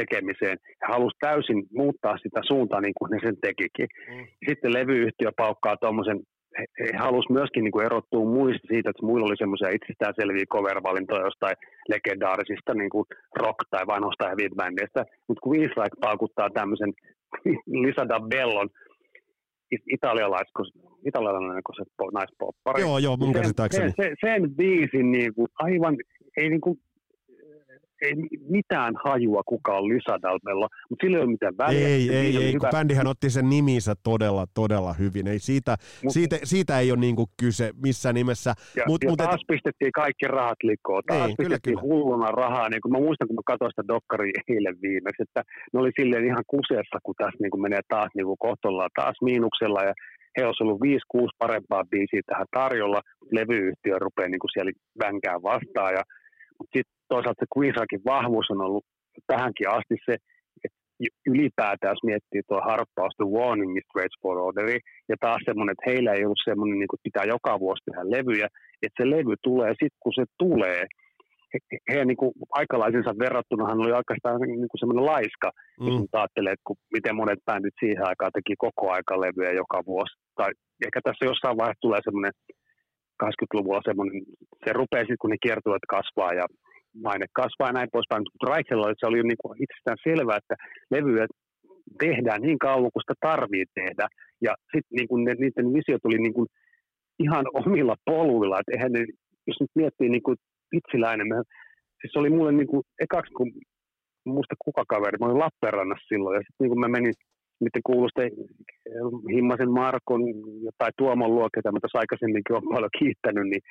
tekemiseen. 0.00 0.58
He 0.82 0.86
halusivat 0.92 1.24
täysin 1.28 1.60
muuttaa 1.80 2.16
sitä 2.18 2.40
suuntaa 2.50 2.80
niin 2.80 2.96
kuin 2.98 3.10
ne 3.10 3.18
sen 3.22 3.36
tekikin. 3.46 3.88
Mm. 4.08 4.26
Sitten 4.48 4.72
levyyhtiö 4.72 5.30
paukkaa 5.36 5.76
tuommoisen, 5.76 6.18
he, 6.58 6.64
he 6.80 6.96
halusivat 7.06 7.38
myöskin 7.38 7.64
niin 7.64 7.72
kuin 7.72 7.86
erottua 7.86 8.24
muista 8.38 8.66
siitä, 8.68 8.90
että 8.90 9.06
muilla 9.06 9.26
oli 9.26 9.42
semmoisia 9.42 9.76
itsestäänselviä 9.78 10.52
cover-valintoja 10.54 11.28
jostain 11.28 11.56
legendaarisista 11.88 12.74
niin 12.74 12.90
kuin 12.94 13.06
rock- 13.42 13.68
tai 13.70 13.84
vanhoista 13.86 14.28
heavy 14.28 14.48
bändeistä, 14.56 15.02
mutta 15.26 15.40
kun 15.42 15.52
Weezlike 15.56 15.96
paukuttaa 16.00 16.50
tämmöisen 16.50 16.92
Lisa 17.84 18.04
Bellon 18.32 18.68
it- 19.70 19.88
italialaisko, 19.92 20.62
italialainen 21.06 21.62
se 21.76 21.82
po- 22.02 22.10
naispoppari. 22.14 22.80
Joo, 22.82 22.98
joo, 22.98 23.16
mun 23.16 23.32
sen, 23.32 23.42
käsittääkseni. 23.42 23.92
sen, 23.96 24.16
sen, 24.22 24.40
sen 24.40 24.54
biisin 24.56 25.12
niin 25.12 25.34
kuin, 25.34 25.48
aivan, 25.58 25.96
ei 26.36 26.48
niin 26.48 26.60
kuin, 26.60 26.80
ei 28.00 28.14
mitään 28.48 28.94
hajua, 29.04 29.42
kuka 29.46 29.76
on 29.78 29.88
Lisa 29.88 30.22
Dalbello, 30.22 30.68
mutta 30.90 31.04
sillä 31.06 31.16
ei 31.18 31.22
ole 31.22 31.30
mitään 31.30 31.54
väliä. 31.58 31.88
Ei, 31.88 32.10
ei, 32.16 32.36
oli 32.36 32.44
ei, 32.44 32.52
kun 32.52 32.68
bändihän 32.72 33.06
otti 33.06 33.30
sen 33.30 33.48
niminsä 33.48 33.94
todella, 34.02 34.44
todella 34.54 34.92
hyvin. 34.92 35.26
Ei 35.28 35.38
siitä, 35.38 35.76
Mut- 35.80 36.10
siitä, 36.12 36.36
siitä 36.44 36.78
ei 36.80 36.90
ole 36.92 37.00
niinku 37.00 37.26
kyse 37.40 37.70
missään 37.86 38.14
nimessä. 38.14 38.50
Ja, 38.76 38.84
Mut- 38.88 39.04
ja 39.04 39.10
mut 39.10 39.16
taas 39.18 39.34
et- 39.40 39.46
pistettiin 39.48 39.92
kaikki 39.92 40.26
rahat 40.26 40.62
likoon. 40.62 41.02
Taas 41.06 41.26
Niin, 41.26 41.36
kyllä, 41.36 41.48
pistettiin 41.48 41.78
kyllä. 41.78 41.94
hulluna 41.94 42.30
rahaa. 42.30 42.68
Niin 42.68 42.80
kun 42.82 42.92
mä 42.92 42.98
muistan, 42.98 43.28
kun 43.28 43.36
mä 43.36 43.50
katsoin 43.52 43.70
sitä 43.72 43.88
dokkaria 43.94 44.42
eilen 44.48 44.76
viimeksi, 44.82 45.22
että 45.22 45.42
ne 45.72 45.80
oli 45.80 45.90
silleen 46.00 46.24
ihan 46.26 46.44
kuseessa, 46.46 46.98
kun 47.02 47.14
tässä 47.18 47.38
niin 47.40 47.50
kun 47.50 47.62
menee 47.62 47.80
taas 47.88 48.10
niin 48.14 48.26
kohtollaan 48.38 48.90
taas 49.00 49.16
miinuksella. 49.22 49.82
Ja 49.88 49.94
he 50.36 50.46
olisi 50.46 50.62
ollut 50.62 50.80
5-6 50.80 51.28
parempaa 51.38 51.84
biisiä 51.90 52.20
tähän 52.26 52.46
tarjolla. 52.58 53.00
Levyyhtiö 53.30 53.98
rupeaa 53.98 54.28
niin 54.28 54.38
kuin 54.44 54.52
siellä 54.54 54.72
vänkää 55.04 55.42
vastaan. 55.42 55.92
Ja, 55.98 56.02
sitten 56.76 56.99
toisaalta 57.12 57.42
se 57.42 57.52
Queensakin 57.56 58.02
vahvuus 58.12 58.48
on 58.54 58.60
ollut 58.66 58.84
tähänkin 59.26 59.68
asti 59.76 59.96
se, 60.06 60.14
että 60.64 60.78
ylipäätään 61.32 61.94
jos 61.94 62.08
miettii 62.10 62.42
tuo 62.48 62.60
harppaus 62.70 63.14
The 63.16 63.28
Warningista 63.36 63.96
Rage 63.98 64.16
for 64.22 64.36
Orderi, 64.46 64.78
ja 65.10 65.16
taas 65.20 65.42
semmoinen, 65.44 65.72
että 65.74 65.88
heillä 65.90 66.12
ei 66.12 66.24
ollut 66.24 66.48
semmoinen, 66.50 66.78
niin 66.78 66.92
kuin 66.92 67.06
pitää 67.06 67.32
joka 67.34 67.52
vuosi 67.64 67.84
tehdä 67.84 68.10
levyjä, 68.16 68.48
että 68.82 68.98
se 68.98 69.10
levy 69.14 69.34
tulee 69.42 69.70
sitten, 69.70 70.02
kun 70.04 70.14
se 70.18 70.24
tulee. 70.42 70.82
He, 71.52 71.58
he- 71.90 72.04
niin 72.04 72.20
kuin 72.22 72.32
aikalaisensa 72.60 73.12
verrattuna 73.24 73.68
hän 73.68 73.82
oli 73.84 73.92
oikeastaan 74.00 74.40
niin 74.40 74.72
kuin 74.72 74.80
semmoinen 74.82 75.10
laiska, 75.14 75.48
mm. 75.54 75.86
Mm, 75.86 75.90
kun 75.98 76.08
ajattelee, 76.12 76.52
että 76.52 76.68
kun 76.68 76.76
miten 76.96 77.16
monet 77.20 77.40
bändit 77.46 77.76
siihen 77.80 78.04
aikaan 78.10 78.32
teki 78.34 78.54
koko 78.66 78.84
aika 78.96 79.14
levyjä 79.24 79.52
joka 79.62 79.78
vuosi. 79.90 80.14
Tai 80.38 80.50
ehkä 80.86 81.00
tässä 81.04 81.24
jossain 81.30 81.56
vaiheessa 81.58 81.86
tulee 81.86 82.00
semmoinen 82.04 82.32
80-luvulla 83.24 83.88
semmoinen, 83.88 84.22
se 84.64 84.70
rupeaa 84.72 85.02
sitten, 85.02 85.22
kun 85.22 85.30
ne 85.30 85.44
kiertueet 85.46 85.86
kasvaa 85.94 86.32
ja 86.40 86.46
maine 87.04 87.26
kasvaa 87.40 87.68
ja 87.68 87.72
näin 87.72 87.88
poispäin. 87.92 88.22
Mutta 88.22 88.50
Raichella 88.52 88.94
se 89.00 89.06
oli 89.06 89.22
niin 89.22 89.42
kuin 89.42 89.62
itsestään 89.62 90.00
selvää, 90.08 90.40
että 90.42 90.56
levyjä 90.90 91.26
tehdään 91.98 92.42
niin 92.42 92.58
kauan 92.58 92.92
kuin 92.92 93.04
sitä 93.04 93.14
tarvii 93.28 93.64
tehdä. 93.74 94.06
Ja 94.46 94.52
sitten 94.72 94.96
niin 94.98 95.08
kuin 95.08 95.24
ne, 95.24 95.32
niiden 95.34 95.68
visiot 95.76 96.04
oli 96.04 96.18
niin 96.18 96.34
kuin 96.34 96.48
ihan 97.24 97.44
omilla 97.54 97.96
poluilla. 98.04 98.60
Että 98.60 98.72
eihän 98.74 98.92
ne, 98.92 99.00
jos 99.46 99.60
nyt 99.60 99.72
miettii 99.74 100.08
niin 100.08 100.22
kuin 100.22 100.36
vitsiläinen, 100.72 101.28
mä, 101.28 101.42
siis 102.00 102.16
oli 102.16 102.30
mulle 102.30 102.52
niin 102.52 102.70
kuin, 102.72 102.82
ekaksi 103.00 103.32
kun 103.32 103.52
muista 104.24 104.54
kuka 104.64 104.84
kaveri, 104.88 105.18
mä 105.18 105.26
olin 105.26 105.44
Lappeenrannassa 105.44 106.08
silloin 106.08 106.34
ja 106.36 106.42
sitten 106.46 106.68
niin 106.68 106.80
mä 106.80 106.88
menin 106.88 107.14
niiden 107.60 107.82
kuulusten 107.86 108.30
Himmasen 109.34 109.70
Markon 109.70 110.22
tai 110.78 110.90
Tuomon 110.98 111.34
luokse, 111.34 111.60
tässä 111.62 111.98
aikaisemminkin 111.98 112.54
olen 112.56 112.74
paljon 112.74 112.98
kiittänyt, 112.98 113.46
niin 113.52 113.62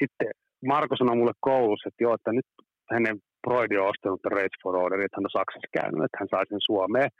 sitten 0.00 0.30
Marko 0.66 0.96
sanoi 0.96 1.16
mulle 1.16 1.32
koulussa, 1.40 1.88
että 1.88 2.04
joo, 2.04 2.14
että 2.14 2.32
nyt 2.32 2.46
hänen 2.90 3.16
Broidi 3.46 3.76
on 3.78 3.88
ostanut 3.88 4.24
Rage 4.24 4.56
for 4.62 4.76
Order, 4.76 5.00
että 5.00 5.16
hän 5.16 5.26
on 5.28 5.38
Saksassa 5.38 5.74
käynyt, 5.78 6.04
että 6.04 6.18
hän 6.20 6.28
sai 6.30 6.44
sen 6.48 6.66
Suomeen. 6.70 7.10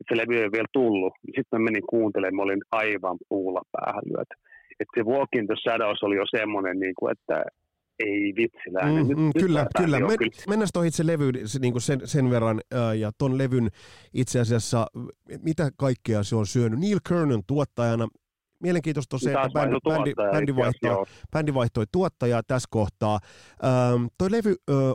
Että 0.00 0.08
se 0.08 0.16
levy 0.20 0.34
ei 0.42 0.52
vielä 0.52 0.72
tullut. 0.72 1.12
Sitten 1.36 1.60
mä 1.60 1.64
menin 1.64 1.86
kuuntelemaan, 1.94 2.36
mä 2.36 2.42
olin 2.42 2.62
aivan 2.72 3.18
puulla 3.28 3.62
päähän 3.72 4.06
lyöty. 4.10 4.34
Että 4.80 4.92
se 4.96 5.02
Walk 5.10 5.28
in 5.38 5.46
the 5.46 5.56
Shadows 5.62 6.02
oli 6.02 6.16
jo 6.16 6.26
semmoinen, 6.36 6.78
niin 6.78 6.94
kuin, 6.98 7.12
että 7.12 7.44
ei 7.98 8.32
vitsiläinen. 8.36 9.06
mm, 9.06 9.20
mm, 9.20 9.30
kyllä, 9.40 9.66
kyllä. 9.78 10.00
Men, 10.00 10.16
mennään 10.48 10.68
tuohon 10.72 10.86
itse 10.86 11.06
levyyn 11.06 11.34
niin 11.60 11.72
kuin 11.72 11.82
sen, 11.82 12.00
sen 12.04 12.30
verran, 12.30 12.60
ää, 12.74 12.94
ja 12.94 13.10
ton 13.18 13.38
levyn 13.38 13.68
itse 14.14 14.40
asiassa, 14.40 14.86
mitä 15.42 15.70
kaikkea 15.76 16.22
se 16.22 16.36
on 16.36 16.46
syönyt. 16.46 16.78
Neil 16.78 16.98
Kernon 17.08 17.42
tuottajana, 17.46 18.08
mielenkiintoista 18.60 19.16
on 19.16 19.20
se, 19.20 19.32
että 19.32 19.48
bändi, 19.52 19.76
vaihtoi 19.84 20.14
bändi, 20.32 20.52
bändi, 20.52 20.78
joo. 20.82 21.06
bändi 21.32 21.54
vaihtoi 21.54 21.84
tuottajaa 21.92 22.42
tässä 22.42 22.68
kohtaa. 22.70 23.18
Ähm, 23.64 24.06
toi 24.18 24.30
levy, 24.30 24.54
ö, 24.70 24.94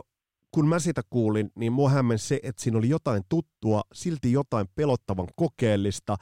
kun 0.50 0.68
mä 0.68 0.78
sitä 0.78 1.02
kuulin, 1.10 1.50
niin 1.54 1.72
mua 1.72 1.90
hämmensi 1.90 2.26
se, 2.26 2.40
että 2.42 2.62
siinä 2.62 2.78
oli 2.78 2.88
jotain 2.88 3.22
tuttua, 3.28 3.82
silti 3.92 4.32
jotain 4.32 4.66
pelottavan 4.74 5.28
kokeellista, 5.36 6.16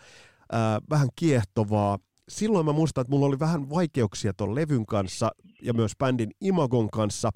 äh, 0.55 0.59
vähän 0.91 1.09
kiehtovaa. 1.17 1.99
Silloin 2.29 2.67
mä 2.67 2.73
muistan, 2.73 3.03
että 3.03 3.11
mulla 3.11 3.27
oli 3.27 3.39
vähän 3.39 3.71
vaikeuksia 3.71 4.33
ton 4.33 4.55
levyn 4.55 4.87
kanssa 4.87 5.31
ja 5.63 5.75
myös 5.75 5.93
bändin 5.99 6.31
imagon 6.41 6.91
kanssa, 6.91 7.31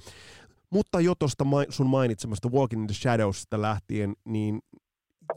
mutta 0.71 1.01
jo 1.01 1.15
tuosta 1.15 1.45
sun 1.69 1.87
mainitsemasta 1.87 2.49
Walking 2.49 2.83
in 2.83 2.87
the 2.87 2.95
Shadowsista 2.95 3.63
lähtien, 3.63 4.15
niin 4.25 4.61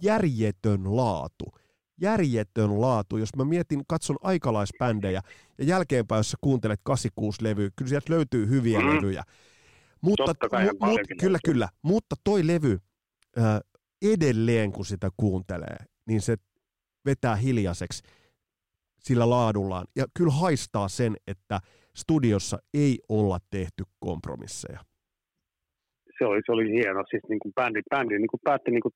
järjetön 0.01 0.95
laatu. 0.95 1.45
Järjetön 2.01 2.81
laatu. 2.81 3.17
Jos 3.17 3.35
mä 3.35 3.45
mietin, 3.45 3.81
katson 3.87 4.15
aikalaisbändejä 4.21 5.21
ja 5.57 5.63
jälkeenpäin, 5.65 6.19
jos 6.19 6.31
sä 6.31 6.37
kuuntelet 6.41 6.79
86-levyä, 6.89 7.69
kyllä 7.75 7.89
sieltä 7.89 8.13
löytyy 8.13 8.47
hyviä 8.49 8.79
Mm. 8.79 8.87
levyjä. 8.87 9.23
Mutta, 10.01 10.23
mu, 10.23 10.65
mut, 10.69 10.79
paljonkin 10.79 11.17
kyllä, 11.17 11.37
kyllä. 11.45 11.69
Mutta 11.81 12.15
toi 12.23 12.47
levy 12.47 12.77
äh, 13.37 13.59
edelleen, 14.01 14.71
kun 14.71 14.85
sitä 14.85 15.09
kuuntelee, 15.17 15.77
niin 16.07 16.21
se 16.21 16.35
vetää 17.05 17.35
hiljaiseksi. 17.35 18.03
sillä 18.99 19.29
laadullaan. 19.29 19.85
Ja 19.95 20.05
kyllä 20.17 20.31
haistaa 20.33 20.87
sen, 20.87 21.15
että 21.27 21.59
studiossa 21.95 22.57
ei 22.73 22.99
olla 23.09 23.37
tehty 23.49 23.83
kompromisseja. 23.99 24.79
Se 26.17 26.25
oli, 26.25 26.41
se 26.45 26.51
oli 26.51 26.71
hieno. 26.71 27.03
Siis 27.09 27.23
niin 27.29 27.39
kuin 27.39 27.53
bändi, 27.53 27.81
bändi 27.89 28.17
niin 28.19 28.27
kuin 28.27 28.41
päätti 28.43 28.71
niin 28.71 28.81
kuin 28.81 28.93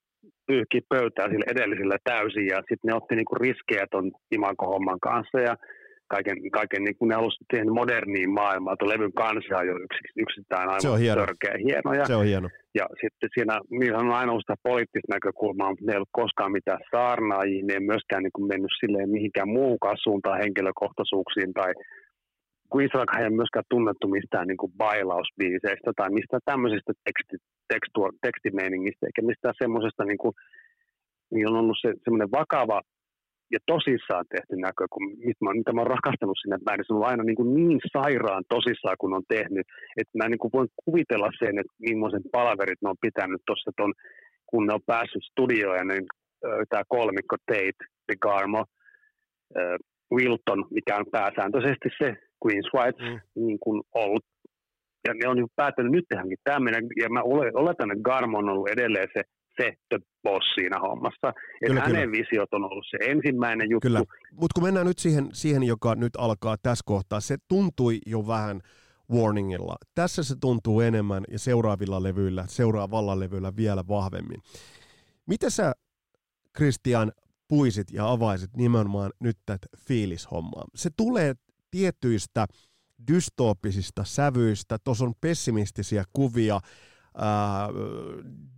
pyyhkiä 0.47 0.81
pöytää 0.89 1.29
sille 1.29 1.45
edellisellä 1.47 1.97
täysin 2.03 2.47
ja 2.47 2.57
sitten 2.57 2.87
ne 2.87 2.93
otti 2.93 3.15
niin 3.15 3.29
kuin 3.29 3.41
riskejä 3.41 3.85
ton 3.91 4.11
imanko-homman 4.31 4.99
kanssa 4.99 5.39
ja 5.39 5.55
kaiken, 6.07 6.37
kaiken 6.51 6.83
niin 6.83 6.97
kuin 6.97 7.09
ne 7.09 7.15
halusivat 7.15 7.47
tehdä 7.51 7.71
moderniin 7.79 8.31
maailmaan. 8.41 8.77
Tuo 8.77 8.89
levyn 8.89 9.13
kanssa 9.13 9.57
on 9.57 9.67
jo 9.67 9.75
yks, 9.85 9.97
yksittäin 10.23 10.69
aivan 10.69 10.81
se 10.81 10.89
on 10.89 10.99
hieno. 10.99 11.25
törkeä 11.25 11.55
hieno. 11.65 11.89
Ja, 11.99 12.05
se 12.05 12.15
on 12.15 12.25
hieno. 12.25 12.49
Ja 12.79 12.85
sitten 13.01 13.29
siinä, 13.33 13.55
niillä 13.79 13.97
on 13.97 14.11
aina 14.11 14.31
ollut 14.31 14.45
sitä 14.45 14.67
poliittista 14.69 15.13
näkökulmaa, 15.15 15.69
mutta 15.69 15.85
ne 15.85 15.91
ei 15.91 15.99
ollut 15.99 16.19
koskaan 16.21 16.51
mitään 16.57 16.81
saarnaajia, 16.91 17.65
ne 17.65 17.73
ei 17.73 17.89
myöskään 17.91 18.23
niin 18.23 18.35
kuin 18.35 18.47
mennyt 18.47 18.73
silleen 18.79 19.09
mihinkään 19.09 19.49
muuhunkaan 19.57 19.97
suuntaan 20.03 20.41
henkilökohtaisuuksiin 20.43 21.53
tai 21.53 21.71
kun 22.73 22.85
Israel 22.87 23.09
ei 23.19 23.29
myöskään 23.29 23.71
tunnettu 23.73 24.07
mistään 24.07 24.47
niin 24.47 24.61
kuin 24.61 24.73
bailausbiiseistä 24.77 25.91
tai 25.95 26.09
mistään 26.19 26.47
tämmöisestä 26.51 26.91
teksti, 27.07 27.35
tekstua, 27.73 28.09
tekstimeiningistä, 28.25 29.05
eikä 29.05 29.21
mistään 29.31 29.59
semmoisesta, 29.63 30.03
niin 30.05 30.21
kuin, 30.23 30.33
niin 31.33 31.49
on 31.49 31.59
ollut 31.61 31.77
se, 31.81 31.89
semmoinen 32.03 32.35
vakava 32.39 32.79
ja 33.53 33.59
tosissaan 33.71 34.25
tehty 34.33 34.55
näkö, 34.67 34.83
kun, 34.93 35.03
mitä, 35.27 35.41
mä, 35.43 35.49
mitä 35.59 35.73
mä 35.73 35.81
oon 35.81 35.95
rakastanut 35.95 36.37
sinne 36.41 36.57
bändissä, 36.65 36.91
se 36.93 36.99
on 36.99 37.11
aina 37.11 37.23
niin, 37.23 37.39
kuin 37.39 37.53
niin 37.57 37.79
sairaan 37.97 38.43
tosissaan, 38.55 38.99
kun 39.01 39.17
on 39.17 39.25
tehnyt, 39.35 39.65
että 39.99 40.17
mä 40.19 40.25
niin 40.29 40.43
kuin 40.43 40.53
voin 40.57 40.69
kuvitella 40.85 41.29
sen, 41.41 41.55
että 41.61 41.75
millaisen 41.87 42.25
palaverit 42.37 42.81
ne 42.81 42.89
on 42.89 43.03
pitänyt 43.07 43.41
tuossa 43.47 43.71
kun 44.49 44.65
ne 44.65 44.73
on 44.73 44.89
päässyt 44.93 45.23
studioon 45.31 45.77
ja 45.81 45.85
niin, 45.85 46.05
tämä 46.69 46.83
kolmikko 46.87 47.35
Tate, 47.47 47.83
DeGarmo, 48.07 48.61
äh, 49.57 49.77
Wilton, 50.15 50.65
mikä 50.71 50.97
on 50.97 51.05
pääsääntöisesti 51.11 51.89
se 52.01 52.09
Queen's 52.43 52.69
White 52.75 53.03
mm. 53.03 53.45
niin 53.45 53.59
kuin 53.59 53.83
ollut. 53.95 54.25
Ja 55.07 55.13
ne 55.13 55.29
on 55.29 55.35
niin 55.35 55.47
päättänyt 55.55 55.91
nyt 55.91 56.05
tehdäänkin 56.09 56.37
tämmöinen, 56.43 56.87
ja 57.01 57.09
mä 57.09 57.21
oletan, 57.53 57.91
että 57.91 58.03
Garmo 58.03 58.37
on 58.37 58.49
ollut 58.49 58.69
edelleen 58.69 59.07
se, 59.13 59.21
se 59.61 59.73
the 59.89 59.99
boss 60.23 60.45
siinä 60.55 60.79
hommassa. 60.79 61.27
Että 61.27 61.67
kyllä, 61.67 61.81
hänen 61.81 62.09
kyllä. 62.09 62.11
visiot 62.11 62.53
on 62.53 62.63
ollut 62.63 62.85
se 62.89 62.97
ensimmäinen 63.11 63.69
juttu. 63.69 63.87
Kyllä, 63.87 64.03
mutta 64.31 64.53
kun 64.55 64.63
mennään 64.63 64.87
nyt 64.87 64.99
siihen, 64.99 65.29
siihen, 65.33 65.63
joka 65.63 65.95
nyt 65.95 66.15
alkaa 66.17 66.55
tässä 66.63 66.83
kohtaa, 66.85 67.19
se 67.19 67.37
tuntui 67.47 67.99
jo 68.05 68.27
vähän 68.27 68.61
warningilla. 69.11 69.75
Tässä 69.95 70.23
se 70.23 70.35
tuntuu 70.41 70.81
enemmän 70.81 71.23
ja 71.31 71.39
seuraavilla 71.39 72.03
levyillä, 72.03 72.43
seuraavalla 72.47 73.19
levyillä 73.19 73.55
vielä 73.55 73.83
vahvemmin. 73.87 74.41
Mitä 75.27 75.49
sä, 75.49 75.73
Christian, 76.57 77.11
puisit 77.47 77.91
ja 77.91 78.11
avaisit 78.11 78.55
nimenomaan 78.57 79.11
nyt 79.19 79.37
tätä 79.45 79.67
fiilishommaa? 79.87 80.65
Se 80.75 80.89
tulee 80.97 81.33
tietyistä 81.73 82.47
dystooppisista 83.07 84.03
sävyistä, 84.03 84.77
tuossa 84.83 85.05
on 85.05 85.13
pessimistisiä 85.21 86.03
kuvia 86.13 86.59
ää, 87.17 87.69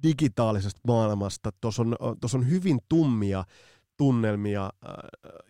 digitaalisesta 0.03 0.81
maailmasta, 0.87 1.51
tuossa 1.61 1.81
on, 1.81 1.95
on 2.35 2.49
hyvin 2.49 2.79
tummia 2.89 3.43
tunnelmia. 3.97 4.69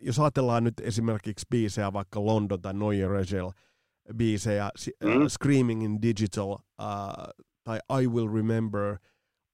Jos 0.02 0.20
ajatellaan 0.20 0.64
nyt 0.64 0.74
esimerkiksi 0.82 1.46
biisejä, 1.50 1.94
vaikka 1.94 2.26
London 2.26 2.62
tai 2.62 2.74
Neue 2.74 3.08
Regel 3.08 3.52
biisejä, 4.18 4.72
mm. 5.04 5.28
Screaming 5.28 5.84
in 5.84 6.02
Digital 6.02 6.52
uh, 6.52 6.58
tai 7.64 7.80
I 8.02 8.08
Will 8.08 8.34
Remember, 8.34 8.98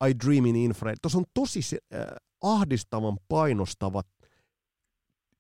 I 0.10 0.14
Dream 0.26 0.46
in 0.46 0.56
Infrared, 0.56 0.98
tuossa 1.02 1.18
on 1.18 1.26
tosi 1.34 1.60
uh, 1.60 2.00
ahdistavan 2.42 3.18
painostavat 3.28 4.08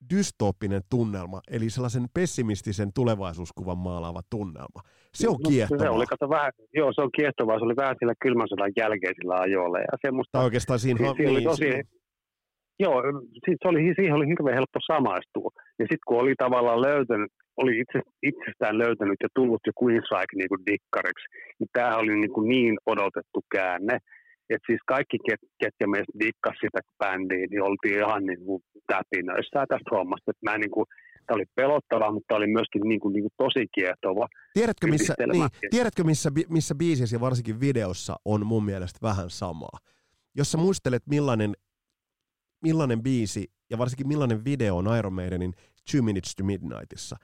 dystooppinen 0.10 0.82
tunnelma, 0.90 1.42
eli 1.52 1.70
sellaisen 1.70 2.06
pessimistisen 2.14 2.94
tulevaisuuskuvan 2.94 3.78
maalaava 3.78 4.22
tunnelma. 4.30 4.82
Se 5.14 5.30
on 5.30 5.38
no, 5.44 5.50
kiehtovaa. 5.50 5.86
Se 5.86 5.90
oli, 5.90 6.06
kato, 6.06 6.30
vähän, 6.30 6.52
joo, 6.74 6.94
se 6.96 7.02
on 7.02 7.10
kiehtovaa. 7.18 7.60
Se 7.60 7.66
oli 7.66 7.76
vähän 7.76 7.96
sillä 8.00 8.14
kylmän 8.22 8.48
sodan 8.50 8.72
jälkeisillä 8.78 9.36
ajoilla. 9.36 9.80
Ja 9.80 9.98
semmoista, 10.02 10.32
tai 10.32 10.44
oikeastaan 10.44 10.80
siinä... 10.80 10.98
Si- 10.98 11.14
niin, 11.18 11.30
oli 11.30 11.42
tosi, 11.42 11.70
niin. 11.70 11.86
Joo, 12.80 13.04
siis 13.46 13.60
oli, 13.66 13.94
siihen 13.96 14.14
oli 14.14 14.28
hirveän 14.28 14.60
helppo 14.60 14.80
samaistua. 14.92 15.50
Ja 15.80 15.86
sitten 15.86 16.08
kun 16.08 16.22
oli 16.22 16.34
tavallaan 16.38 16.82
löytänyt, 16.82 17.32
oli 17.58 17.80
itse, 17.80 18.00
itsestään 18.24 18.78
löytänyt 18.78 19.20
ja 19.24 19.30
tullut 19.36 19.62
jo 19.68 19.74
Queensryche 19.80 20.36
niin 20.36 20.50
kuin 20.50 20.66
dikkariksi, 20.70 21.28
niin 21.60 21.70
tämä 21.74 21.98
oli 21.98 22.16
niin, 22.16 22.34
kuin 22.36 22.50
niin 22.50 22.76
odotettu 22.86 23.40
käänne. 23.52 23.98
Että 24.56 24.68
siis 24.70 24.82
kaikki, 24.88 25.18
ket, 25.28 25.42
ketkä 25.62 25.88
meistä 25.88 26.20
dikkas 26.20 26.58
sitä 26.62 26.80
bändiä, 27.00 27.48
niin 27.50 27.64
oltiin 27.70 27.98
ihan 28.04 28.24
niin 28.26 28.44
kuin 28.46 28.64
täpinöissä 28.88 29.66
tästä 29.70 29.92
hommasta. 29.92 30.32
Että 30.32 30.52
mä 30.52 30.58
niin 30.58 30.72
kuin, 30.72 30.86
tämä 31.26 31.36
oli 31.36 31.46
pelottava, 31.56 32.12
mutta 32.12 32.36
oli 32.36 32.48
myöskin 32.48 32.82
niin 32.82 33.00
kuin, 33.00 33.14
niin 33.14 33.24
kuin 33.24 33.34
tosi 33.38 33.68
kiehtova. 33.76 34.28
Tiedätkö, 34.54 34.88
missä, 34.88 35.14
niin, 35.32 35.50
tiedätkö 35.70 36.04
missä, 36.04 36.32
missä 36.50 36.76
biisissä 36.76 37.16
ja 37.16 37.20
varsinkin 37.20 37.60
videossa 37.60 38.16
on 38.26 38.46
mun 38.46 38.66
mielestä 38.66 39.00
vähän 39.02 39.30
samaa? 39.30 39.78
Jos 40.36 40.52
sä 40.52 40.58
muistelet, 40.58 41.04
millainen, 41.10 41.54
millainen 42.64 43.04
biisi 43.04 43.52
ja 43.70 43.78
varsinkin 43.78 44.08
millainen 44.08 44.46
video 44.46 44.78
on 44.78 44.98
Iron 44.98 45.14
Maidenin 45.14 45.54
Two 45.92 46.02
Minutes 46.02 46.36
to 46.36 46.44
Midnightissa, 46.44 47.16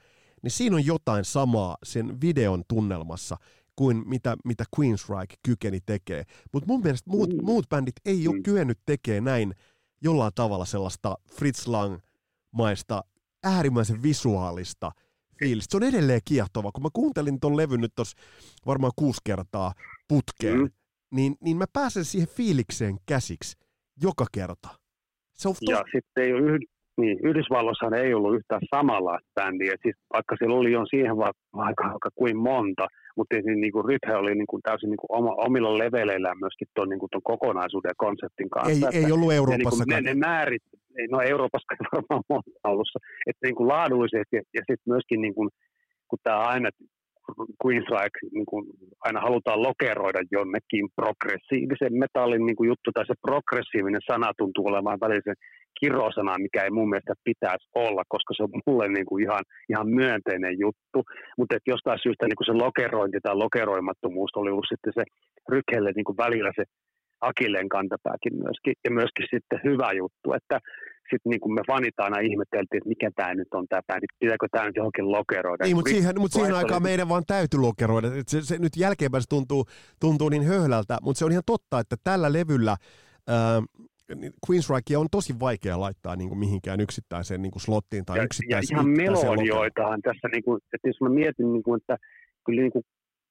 niin 0.44 0.52
siinä 0.52 0.76
on 0.76 0.86
jotain 0.86 1.26
samaa 1.26 1.78
sen 1.84 2.22
videon 2.22 2.64
tunnelmassa 2.68 3.38
kuin 3.78 4.04
mitä, 4.06 4.36
mitä 4.46 4.64
Queensryche 4.80 5.36
kykeni 5.46 5.80
tekee. 5.86 6.24
Mutta 6.54 6.68
mun 6.68 6.82
mielestä 6.82 7.10
muut, 7.10 7.34
mm. 7.34 7.46
muut 7.46 7.70
bändit 7.70 7.96
ei 8.06 8.28
ole 8.28 8.36
mm. 8.36 8.44
kyennyt 8.44 8.80
tekemään 8.86 9.24
näin 9.24 9.54
jollain 10.02 10.32
tavalla 10.36 10.66
sellaista 10.66 11.16
Fritz 11.32 11.68
Lang-maista 11.68 13.02
äärimmäisen 13.44 14.04
visuaalista 14.04 14.92
fiilistä. 15.40 15.72
Se 15.72 15.78
on 15.78 15.90
edelleen 15.90 16.22
kiehtova. 16.26 16.72
Kun 16.72 16.84
mä 16.84 16.90
kuuntelin 16.94 17.40
ton 17.40 17.58
levyn 17.58 17.82
nyt 17.82 17.96
tuossa 17.96 18.18
varmaan 18.66 18.94
kuusi 18.96 19.22
kertaa 19.24 19.74
putkeen, 20.08 20.60
mm. 20.60 20.70
niin, 21.12 21.36
niin 21.42 21.58
mä 21.58 21.66
pääsen 21.74 22.06
siihen 22.06 22.30
fiilikseen 22.30 22.98
käsiksi 23.06 23.58
joka 24.02 24.26
kerta. 24.32 24.70
Se 25.34 25.48
on 25.48 25.56
to- 25.66 25.72
ja 25.72 25.84
sitten 25.94 26.24
ei 26.24 26.34
ole 26.34 26.42
yh- 26.42 26.70
niin, 26.98 27.20
Yhdysvalloissa 27.24 27.98
ei 27.98 28.14
ollut 28.14 28.36
yhtään 28.36 28.62
samanlaista 28.76 29.30
bändiä. 29.36 29.74
Siis, 29.82 29.96
vaikka 30.14 30.36
siellä 30.38 30.56
oli 30.56 30.72
jo 30.72 30.86
siihen 30.86 31.18
vaikka 31.18 31.84
aika 31.84 32.10
kuin 32.16 32.38
monta, 32.38 32.88
mutta 33.18 33.36
niin, 33.36 33.62
niin 33.62 33.74
kuin 33.74 33.86
Rythe 33.86 34.16
oli 34.16 34.36
niin 34.36 34.48
kuin 34.48 34.62
täysin 34.62 34.90
niin 34.90 35.04
kuin 35.04 35.18
oma, 35.20 35.32
omilla 35.48 35.78
leveleillään 35.78 36.40
myöskin 36.40 36.68
tuon, 36.76 36.90
niin 36.90 37.00
kuin 37.00 37.10
kokonaisuuden 37.24 37.90
ja 37.90 38.04
konseptin 38.06 38.50
kanssa. 38.50 38.90
Ei, 38.90 39.06
ei 39.06 39.12
ollut 39.12 39.34
Euroopassa. 39.34 39.84
Ne, 39.88 39.96
niin 39.96 40.04
ne, 40.04 40.14
ne 40.14 40.20
määrit, 40.20 40.64
no 41.12 41.22
Euroopassa 41.22 41.76
varmaan 41.94 42.24
monta 42.30 42.52
ollut, 42.64 42.88
että 43.30 43.48
niin 43.48 43.56
kuin 43.56 43.68
laadullisesti 43.68 44.36
ja, 44.36 44.42
ja 44.54 44.62
sitten 44.62 44.92
myöskin 44.94 45.22
niin 45.22 45.36
kuin, 45.36 45.50
kun 46.08 46.20
tämä 46.24 46.40
aina 46.40 46.70
Queensryche 47.62 48.22
niin 48.32 48.46
kuin 48.46 48.66
aina 49.06 49.20
halutaan 49.22 49.62
lokeroida 49.62 50.22
jonnekin 50.32 50.86
progressiivisen 50.96 51.94
metallin 52.04 52.46
niin 52.46 52.56
kuin 52.56 52.68
juttu, 52.68 52.92
tai 52.92 53.06
se 53.06 53.14
progressiivinen 53.28 54.02
sana 54.12 54.32
tuntuu 54.38 54.68
olemaan 54.68 55.00
välillä 55.06 55.34
kirosana, 55.80 56.44
mikä 56.46 56.64
ei 56.64 56.72
mun 56.78 56.90
mielestä 56.90 57.14
pitäisi 57.24 57.66
olla, 57.76 58.04
koska 58.14 58.34
se 58.34 58.44
on 58.44 58.62
mulle 58.68 58.88
niin 58.88 59.06
kuin 59.06 59.24
ihan, 59.24 59.44
ihan 59.70 59.88
myönteinen 60.00 60.56
juttu. 60.60 61.00
Mutta 61.38 61.56
jostain 61.68 62.00
syystä 62.04 62.26
niin 62.26 62.40
kuin 62.40 62.50
se 62.50 62.64
lokerointi 62.66 63.20
tai 63.24 63.36
lokeroimattomuus 63.36 64.32
oli 64.36 64.52
ollut 64.52 64.72
sitten 64.72 64.94
se 64.98 65.04
rykhelle 65.50 65.92
niin 65.96 66.08
kuin 66.10 66.18
välillä 66.18 66.52
se 66.56 66.64
akilleen 67.22 67.70
kantapääkin 67.70 68.36
myöskin, 68.44 68.74
ja 68.86 68.92
myöskin 68.92 69.28
sitten 69.34 69.60
hyvä 69.64 69.90
juttu, 70.02 70.28
että 70.34 70.60
sitten 71.12 71.30
niin 71.30 71.40
kuin 71.40 71.54
me 71.54 71.62
fanit 71.68 72.00
aina 72.00 72.20
ihmetteltiin, 72.20 72.78
että 72.78 72.90
mikä 72.90 73.12
tämä 73.16 73.34
nyt 73.34 73.48
on 73.54 73.66
tämä 73.70 73.82
bändi, 73.88 74.06
pitääkö 74.20 74.48
tämä 74.52 74.66
nyt 74.66 74.76
johonkin 74.76 75.12
lokeroida. 75.12 75.66
Ei, 75.66 75.74
mutta 75.74 75.92
siihen, 75.92 76.20
mutta 76.20 76.36
siihen 76.36 76.56
aikaan 76.56 76.84
meidän 76.84 77.10
vaan 77.10 77.24
täytyy 77.28 77.60
lokeroida. 77.60 78.08
Se, 78.28 78.42
se, 78.42 78.58
nyt 78.58 78.78
jälkeenpäin 78.78 79.22
se 79.22 79.30
tuntuu, 79.30 79.66
tuntuu 80.00 80.30
niin 80.30 80.44
höhlältä, 80.44 80.98
mutta 81.02 81.20
se 81.20 81.26
on 81.26 81.32
ihan 81.32 81.44
totta, 81.46 81.80
että 81.80 81.96
tällä 82.04 82.34
levyllä 82.34 82.76
ää, 83.28 83.62
niin 84.16 84.34
Queensryche 84.50 84.98
on 84.98 85.08
tosi 85.12 85.34
vaikea 85.40 85.80
laittaa 85.80 86.16
niin 86.16 86.30
kuin 86.30 86.40
mihinkään 86.40 86.80
yksittäiseen 86.80 87.42
niin 87.42 87.52
kuin 87.52 87.62
slottiin 87.62 88.06
tai 88.06 88.24
yksittäiseen 88.24 88.78
Ja 88.78 88.82
ihan 88.82 88.90
melodioitahan 88.90 90.02
tässä, 90.02 90.28
niin 90.32 90.44
kuin, 90.44 90.62
että 90.74 90.88
jos 90.88 91.02
mä 91.02 91.10
mietin, 91.10 91.54
niin 91.54 91.64
kuin, 91.64 91.82
että 91.82 91.98
kyllä, 92.46 92.62
niin 92.62 92.72
kuin, 92.72 92.84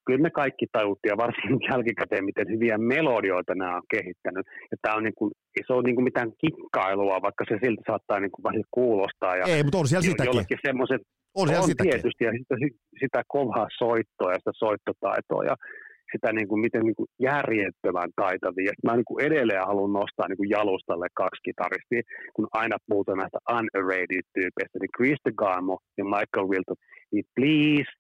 kyllä 0.07 0.23
me 0.23 0.31
kaikki 0.31 0.67
tajuttiin, 0.73 1.13
ja 1.13 1.23
varsinkin 1.25 1.61
jälkikäteen, 1.71 2.25
miten 2.25 2.49
hyviä 2.53 2.79
melodioita 2.79 3.55
nämä 3.55 3.77
on 3.77 3.93
kehittänyt. 3.95 4.47
Ja 4.71 4.77
tämä 4.83 4.97
on 4.97 5.05
niin 5.07 5.19
kuin, 5.19 5.31
ei 5.57 5.65
se 5.67 5.73
ole 5.73 5.83
niin 5.83 5.97
kuin 5.97 6.09
mitään 6.11 6.31
kikkailua, 6.43 7.25
vaikka 7.27 7.45
se 7.49 7.55
silti 7.65 7.83
saattaa 7.87 8.21
niin 8.21 8.35
kuin 8.35 8.45
vähän 8.49 8.65
kuulostaa. 8.71 9.37
Ja 9.37 9.45
ei, 9.47 9.63
mutta 9.63 9.79
on 9.79 9.89
siellä 9.89 10.09
sitäkin. 10.11 10.31
Jollekin 10.31 10.65
semmoiset, 10.67 11.03
on, 11.35 11.49
on 11.49 11.71
sitäkin. 11.71 11.91
tietysti, 11.91 12.25
ja 12.25 12.33
sitä, 12.39 12.55
sitä 13.03 13.21
kovaa 13.29 13.67
soittoa 13.79 14.33
ja 14.33 14.39
sitä 14.43 14.55
soittotaitoa. 14.65 15.45
Ja 15.51 15.57
sitä 16.13 16.33
niin 16.33 16.49
kuin, 16.49 16.61
miten 16.67 16.83
niin 16.89 16.99
kuin 16.99 17.09
järjettömän 17.31 18.11
taitavia. 18.23 18.73
Mä 18.85 18.97
niin 18.97 19.11
kuin 19.11 19.25
edelleen 19.27 19.69
haluan 19.71 19.93
nostaa 20.01 20.29
niin 20.29 20.41
kuin 20.41 20.51
jalustalle 20.57 21.09
kaksi 21.23 21.41
kitaristia, 21.49 22.03
kun 22.35 22.47
aina 22.53 22.77
puhutaan 22.89 23.19
näistä 23.19 23.39
underrated-tyypeistä, 23.57 24.77
niin 24.79 24.97
Chris 24.97 25.21
DeGarmo 25.25 25.77
ja 25.99 26.05
Michael 26.05 26.49
Wilton, 26.53 26.79
niin 27.13 27.27
please, 27.37 27.91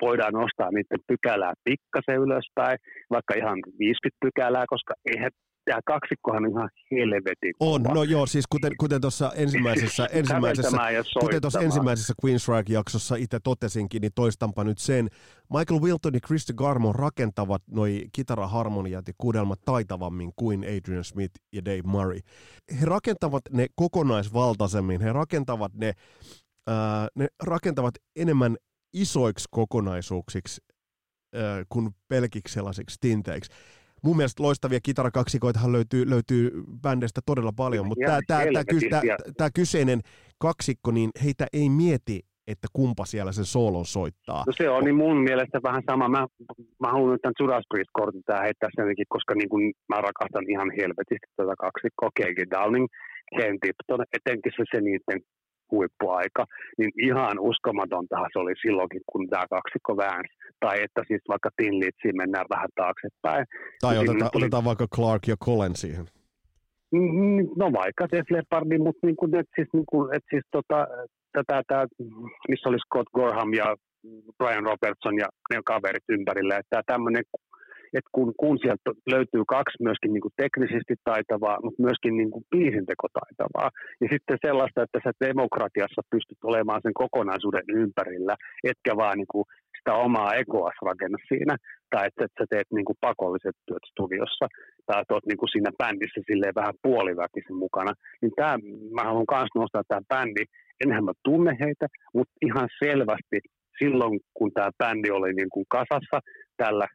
voidaan 0.00 0.32
nostaa 0.32 0.70
niiden 0.70 1.00
pykälää 1.06 1.54
pikkasen 1.64 2.22
ylöspäin, 2.24 2.78
vaikka 3.10 3.34
ihan 3.34 3.58
50 3.78 4.16
pykälää, 4.24 4.64
koska 4.68 4.94
eihän 5.12 5.30
tämä 5.64 5.80
kaksikkohan 5.84 6.44
on 6.44 6.50
ihan 6.50 6.70
helvetin 6.90 7.54
On, 7.60 7.82
no 7.82 8.02
joo, 8.02 8.26
siis 8.26 8.46
kuten, 8.46 8.72
kuten 8.78 9.00
tuossa 9.00 9.32
ensimmäisessä, 9.34 10.06
ensimmäisessä, 10.20 10.78
kuten 11.20 11.40
tuossa 11.40 11.60
ensimmäisessä 11.60 12.14
Queensrÿche-jaksossa 12.24 13.16
itse 13.16 13.38
totesinkin, 13.44 14.00
niin 14.00 14.12
toistanpa 14.14 14.64
nyt 14.64 14.78
sen. 14.78 15.08
Michael 15.58 15.80
Wilton 15.80 16.14
ja 16.14 16.20
Chris 16.26 16.46
Garmon 16.56 16.94
rakentavat 16.94 17.62
noi 17.70 18.04
kitaraharmoniat 18.12 19.08
ja 19.08 19.14
kuudelmat 19.18 19.60
taitavammin 19.64 20.32
kuin 20.36 20.64
Adrian 20.64 21.04
Smith 21.04 21.34
ja 21.52 21.64
Dave 21.64 21.82
Murray. 21.84 22.18
He 22.80 22.86
rakentavat 22.86 23.42
ne 23.52 23.66
kokonaisvaltaisemmin, 23.74 25.00
he 25.00 25.12
rakentavat 25.12 25.72
ne, 25.74 25.92
ää, 26.66 27.08
ne 27.14 27.28
rakentavat 27.42 27.94
enemmän 28.16 28.56
isoiksi 28.92 29.48
kokonaisuuksiksi 29.50 30.60
kuin 31.68 31.90
pelkiksi 32.08 32.54
sellaisiksi 32.54 32.96
tinteiksi 33.00 33.52
mun 34.02 34.16
mielestä 34.16 34.42
loistavia 34.42 34.80
kitarakaksikoitahan 34.82 35.72
löytyy, 35.72 36.10
löytyy 36.10 36.50
bändeistä 36.82 37.20
todella 37.26 37.52
paljon, 37.56 37.86
mutta 37.86 38.06
tämä, 38.06 38.20
tämä, 38.26 38.40
tämä, 38.52 38.64
tämä, 38.90 39.16
tämä 39.36 39.50
kyseinen 39.54 40.00
kaksikko, 40.38 40.90
niin 40.90 41.10
heitä 41.24 41.46
ei 41.52 41.68
mieti, 41.68 42.20
että 42.46 42.68
kumpa 42.72 43.04
siellä 43.04 43.32
sen 43.32 43.44
soolon 43.44 43.86
soittaa. 43.86 44.44
No 44.46 44.52
se 44.56 44.68
on 44.68 44.84
niin 44.84 44.94
mun 44.94 45.16
mielestä 45.16 45.60
vähän 45.62 45.82
sama. 45.90 46.08
Mä, 46.08 46.26
mä 46.80 46.88
haluan 46.92 47.12
nyt 47.12 47.22
tämän 47.22 47.40
Judas 47.40 47.64
Priest-kortin 47.68 48.22
tähän 48.26 48.42
heittää 48.42 48.68
senkin, 48.76 49.06
koska 49.08 49.34
niin 49.34 49.48
kun 49.48 49.62
mä 49.88 49.96
rakastan 50.08 50.50
ihan 50.50 50.70
helvetisti 50.80 51.28
tätä 51.36 51.54
kaksikkoa. 51.64 52.10
K.G. 52.18 52.38
Downing, 52.50 52.86
Ken 53.36 53.56
Tipton, 53.60 54.04
etenkin 54.16 54.52
se, 54.56 54.64
se 54.72 54.80
niiden 54.80 55.20
huippuaika, 55.70 56.44
niin 56.78 56.92
ihan 57.08 57.38
uskomatontahan 57.38 58.30
se 58.32 58.38
oli 58.38 58.54
silloinkin, 58.62 59.02
kun 59.12 59.28
tämä 59.28 59.44
kaksikko 59.50 59.96
väänsi. 59.96 60.32
Tai 60.60 60.82
että 60.82 61.02
siis 61.08 61.22
vaikka 61.28 61.50
Tinlitsiin 61.56 62.16
mennään 62.16 62.46
vähän 62.50 62.70
taaksepäin. 62.74 63.46
Tai 63.80 63.94
niin 63.94 64.10
otetaan, 64.10 64.30
tuli... 64.32 64.44
otetaan 64.44 64.64
vaikka 64.64 64.86
Clark 64.94 65.22
ja 65.28 65.36
Colin 65.44 65.76
siihen. 65.76 66.06
Mm, 66.92 67.48
no 67.56 67.72
vaikka 67.72 68.06
Def 68.12 68.30
Leppard, 68.30 68.78
mutta 68.78 69.06
niin 69.06 69.16
kuin, 69.16 69.34
että 69.34 69.52
siis, 69.56 69.68
niin 69.72 69.88
kuin, 69.90 70.14
että 70.14 70.30
siis 70.30 70.44
tota, 70.50 70.86
tätä, 71.32 71.62
tätä, 71.68 71.86
missä 72.48 72.68
oli 72.68 72.78
Scott 72.78 73.08
Gorham 73.16 73.52
ja 73.54 73.76
Brian 74.38 74.64
Robertson 74.64 75.16
ja 75.18 75.28
ne 75.50 75.60
kaverit 75.64 76.04
ympärillä, 76.08 76.56
että 76.56 76.82
tämmöinen 76.86 77.24
että 77.98 78.10
kun, 78.16 78.32
kun 78.40 78.58
sieltä 78.58 78.90
löytyy 79.14 79.44
kaksi 79.56 79.82
myöskin 79.86 80.12
niin 80.12 80.24
kuin 80.24 80.38
teknisesti 80.42 80.94
taitavaa, 81.04 81.58
mutta 81.64 81.82
myöskin 81.82 82.16
niin 82.16 82.30
kuin 82.30 82.44
biisintekotaitavaa, 82.50 83.70
ja 84.00 84.06
sitten 84.12 84.38
sellaista, 84.46 84.82
että 84.82 84.98
sä 85.04 85.10
demokratiassa 85.28 86.02
pystyt 86.10 86.40
olemaan 86.44 86.80
sen 86.82 86.94
kokonaisuuden 87.02 87.66
ympärillä, 87.82 88.34
etkä 88.70 88.96
vaan 88.96 89.18
niin 89.18 89.32
kuin 89.34 89.44
sitä 89.78 89.92
omaa 89.94 90.34
egoa 90.34 90.70
rakenna 90.88 91.18
siinä, 91.28 91.54
tai 91.90 92.06
että, 92.06 92.24
sä 92.38 92.44
teet 92.50 92.68
niin 92.76 92.84
kuin 92.84 93.02
pakolliset 93.06 93.56
työt 93.66 93.84
studiossa, 93.92 94.46
tai 94.86 95.00
että 95.00 95.14
oot 95.14 95.26
niin 95.26 95.40
kuin 95.40 95.52
siinä 95.52 95.70
bändissä 95.78 96.20
silleen 96.26 96.54
vähän 96.60 96.76
puoliväkisen 96.82 97.56
mukana, 97.64 97.92
niin 98.22 98.32
tämä, 98.36 98.54
mä 98.96 99.02
haluan 99.04 99.26
myös 99.34 99.54
nostaa 99.54 99.88
tämä 99.88 100.08
bändi, 100.12 100.44
enhän 100.84 101.04
mä 101.04 101.12
tunne 101.24 101.52
heitä, 101.60 101.86
mutta 102.14 102.34
ihan 102.48 102.68
selvästi 102.84 103.38
silloin, 103.78 104.20
kun 104.34 104.50
tämä 104.52 104.70
bändi 104.78 105.10
oli 105.10 105.32
niin 105.32 105.52
kuin 105.54 105.66
kasassa 105.68 106.18
tällä 106.56 106.86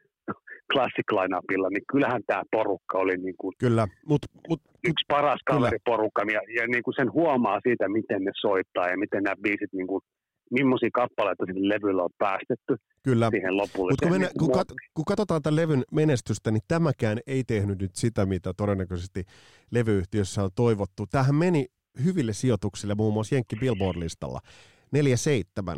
classic 0.72 1.08
lineupilla, 1.12 1.68
niin 1.70 1.86
kyllähän 1.92 2.22
tämä 2.26 2.42
porukka 2.50 2.98
oli 2.98 3.16
niin 3.16 3.34
kuin 3.38 3.52
kyllä, 3.58 3.86
mut, 4.06 4.22
mut, 4.48 4.60
yksi 4.84 5.04
paras 5.08 5.40
kaveriporukka, 5.46 6.22
ja, 6.32 6.40
ja 6.56 6.66
niin 6.66 6.82
kuin 6.82 6.94
sen 6.94 7.12
huomaa 7.12 7.60
siitä, 7.62 7.88
miten 7.88 8.24
ne 8.24 8.32
soittaa 8.40 8.88
ja 8.88 8.98
miten 8.98 9.22
nämä 9.22 9.36
biisit, 9.42 9.72
niin 9.72 9.86
kuin, 9.86 10.02
millaisia 10.50 10.88
kappaleita 10.92 11.44
sille 11.46 11.74
levyllä 11.74 12.02
on 12.02 12.10
päästetty 12.18 12.76
Kyllä. 13.02 13.30
siihen 13.30 13.56
lopulle. 13.56 13.92
Mutta 13.92 14.08
kun, 14.08 14.28
kun, 14.38 14.52
kat, 14.52 14.68
kun 14.94 15.04
katsotaan 15.04 15.42
tämän 15.42 15.56
levyn 15.56 15.82
menestystä, 15.92 16.50
niin 16.50 16.62
tämäkään 16.68 17.18
ei 17.26 17.44
tehnyt 17.44 17.78
nyt 17.78 17.94
sitä, 17.94 18.26
mitä 18.26 18.52
todennäköisesti 18.56 19.24
levyyhtiössä 19.70 20.42
on 20.42 20.50
toivottu. 20.54 21.06
Tähän 21.10 21.34
meni 21.34 21.66
hyville 22.04 22.32
sijoituksille 22.32 22.94
muun 22.94 23.12
muassa 23.12 23.34
Jenkki 23.34 23.56
Billboard-listalla. 23.56 24.40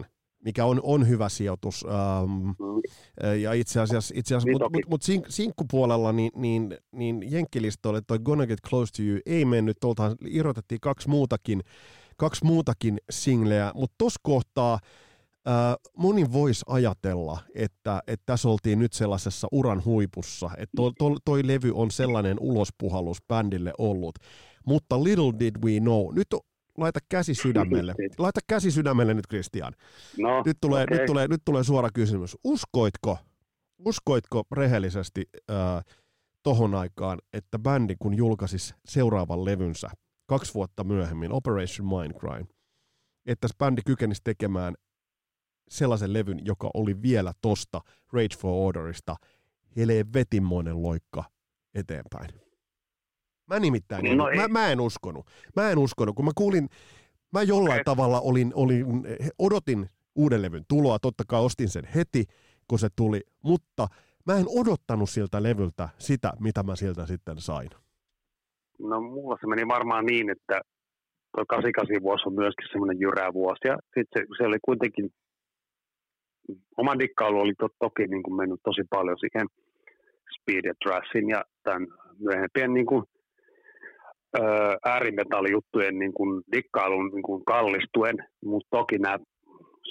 4-7 0.03 0.05
mikä 0.45 0.65
on, 0.65 0.81
on 0.83 1.09
hyvä 1.09 1.29
sijoitus. 1.29 1.85
Ähm, 1.89 2.47
mm. 2.47 2.55
Ja 3.43 3.53
itse 3.53 3.81
asiassa, 3.81 4.15
itse 4.17 4.35
asiassa 4.35 4.47
niin 4.47 4.55
mutta 4.55 4.79
mut, 4.79 4.91
mut 4.91 5.03
sink, 5.03 5.27
sinkkupuolella 5.29 6.13
niin, 6.13 6.31
niin, 6.35 6.77
niin 6.93 7.33
jenkkilistoille 7.33 8.01
toi 8.07 8.19
Gonna 8.19 8.47
Get 8.47 8.61
Close 8.69 8.93
to 8.93 9.03
You 9.03 9.21
ei 9.27 9.45
mennyt, 9.45 9.77
tuolta 9.81 10.17
irrotettiin 10.27 10.81
kaksi 10.81 11.09
muutakin, 11.09 11.63
kaksi 12.17 12.45
muutakin 12.45 12.99
singleä, 13.11 13.73
mutta 13.75 13.95
tuossa 13.99 14.21
kohtaa 14.23 14.79
äh, 15.49 15.77
moni 15.97 16.33
voisi 16.33 16.65
ajatella, 16.69 17.39
että, 17.55 18.03
että 18.07 18.27
tässä 18.27 18.49
oltiin 18.49 18.79
nyt 18.79 18.93
sellaisessa 18.93 19.49
uran 19.53 19.85
huipussa, 19.85 20.51
että 20.57 20.77
to, 20.77 20.93
to, 20.99 21.17
toi 21.25 21.47
levy 21.47 21.73
on 21.75 21.91
sellainen 21.91 22.37
ulospuhallus 22.41 23.19
bändille 23.29 23.73
ollut, 23.79 24.15
mutta 24.67 25.05
little 25.05 25.33
did 25.39 25.57
we 25.65 25.81
know, 25.81 26.15
nyt 26.15 26.27
laita 26.79 27.01
käsi 27.09 27.35
sydämelle. 27.35 27.95
Laita 28.19 28.41
käsi 28.47 28.71
sydämelle 28.71 29.15
nyt, 29.15 29.27
Kristian. 29.27 29.75
No, 30.19 30.43
nyt, 30.47 30.57
tulee, 30.61 30.85
okay. 30.85 30.99
nyt, 30.99 31.07
tulee, 31.07 31.29
nyt 31.29 31.43
tulee 31.45 31.65
suora 31.65 31.89
kysymys. 31.95 32.37
Uskoitko, 32.45 33.19
uskoitko 33.79 34.45
rehellisesti 34.53 35.29
äh, 35.51 35.85
tohon 36.43 36.75
aikaan, 36.75 37.19
että 37.33 37.59
bändi 37.59 37.95
kun 37.99 38.15
julkaisi 38.15 38.75
seuraavan 38.85 39.45
levynsä 39.45 39.91
kaksi 40.27 40.55
vuotta 40.55 40.85
myöhemmin, 40.85 41.33
Operation 41.33 41.89
Mindcrime, 41.89 42.47
että 43.27 43.49
bändi 43.59 43.83
kykenisi 43.87 44.21
tekemään 44.25 44.75
sellaisen 45.69 46.13
levyn, 46.13 46.47
joka 46.47 46.71
oli 46.75 47.03
vielä 47.03 47.33
tosta 47.41 47.81
Rage 48.13 48.37
for 48.39 48.69
Orderista 48.69 49.17
helvetinmoinen 49.77 50.83
loikka 50.83 51.25
eteenpäin. 51.75 52.48
Mä 53.49 53.59
nimittäin, 53.59 54.17
no 54.17 54.25
mä, 54.37 54.49
mä 54.49 54.73
en 54.73 54.81
uskonut. 54.81 55.27
Mä 55.57 55.71
en 55.71 55.79
uskonut, 55.79 56.17
kun 56.17 56.25
mä 56.25 56.31
kuulin, 56.35 56.69
mä 57.33 57.43
jollain 57.43 57.81
Et. 57.81 57.85
tavalla 57.85 58.21
olin, 58.21 58.53
olin, 58.55 58.85
odotin 59.39 59.89
uuden 60.15 60.43
levyn 60.43 60.65
tuloa, 60.69 60.99
totta 60.99 61.25
kai 61.29 61.41
ostin 61.41 61.69
sen 61.69 61.85
heti, 61.95 62.25
kun 62.69 62.79
se 62.79 62.89
tuli, 62.97 63.21
mutta 63.45 63.87
mä 64.27 64.39
en 64.39 64.47
odottanut 64.61 65.11
siltä 65.11 65.43
levyltä 65.43 65.89
sitä, 65.99 66.33
mitä 66.41 66.63
mä 66.63 66.77
siltä 66.77 67.07
sitten 67.07 67.41
sain. 67.41 67.71
No 68.79 69.01
mulla 69.01 69.37
se 69.41 69.47
meni 69.47 69.69
varmaan 69.69 70.07
niin, 70.07 70.31
että 70.31 70.61
tuo 71.37 71.45
88 71.49 72.03
vuosi 72.03 72.23
on 72.27 72.35
myöskin 72.35 72.69
semmoinen 72.73 73.01
jyrää 73.01 73.33
vuosi, 73.33 73.69
ja 73.69 73.77
sitten 73.95 74.07
se, 74.15 74.27
se 74.39 74.47
oli 74.47 74.59
kuitenkin, 74.65 75.11
oma 76.77 76.99
dikkailu 76.99 77.41
oli 77.41 77.55
to, 77.59 77.69
toki 77.79 78.07
niin 78.07 78.23
kuin 78.23 78.37
mennyt 78.37 78.61
tosi 78.65 78.83
paljon 78.91 79.19
siihen 79.19 79.47
Speed 80.35 80.65
ja 80.65 80.75
Trashin 80.83 81.29
ja 81.29 81.45
tämän 81.63 81.87
myöhempien 82.19 82.75
niin 82.75 82.87
kuin 82.87 83.05
äärimetallijuttujen 84.85 85.99
niin 85.99 86.13
kuin 86.13 86.43
dikkailun 86.53 87.11
niin 87.15 87.23
kuin 87.23 87.45
kallistuen, 87.45 88.17
mutta 88.45 88.69
toki 88.71 88.99
nämä 88.99 89.19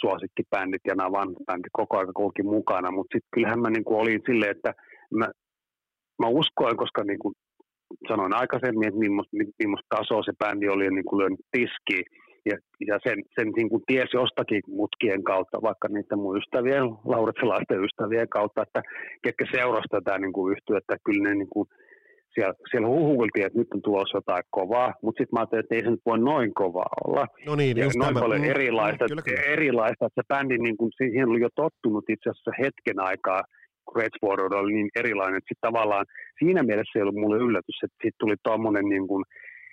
suosikkibändit 0.01 0.81
ja 0.87 0.95
nämä 0.95 1.11
vanhat 1.11 1.45
bändit 1.45 1.71
koko 1.71 1.97
ajan 1.97 2.13
kulki 2.13 2.43
mukana, 2.43 2.91
mutta 2.91 3.13
sitten 3.13 3.29
kyllähän 3.33 3.59
mä 3.59 3.69
niin 3.69 3.83
kuin 3.83 3.99
olin 3.99 4.21
silleen, 4.25 4.51
että 4.51 4.73
mä, 5.13 5.27
mä 6.21 6.27
uskoin, 6.27 6.77
koska 6.77 7.03
niin 7.03 7.19
kuin 7.19 7.33
sanoin 8.07 8.33
aikaisemmin, 8.33 8.87
että 8.87 8.99
millaista 8.99 9.95
tasoa 9.95 10.23
se 10.23 10.33
bändi 10.39 10.69
oli 10.69 10.89
niin 10.89 11.05
kuin 11.05 11.19
lyönyt 11.19 11.39
tiskiin, 11.51 12.05
ja, 12.49 12.57
ja 12.89 12.95
sen, 13.03 13.17
sen 13.35 13.47
niin 13.55 13.69
kuin 13.69 13.83
tiesi 13.87 14.17
jostakin 14.17 14.61
mutkien 14.67 15.23
kautta, 15.23 15.61
vaikka 15.61 15.87
niiden 15.87 16.19
mun 16.19 16.37
ystävien, 16.37 16.83
lauritsalaisten 17.13 17.83
ystävien 17.83 18.29
kautta, 18.29 18.61
että 18.61 18.81
ketkä 19.23 19.45
seurasivat 19.51 19.91
tätä 20.05 20.17
niin 20.19 20.33
kuin 20.33 20.51
yhtyä, 20.53 20.77
että 20.77 20.95
kyllä 21.05 21.23
ne 21.23 21.35
niin 21.35 21.53
kuin, 21.53 21.67
siellä, 22.33 22.53
siellä 22.71 22.87
huhuiltiin, 22.87 23.45
että 23.45 23.59
nyt 23.59 23.73
on 23.73 23.81
tulossa 23.81 24.17
jotain 24.17 24.43
kovaa, 24.49 24.93
mutta 25.03 25.19
sitten 25.19 25.33
mä 25.35 25.39
ajattelin, 25.39 25.63
että 25.63 25.75
ei 25.75 25.83
se 25.83 25.91
nyt 25.91 26.05
voi 26.05 26.19
noin 26.19 26.53
kovaa 26.53 26.91
olla. 27.05 27.27
No 27.45 27.55
niin, 27.55 27.77
ja 27.77 27.83
just 27.83 27.97
noin 27.97 28.13
tämä. 28.13 28.23
paljon 28.23 28.41
mm, 28.41 28.49
erilaista, 28.49 29.05
kyllä, 29.05 29.21
kyllä. 29.21 29.41
erilaista, 29.41 30.05
että 30.05 30.21
se 30.21 30.27
bändi, 30.33 30.57
niin 30.57 30.77
kuin, 30.77 30.91
siihen 30.97 31.29
oli 31.29 31.41
jo 31.41 31.49
tottunut 31.55 32.09
itse 32.09 32.29
asiassa 32.29 32.51
hetken 32.63 32.99
aikaa, 32.99 33.41
kun 33.85 33.95
Rage 34.01 34.55
oli 34.59 34.73
niin 34.73 34.89
erilainen, 34.95 35.37
että 35.37 35.49
sitten 35.51 35.67
tavallaan 35.69 36.05
siinä 36.39 36.63
mielessä 36.63 36.93
ei 36.95 37.03
ollut 37.03 37.21
mulle 37.23 37.37
yllätys, 37.37 37.79
että 37.83 37.97
sitten 38.03 38.19
tuli 38.19 38.35
tuommoinen 38.43 38.85
niin 38.93 39.07
kuin, 39.07 39.23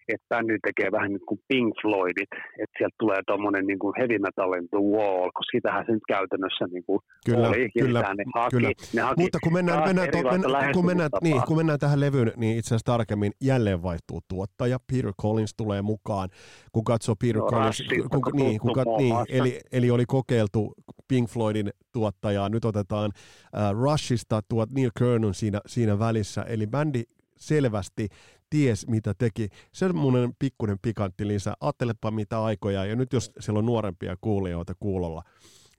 että 0.08 0.26
bändi 0.28 0.58
tekee 0.66 0.92
vähän 0.92 1.10
niin 1.10 1.26
kuin 1.28 1.40
Pink 1.48 1.74
Floydit, 1.82 2.32
että 2.62 2.74
sieltä 2.78 2.96
tulee 2.98 3.20
tuommoinen 3.26 3.66
niin 3.66 3.78
kuin 3.78 3.94
heavy 3.98 4.18
metal 4.18 4.52
in 4.52 4.68
the 4.68 4.82
wall, 4.94 5.30
koska 5.36 5.56
sitähän 5.56 5.84
se 5.86 5.92
nyt 5.92 6.06
käytännössä 6.08 6.64
niin 6.66 6.84
kuin 6.86 7.00
kyllä, 7.26 7.48
oli, 7.48 7.70
kyllä, 7.78 8.00
ne 8.00 8.24
haki, 8.34 8.56
kyllä. 8.56 8.70
Ne 8.94 9.02
haki 9.02 9.20
Mutta 9.22 9.38
kun 9.42 9.52
mennään, 9.52 9.84
mennään, 9.84 10.08
to, 10.12 10.22
mennään, 10.22 10.72
kun, 10.72 10.86
mennään, 10.86 11.10
niin, 11.22 11.42
kun 11.46 11.56
mennään 11.56 11.78
tähän 11.78 12.00
levyyn, 12.00 12.32
niin 12.36 12.58
itse 12.58 12.68
asiassa 12.68 12.92
tarkemmin 12.92 13.32
jälleen 13.40 13.82
vaihtuu 13.82 14.20
tuottaja, 14.28 14.78
Peter 14.92 15.12
Collins 15.22 15.54
tulee 15.56 15.82
mukaan, 15.82 16.28
kun 16.72 16.84
katsoo 16.84 17.14
Peter 17.20 17.42
no, 17.42 17.46
Collins, 17.46 17.84
kun, 18.10 18.22
kun, 18.22 18.32
niin, 18.36 18.60
kun, 18.60 18.72
kat, 18.72 18.88
niin, 18.98 19.16
eli, 19.28 19.60
eli 19.72 19.90
oli 19.90 20.04
kokeiltu 20.06 20.74
Pink 21.08 21.28
Floydin 21.28 21.70
tuottajaa, 21.92 22.48
nyt 22.48 22.64
otetaan 22.64 23.10
äh, 23.56 23.72
Rushista 23.72 24.40
tuot 24.48 24.70
Neil 24.70 24.90
Kernon 24.98 25.34
siinä, 25.34 25.60
siinä 25.66 25.98
välissä, 25.98 26.42
eli 26.42 26.66
bändi 26.66 27.02
selvästi 27.36 28.08
ties 28.54 28.86
mitä 28.86 29.14
teki. 29.18 29.48
Semmoinen 29.72 30.32
pikkuinen 30.38 30.78
pikantti 30.82 31.28
lisä. 31.28 31.54
Ajattelepa 31.60 32.10
mitä 32.10 32.42
aikoja, 32.42 32.84
ja 32.84 32.96
nyt 32.96 33.12
jos 33.12 33.32
siellä 33.40 33.58
on 33.58 33.66
nuorempia 33.66 34.16
kuulijoita 34.20 34.74
kuulolla, 34.80 35.22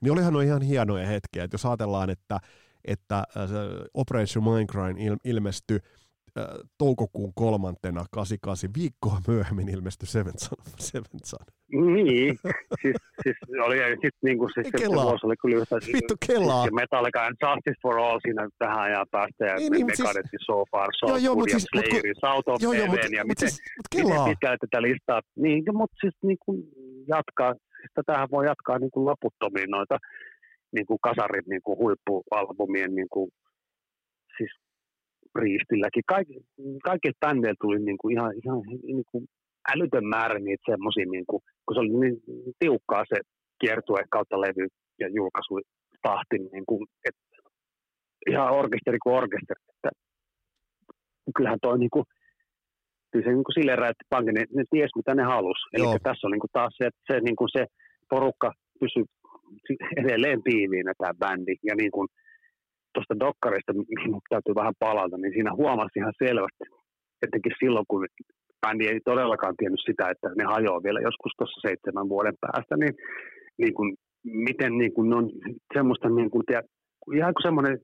niin 0.00 0.12
olihan 0.12 0.32
no 0.32 0.40
ihan 0.40 0.62
hienoja 0.62 1.06
hetkiä, 1.06 1.44
että 1.44 1.54
jos 1.54 1.66
ajatellaan, 1.66 2.10
että, 2.10 2.40
että 2.84 3.24
Operation 3.94 4.44
Mindcrime 4.44 5.16
ilmestyi 5.24 5.80
äh, 6.38 6.44
toukokuun 6.78 7.32
kolmantena 7.34 8.04
88 8.10 8.70
viikkoa 8.78 9.16
myöhemmin 9.28 9.68
ilmestyi 9.68 10.08
Seventh 10.08 10.38
Son. 10.38 10.58
Seventh 10.90 11.24
Son. 11.24 11.46
Niin, 11.94 12.38
siis, 12.82 12.96
siis 13.22 13.36
oli 13.66 13.76
sitten 13.92 14.10
niin 14.24 14.38
kuin 14.38 14.50
siis 14.54 14.66
se, 14.78 14.86
vuosi 14.88 15.26
oli 15.26 15.34
kyllä 15.42 15.56
yhtä. 15.56 15.76
Vittu 15.92 16.14
kelaa. 16.26 16.62
Siis 16.62 16.74
Metallica 16.74 17.20
and 17.26 17.36
Justice 17.42 17.80
for 17.82 17.98
All 17.98 18.18
siinä 18.22 18.48
tähän 18.58 18.78
ajan 18.78 19.06
päästä 19.10 19.44
ja 19.44 19.54
Niin, 19.56 19.72
niin, 19.72 19.86
siis- 19.96 20.46
So 20.46 20.64
Far, 20.70 20.88
So 21.00 21.06
Joo, 21.06 21.16
joo, 21.16 21.34
siis- 21.44 21.66
mut 21.74 21.84
kun- 21.84 21.90
Slayer, 21.90 22.14
South 22.26 22.48
of 22.48 22.62
Joo, 22.62 22.72
joo, 22.72 22.86
Heaven 22.86 23.12
ja 23.12 23.24
miten, 23.24 23.50
siis, 23.50 23.62
miten 23.94 24.24
pitkälle 24.28 24.56
tätä 24.60 24.82
listaa. 24.82 25.20
Niin, 25.36 25.64
mutta 25.72 25.96
siis 26.00 26.14
niin 26.22 26.38
kuin 26.44 26.58
jatkaa, 27.08 27.52
siis 27.80 27.90
tätähän 27.94 28.28
voi 28.30 28.46
jatkaa 28.46 28.78
niin 28.78 28.90
kuin 28.90 29.04
loputtomiin 29.10 29.70
noita 29.70 29.96
niin 30.76 30.86
kuin 30.86 30.98
kasarit 31.02 31.46
niin 31.46 31.62
kuin 31.64 31.78
huippualbumien 31.78 32.94
niin 32.94 33.08
kuin, 33.10 33.30
siis 34.36 34.50
riistilläkin. 35.36 36.02
Kaik, 36.06 36.28
kaikilta 36.84 37.22
bändeiltä 37.26 37.62
tuli 37.62 37.78
niin 37.78 37.98
kuin 38.00 38.12
ihan, 38.16 38.32
ihan 38.44 38.58
niin 38.82 39.04
kuin 39.10 39.24
älytön 39.72 40.06
määrä 40.06 40.38
niitä 40.38 40.70
semmoisia, 40.72 41.06
niin 41.10 41.26
kuin, 41.26 41.42
kun 41.66 41.74
se 41.74 41.80
oli 41.80 41.94
niin 42.00 42.16
tiukkaa 42.58 43.04
se 43.08 43.18
kiertue 43.60 44.02
kautta 44.10 44.40
levy 44.40 44.66
ja 45.00 45.08
julkaisu 45.08 45.60
tahti, 46.02 46.38
niin 46.38 46.66
kuin, 46.66 46.86
että 47.08 47.26
ihan 48.30 48.52
orkesteri 48.52 48.98
kuin 49.02 49.16
orkesteri. 49.16 49.62
Että 49.74 49.90
kyllähän 51.36 51.58
toi 51.62 51.78
niin 51.78 51.90
kuin, 51.90 52.04
kyllä 53.10 53.24
se 53.24 53.32
niin 53.32 53.44
kuin 53.44 53.58
silleen 53.58 53.78
räjähti 53.78 54.04
pankin, 54.10 54.34
ne, 54.34 54.44
ne 54.54 54.64
ties 54.70 54.90
mitä 54.96 55.14
ne 55.14 55.22
halus. 55.22 55.60
Eli 55.72 55.84
tässä 56.02 56.26
on 56.26 56.30
niin 56.32 56.44
kuin 56.44 56.56
taas 56.58 56.74
se, 56.78 56.86
että 56.86 57.02
se, 57.08 57.20
niin 57.20 57.36
kuin 57.36 57.48
se 57.56 57.66
porukka 58.10 58.52
pysyy 58.80 59.04
edelleen 59.96 60.42
tiiviinä 60.42 60.92
tämä 60.98 61.14
bändi. 61.22 61.54
Ja 61.62 61.74
niin 61.74 61.90
kuin 61.90 62.08
tuosta 62.96 63.22
dokkarista, 63.26 63.72
mihin 63.72 64.12
täytyy 64.32 64.54
vähän 64.60 64.80
palata, 64.84 65.16
niin 65.18 65.32
siinä 65.36 65.52
huomasi 65.60 65.98
ihan 65.98 66.18
selvästi, 66.24 66.64
etenkin 67.24 67.58
silloin, 67.60 67.86
kun 67.88 68.06
bändi 68.62 68.84
ei 68.88 69.00
todellakaan 69.10 69.54
tiennyt 69.58 69.86
sitä, 69.88 70.04
että 70.12 70.28
ne 70.38 70.44
hajoaa 70.54 70.86
vielä 70.86 71.00
joskus 71.08 71.32
tuossa 71.38 71.60
seitsemän 71.66 72.08
vuoden 72.14 72.36
päästä, 72.44 72.74
niin, 72.76 72.94
niin 73.62 73.74
kuin, 73.76 73.88
miten 74.48 74.72
niin 74.80 74.92
kuin, 74.94 75.06
ne 75.10 75.16
on 75.16 75.26
semmoista, 75.76 76.08
niin 76.08 76.30
kuin, 76.30 76.44
tiedä, 76.46 76.62
ihan 77.18 77.34
kuin 77.34 77.46
semmoinen, 77.48 77.76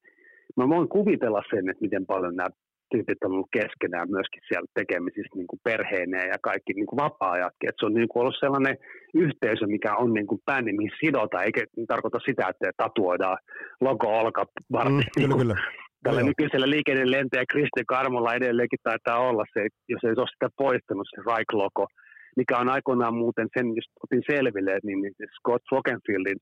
mä 0.56 0.64
voin 0.74 0.88
kuvitella 0.96 1.42
sen, 1.50 1.68
että 1.70 1.84
miten 1.86 2.06
paljon 2.12 2.36
nämä 2.36 2.50
tyypit 2.92 3.24
on 3.24 3.32
ollut 3.32 3.56
keskenään 3.60 4.08
myöskin 4.10 4.42
siellä 4.48 4.68
tekemisissä 4.80 5.36
niin 5.36 5.50
kuin 5.50 5.60
perheineen 5.68 6.28
ja 6.34 6.38
kaikki 6.48 6.72
niin 6.72 6.86
kuin 6.86 7.00
vapaa-ajatkin. 7.04 7.68
Et 7.68 7.78
se 7.78 7.86
on 7.86 7.94
niin 7.94 8.08
kuin 8.08 8.20
ollut 8.20 8.40
sellainen 8.40 8.76
yhteisö, 9.14 9.64
mikä 9.66 9.90
on 10.02 10.10
niin 10.14 10.26
kuin 10.26 10.40
bändi, 10.46 10.72
mihin 10.72 10.98
sidotaan, 11.00 11.44
eikä 11.44 11.62
tarkoita 11.88 12.18
sitä, 12.26 12.48
että 12.48 12.70
tatuoidaan 12.76 13.38
logo 13.80 14.08
olka 14.22 14.44
Mm, 14.88 15.00
kyllä, 15.18 15.36
kyllä. 15.42 15.56
Tällä 16.04 16.22
nykyisellä 16.22 16.70
liikennelentäjä 16.70 17.44
Kristi 17.52 17.82
Karmolla 17.86 18.34
edelleenkin 18.34 18.78
taitaa 18.82 19.18
olla 19.28 19.44
se, 19.52 19.60
jos 19.88 20.04
ei 20.04 20.14
se 20.14 20.20
ole 20.20 20.34
sitä 20.34 20.48
poistanut, 20.56 21.08
se 21.10 21.20
Rike-logo, 21.30 21.86
mikä 22.36 22.58
on 22.58 22.68
aikoinaan 22.68 23.14
muuten 23.14 23.48
sen, 23.56 23.66
jos 23.76 23.88
otin 24.04 24.22
selville, 24.30 24.78
niin 24.82 25.02
niin 25.02 25.14
Scott 25.38 25.64
Rockenfieldin 25.72 26.38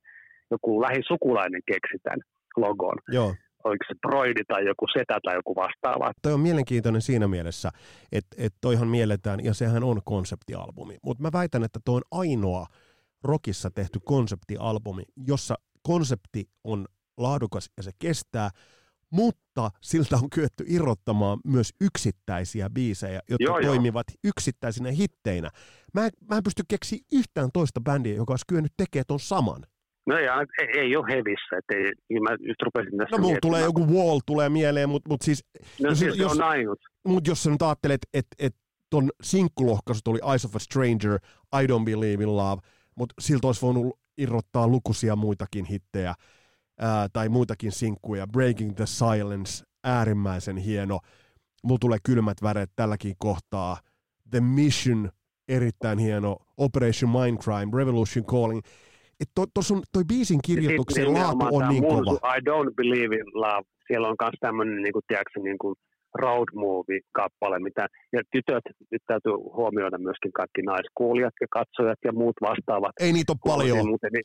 joku 0.51 0.83
lähisukulainen 0.83 1.63
keksi 1.67 1.99
tämän 2.03 2.21
logon. 2.57 2.99
Joo. 3.09 3.35
Oliko 3.65 3.85
se 3.89 3.95
Broidi 4.09 4.45
tai 4.45 4.67
joku 4.67 4.87
setä 4.93 5.19
tai 5.25 5.35
joku 5.35 5.57
vastaava. 5.57 6.13
Toi 6.23 6.33
on 6.33 6.41
mielenkiintoinen 6.41 7.03
siinä 7.03 7.29
mielessä, 7.29 7.71
että 8.13 8.37
et 8.39 8.55
toihan 8.61 8.89
mielletään, 8.89 9.45
ja 9.45 9.55
sehän 9.55 9.85
on 9.85 10.01
konseptialbumi. 10.05 10.99
Mutta 11.03 11.23
mä 11.23 11.31
väitän, 11.33 11.65
että 11.65 11.81
toi 11.85 11.97
on 11.97 12.21
ainoa 12.21 12.67
rockissa 13.25 13.71
tehty 13.71 13.99
konseptialbumi, 14.05 15.03
jossa 15.27 15.55
konsepti 15.83 16.49
on 16.65 16.87
laadukas 17.17 17.71
ja 17.77 17.83
se 17.83 17.91
kestää, 17.99 18.51
mutta 19.11 19.71
siltä 19.81 20.17
on 20.17 20.31
kyetty 20.31 20.65
irrottamaan 20.67 21.39
myös 21.45 21.71
yksittäisiä 21.81 22.71
biisejä, 22.71 23.21
jotka 23.31 23.45
Joo, 23.45 23.59
joo. 23.59 23.73
toimivat 23.73 24.07
yksittäisinä 24.25 24.91
hitteinä. 24.91 25.51
Mä, 25.95 26.07
en- 26.07 26.11
mä 26.31 26.37
en 26.37 26.43
pysty 26.43 26.63
keksiä 26.69 26.99
yhtään 27.13 27.51
toista 27.53 27.81
bändiä, 27.81 28.15
joka 28.15 28.33
olisi 28.33 28.45
kyennyt 28.49 28.73
tekemään 28.77 29.05
ton 29.09 29.21
saman. 29.21 29.63
No 30.11 30.17
ei, 30.17 30.27
ei, 30.81 30.97
ole 30.97 31.07
hevissä, 31.11 31.57
että 31.59 31.75
ei, 31.77 31.93
niin 32.09 32.23
mä 32.23 32.31
just 32.49 32.63
rupesin 32.63 32.99
tässä 32.99 33.17
No 33.17 33.19
mulla 33.19 33.31
miettimään. 33.33 33.41
tulee 33.41 33.63
joku 33.63 33.87
Wall 33.87 34.21
tulee 34.27 34.49
mieleen, 34.49 34.89
mutta 34.89 35.11
mut 35.11 35.23
siis 35.23 35.45
No 35.83 35.89
jos- 35.89 35.99
siis 35.99 36.17
jos- 36.17 36.33
on 36.33 36.43
ainut. 36.43 36.79
Mutta 37.09 37.31
jos 37.31 37.43
sä 37.43 37.51
nyt 37.51 37.63
ajattelet, 37.63 38.01
että 38.15 38.37
et 38.39 38.55
ton 38.91 39.11
sinkkulohkaisu 39.23 40.01
tuli 40.05 40.19
Eyes 40.31 40.45
of 40.45 40.57
a 40.57 40.59
Stranger, 40.59 41.19
I 41.63 41.67
Don't 41.67 41.85
Believe 41.85 42.23
in 42.25 42.37
Love, 42.37 42.63
mutta 42.97 43.15
siltä 43.21 43.47
olisi 43.47 43.63
voinut 43.63 43.99
irrottaa 44.19 44.69
lukuisia 44.69 45.17
muitakin 45.17 45.65
hittejä 45.65 46.15
ää, 46.81 47.09
tai 47.13 47.29
muitakin 47.29 47.73
sinkkuja. 47.73 48.27
Breaking 48.27 48.75
the 48.77 48.87
Silence, 48.87 49.65
äärimmäisen 49.85 50.57
hieno. 50.57 51.01
Mulla 51.65 51.79
tulee 51.79 51.99
kylmät 52.05 52.37
väreet 52.43 52.71
tälläkin 52.77 53.15
kohtaa. 53.19 53.77
The 54.31 54.41
Mission, 54.41 55.11
erittäin 55.49 55.99
hieno. 55.99 56.37
Operation 56.57 57.11
Mindcrime, 57.11 57.77
Revolution 57.79 58.25
Calling. 58.25 58.61
Et 59.21 59.31
to, 59.35 59.45
tos 59.55 59.71
on, 59.71 59.83
toi 59.93 60.05
biisin 60.05 60.41
kirjoituksen 60.45 61.05
Sitten 61.05 61.23
laatu 61.23 61.57
on 61.57 61.69
niin 61.69 61.83
kova. 61.83 62.35
I 62.37 62.39
don't 62.51 62.75
believe 62.75 63.15
in 63.17 63.31
love. 63.35 63.67
Siellä 63.87 64.09
on 64.09 64.17
myös 64.23 64.35
tämmöinen, 64.41 64.83
niin 64.83 64.93
kuin, 64.93 65.05
tiedätkö, 65.09 65.41
niin 65.41 65.59
kuin 65.59 65.75
road 66.15 66.49
movie-kappale, 66.55 67.59
mitä, 67.59 67.87
ja 68.13 68.23
tytöt, 68.33 68.65
nyt 68.91 69.03
täytyy 69.07 69.33
huomioida 69.33 69.99
myöskin 69.99 70.33
kaikki 70.33 70.63
naiskuulijat 70.63 71.35
ja 71.41 71.47
katsojat 71.51 71.99
ja 72.05 72.13
muut 72.13 72.37
vastaavat. 72.41 72.93
Ei 73.01 73.13
niitä 73.13 73.33
ole 73.33 73.55
paljon. 73.55 73.89
Muuten, 73.89 74.11
niin, 74.13 74.25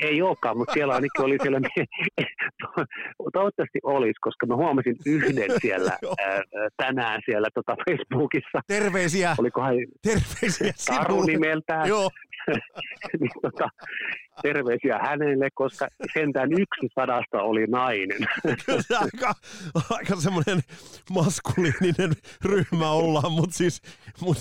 ei 0.00 0.22
olekaan, 0.22 0.58
mutta 0.58 0.72
siellä 0.72 0.94
ainakin 0.94 1.24
oli 1.24 1.36
siellä, 1.42 1.60
toivottavasti 3.32 3.78
olisi, 3.82 4.20
koska 4.20 4.46
mä 4.46 4.56
huomasin 4.56 4.96
yhden 5.06 5.50
siellä 5.62 5.92
ää, 6.18 6.42
tänään 6.76 7.20
siellä 7.26 7.48
tota 7.54 7.76
Facebookissa. 7.90 8.60
Terveisiä, 8.66 9.34
Olikohan 9.38 9.74
terveisiä 10.02 10.72
Taru 10.86 11.14
sinulle. 11.14 11.32
nimeltään, 11.32 11.88
Joo, 11.88 12.10
niin 13.20 13.30
tota, 13.42 13.68
terveisiä 14.42 14.98
hänelle, 14.98 15.48
koska 15.54 15.88
sentään 16.14 16.52
yksi 16.52 16.88
sadasta 16.94 17.42
oli 17.42 17.66
nainen. 17.66 18.18
kyllä 18.66 19.00
aika, 19.00 19.34
aika 19.90 20.16
semmoinen 20.16 20.60
maskuliininen 21.10 22.12
ryhmä 22.44 22.90
ollaan, 22.90 23.32
mutta 23.32 23.56
siis, 23.56 23.82
mut, 24.20 24.36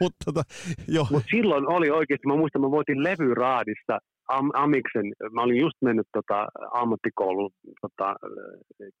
mut 0.00 0.12
tota, 0.24 0.42
joo, 0.88 1.06
Mutta 1.10 1.28
silloin 1.30 1.68
oli 1.68 1.90
oikeasti, 1.90 2.26
mä 2.26 2.36
muistan, 2.36 2.62
mä 2.62 2.70
voitin 2.70 3.02
levyraadista 3.04 3.98
Am- 4.28 4.56
Amiksen, 4.64 5.06
mä 5.32 5.42
olin 5.42 5.60
just 5.60 5.78
mennyt 5.82 6.06
tota, 6.12 6.48
ammattikoulun 6.72 7.50
tota, 7.80 8.16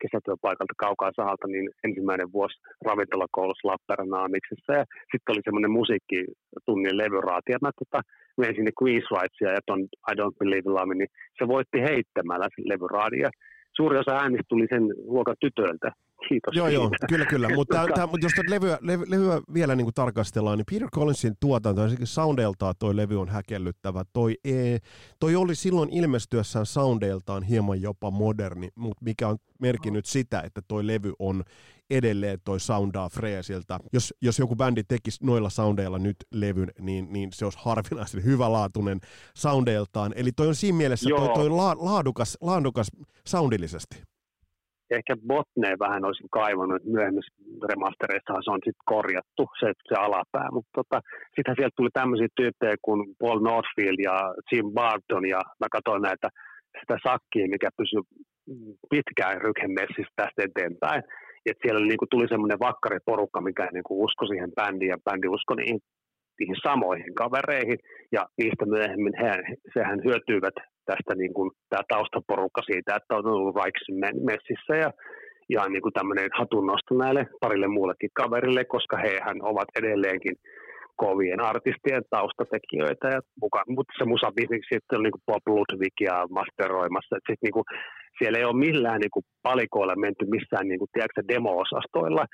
kesätyöpaikalta 0.02 0.74
kaukaa 0.76 1.10
sahalta, 1.16 1.46
niin 1.46 1.70
ensimmäinen 1.84 2.32
vuosi 2.32 2.60
ravintolakoulussa 2.86 3.68
Lappeenrannan 3.68 4.24
Amiksessa, 4.24 4.72
ja 4.78 4.84
sitten 5.10 5.32
oli 5.32 5.40
semmoinen 5.44 5.76
musiikkitunnin 5.78 6.98
levyraati, 7.02 7.52
ja 7.52 7.58
mä 7.62 7.70
tota, 7.82 8.00
menin 8.38 8.56
sinne 8.56 8.72
Queen's 8.80 9.08
Rightsia 9.14 9.50
ja 9.56 9.62
ton 9.66 9.80
I 10.10 10.12
Don't 10.18 10.36
Believe 10.38 10.70
Love, 10.70 10.94
niin 10.94 11.10
se 11.38 11.44
voitti 11.48 11.78
heittämällä 11.90 12.46
sen 12.54 12.68
levyraadin, 12.72 13.24
ja 13.26 13.30
suuri 13.76 13.98
osa 13.98 14.12
äänistä 14.22 14.48
tuli 14.48 14.66
sen 14.74 14.84
luokan 15.14 15.36
tytöiltä. 15.40 15.88
Kiitos 16.28 16.54
joo, 16.54 16.68
joo, 16.68 16.90
kyllä, 17.08 17.26
kyllä. 17.26 17.48
Mutta 17.54 17.86
tää, 17.94 18.06
mut 18.06 18.22
jos 18.22 18.32
tätä 18.36 18.50
levyä, 18.50 18.78
levy, 18.80 19.04
levyä 19.08 19.40
vielä 19.54 19.74
niin 19.74 19.84
kuin 19.84 19.94
tarkastellaan, 19.94 20.58
niin 20.58 20.66
Peter 20.70 20.88
Collinsin 20.90 21.34
tuotanto, 21.40 21.82
ensinnäkin 21.82 22.06
soundeiltaan 22.06 22.74
toi 22.78 22.96
levy 22.96 23.20
on 23.20 23.28
häkellyttävä. 23.28 24.04
Toi, 24.12 24.38
e, 24.44 24.78
toi 25.20 25.36
oli 25.36 25.54
silloin 25.54 25.90
ilmestyessään 25.90 26.66
soundeiltaan 26.66 27.42
hieman 27.42 27.82
jopa 27.82 28.10
moderni, 28.10 28.68
mutta 28.74 29.04
mikä 29.04 29.28
on 29.28 29.36
merkinnyt 29.60 30.06
sitä, 30.06 30.40
että 30.40 30.60
toi 30.68 30.86
levy 30.86 31.12
on 31.18 31.42
edelleen 31.90 32.38
toi 32.44 32.60
soundaa 32.60 33.08
freesiltä. 33.08 33.78
Jos, 33.92 34.14
jos 34.22 34.38
joku 34.38 34.56
bändi 34.56 34.84
tekisi 34.84 35.24
noilla 35.24 35.50
soundeilla 35.50 35.98
nyt 35.98 36.16
levyn, 36.30 36.70
niin, 36.80 37.12
niin 37.12 37.28
se 37.32 37.44
olisi 37.44 37.58
harvinaisen 37.62 38.24
hyvälaatuinen 38.24 39.00
soundeiltaan. 39.36 40.12
Eli 40.16 40.32
toi 40.32 40.48
on 40.48 40.54
siinä 40.54 40.78
mielessä 40.78 41.10
toi, 41.10 41.28
toi 41.34 41.50
la, 41.50 41.76
laadukas, 41.78 42.38
laadukas 42.40 42.90
soundillisesti. 43.26 44.13
Ehkä 44.90 45.14
botneen 45.28 45.78
vähän 45.78 46.04
olisin 46.04 46.36
kaivannut, 46.38 46.76
että 46.76 46.94
myöhemmissä 46.96 47.34
remastereissahan 47.70 48.44
se 48.44 48.50
on 48.50 48.64
sitten 48.64 48.90
korjattu, 48.94 49.42
se, 49.60 49.66
se 49.88 49.94
alapää, 50.06 50.48
mutta 50.56 50.70
tota, 50.78 51.00
sittenhän 51.34 51.58
sieltä 51.58 51.76
tuli 51.76 51.90
tämmöisiä 51.92 52.28
tyyppejä 52.36 52.76
kuin 52.82 53.00
Paul 53.20 53.40
Northfield 53.40 53.98
ja 54.08 54.16
Jim 54.52 54.68
Barton, 54.78 55.26
ja 55.34 55.40
mä 55.60 55.66
katsoin 55.76 56.02
näitä 56.02 56.28
sitä 56.80 56.96
sakkia, 57.08 57.52
mikä 57.54 57.68
pysyi 57.78 58.02
pitkään 58.90 59.40
rykhenmessissä 59.46 60.12
tästä 60.16 60.42
eteenpäin. 60.48 61.02
Et 61.46 61.58
siellä 61.62 61.80
niinku 61.86 62.06
tuli 62.10 62.28
semmoinen 62.28 62.64
vakkariporukka, 62.68 63.40
mikä 63.40 63.68
niinku 63.72 64.04
uskoi 64.04 64.28
siihen 64.28 64.52
bändiin, 64.58 64.88
ja 64.94 64.98
bändi 65.04 65.28
uskoi 65.28 65.56
niihin, 65.56 65.80
niihin 66.38 66.56
samoihin 66.68 67.14
kavereihin, 67.14 67.78
ja 68.12 68.22
niistä 68.38 68.66
myöhemmin 68.66 69.14
he, 69.22 69.32
sehän 69.74 69.98
hyötyivät 70.04 70.54
tästä 70.86 71.14
niin 71.14 71.34
kuin, 71.34 71.50
tämä 71.68 71.82
taustaporukka 71.88 72.62
siitä, 72.62 72.96
että 72.96 73.16
on 73.16 73.26
ollut 73.26 73.56
Raiksin 73.56 73.96
messissä 74.30 74.74
ja 74.84 74.90
ihan 75.48 75.72
niin 75.72 75.82
kuin 75.82 75.92
tämmöinen 75.92 76.28
hatunnosto 76.38 76.94
näille 76.94 77.26
parille 77.40 77.68
muullekin 77.68 78.10
kaverille, 78.14 78.64
koska 78.64 78.96
hehän 78.96 79.38
ovat 79.42 79.68
edelleenkin 79.78 80.36
kovien 80.96 81.40
artistien 81.40 82.02
taustatekijöitä. 82.10 83.08
Ja 83.08 83.20
muka, 83.40 83.62
mutta 83.68 83.94
se 83.98 84.04
musabisneksi 84.04 84.74
sitten 84.74 84.96
on 84.98 85.02
niin 85.02 85.16
kuin 85.16 85.26
Bob 85.26 85.44
Ludwig 85.46 85.96
ja 86.00 86.16
masteroimassa. 86.38 87.16
Et 87.16 87.26
sit 87.30 87.42
niin 87.42 87.56
kuin, 87.56 87.64
siellä 88.18 88.38
ei 88.38 88.44
ole 88.44 88.64
millään 88.66 89.00
niin 89.00 89.14
kuin 89.16 89.26
palikoilla 89.42 89.96
menty 89.96 90.24
missään 90.26 90.68
niin 90.68 90.78
kuin, 90.78 90.90
tiedätkö, 90.92 91.22
demo-osastoilla. 91.28 92.24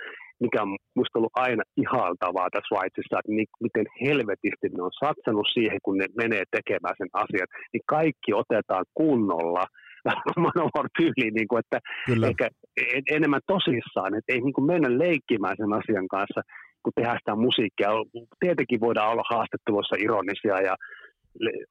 Mikä 0.40 0.62
on 0.62 0.76
musta 0.98 1.18
ollut 1.18 1.40
aina 1.46 1.62
ihaltavaa 1.82 2.48
tässä 2.52 2.74
Whitesissa, 2.74 3.18
että 3.18 3.32
niin, 3.36 3.50
miten 3.66 3.86
helvetisti 4.06 4.66
ne 4.68 4.82
on 4.88 4.98
satsannut 5.04 5.48
siihen, 5.54 5.78
kun 5.84 5.96
ne 5.98 6.06
menee 6.22 6.44
tekemään 6.56 6.94
sen 6.98 7.10
asian, 7.12 7.48
niin 7.72 7.84
kaikki 7.86 8.30
otetaan 8.42 8.84
kunnolla 8.94 9.64
Manowar 10.44 10.86
tyyliin, 10.98 11.34
niin 11.34 11.48
kuin, 11.48 11.60
että 11.64 11.78
Kyllä. 12.06 12.26
Eikä, 12.26 12.48
enemmän 13.10 13.46
tosissaan, 13.46 14.14
että 14.14 14.32
ei 14.32 14.40
niin 14.40 14.56
kuin 14.56 14.70
mennä 14.72 14.98
leikkimään 14.98 15.56
sen 15.60 15.72
asian 15.80 16.08
kanssa, 16.08 16.40
kun 16.82 16.92
tehdään 16.96 17.20
sitä 17.20 17.34
musiikkia. 17.46 17.90
Tietenkin 18.44 18.80
voidaan 18.80 19.12
olla 19.12 19.30
haastattelussa 19.34 20.02
ironisia 20.06 20.56
ja 20.68 20.74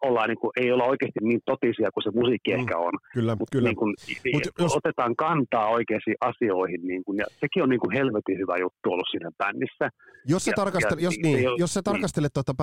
ollaan, 0.02 0.30
niin 0.30 0.38
kuin, 0.38 0.52
ei 0.62 0.72
olla 0.72 0.84
oikeasti 0.84 1.20
niin 1.22 1.42
totisia 1.46 1.92
kuin 1.92 2.04
se 2.04 2.12
musiikki 2.20 2.52
mm, 2.52 2.60
ehkä 2.60 2.78
on. 2.78 2.94
Kyllä, 3.14 3.36
Mut 3.36 3.50
kyllä. 3.52 3.70
Niin 3.70 3.76
kuin, 3.76 3.96
Mut 4.34 4.44
jos... 4.60 4.76
Otetaan 4.76 5.16
kantaa 5.16 5.70
oikeisiin 5.70 6.16
asioihin, 6.22 6.82
niin 6.88 7.04
kuin, 7.04 7.18
ja 7.18 7.26
sekin 7.40 7.64
on 7.64 7.70
niin 7.70 7.80
kuin 7.80 7.94
helvetin 7.98 8.38
hyvä 8.38 8.58
juttu 8.58 8.92
ollut 8.92 9.08
siinä 9.12 9.32
bändissä. 9.38 9.90
Jos 10.26 10.46
sä, 10.46 10.52
ja, 10.52 10.56
tarkastel, 10.56 10.98
ja, 10.98 11.04
jos, 11.04 11.16
niin, 11.24 11.50
ole, 11.50 11.56
jos 11.60 11.74
sä 11.74 11.78
niin. 11.80 11.84
tarkastelet 11.84 12.34
tuota, 12.34 12.54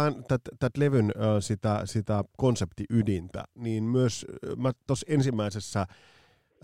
tätä 0.59 0.78
levyn 0.78 1.12
sitä, 1.40 1.80
sitä 1.84 2.24
konseptiydintä, 2.36 3.44
niin 3.55 3.84
myös 3.84 4.26
mä 4.57 4.72
tuossa 4.86 5.07
ensimmäisessä 5.11 5.86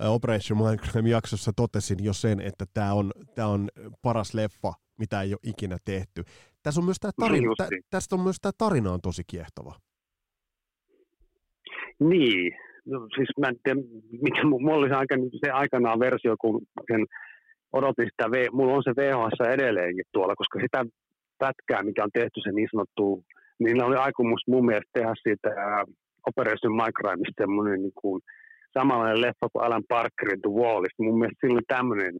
Operation 0.01 0.59
Minecraft-jaksossa 0.59 1.53
totesin 1.57 2.05
jo 2.05 2.13
sen, 2.13 2.41
että 2.41 2.65
tämä 2.75 2.93
on, 2.93 3.13
tää 3.35 3.47
on 3.47 3.69
paras 4.03 4.35
leffa, 4.35 4.73
mitä 4.99 5.23
ei 5.23 5.33
ole 5.33 5.41
ikinä 5.43 5.77
tehty. 5.85 6.25
Tässä 6.63 6.81
on 6.81 6.85
myös 6.85 7.01
tämä 7.01 7.13
tarina, 7.21 7.47
no, 7.47 7.55
tä, 7.57 7.69
tästä 7.91 8.15
on 8.15 8.21
myös 8.21 8.37
tämä 8.41 8.53
tarina 8.59 8.93
on 8.93 9.01
tosi 9.01 9.23
kiehtova. 9.27 9.75
Niin, 12.09 12.53
no, 12.87 13.09
siis 13.17 13.29
mä 13.41 13.47
en 13.49 13.57
tiedä, 13.63 13.81
mikä 14.23 14.45
mulla 14.45 14.75
oli 14.75 14.89
se, 14.89 15.39
se 15.47 15.51
aikanaan 15.51 16.01
versio, 16.01 16.35
kun 16.41 16.61
sen 16.93 17.07
odotin 17.73 18.09
sitä, 18.11 18.29
mulla 18.53 18.75
on 18.75 18.83
se 18.83 18.93
VHS 18.97 19.53
edelleenkin 19.55 20.05
tuolla, 20.13 20.35
koska 20.37 20.59
sitä 20.61 20.85
pätkää, 21.39 21.83
mikä 21.83 22.05
on 22.05 22.11
tehty 22.15 22.41
se 22.43 22.53
niin 22.53 22.69
sanottu, 22.73 23.25
niin 23.59 23.85
oli 23.85 23.97
aikomus 23.97 24.43
mun 24.47 24.67
mielestä 24.67 24.91
tehdä 24.93 25.15
siitä 25.23 25.49
Operation 26.29 26.77
Minecraftista 26.77 27.43
semmoinen 27.43 27.83
niin 27.83 27.99
kuin, 28.03 28.23
samanlainen 28.79 29.21
leffa 29.21 29.47
kuin 29.53 29.65
Alan 29.65 29.89
Parkerin 29.89 30.43
The 30.43 30.51
Wallista. 30.51 31.03
Mun 31.03 31.19
mielestä 31.19 31.41
sillä 31.41 31.55
oli 31.55 31.77
tämmöinen 31.77 32.15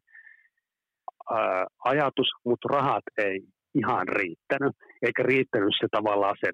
ää, 1.31 1.67
ajatus, 1.85 2.29
mutta 2.45 2.69
rahat 2.77 3.07
ei 3.19 3.41
ihan 3.75 4.09
riittänyt, 4.09 4.75
eikä 5.03 5.23
riittänyt 5.23 5.75
se 5.81 5.87
tavallaan 5.91 6.37
se 6.45 6.51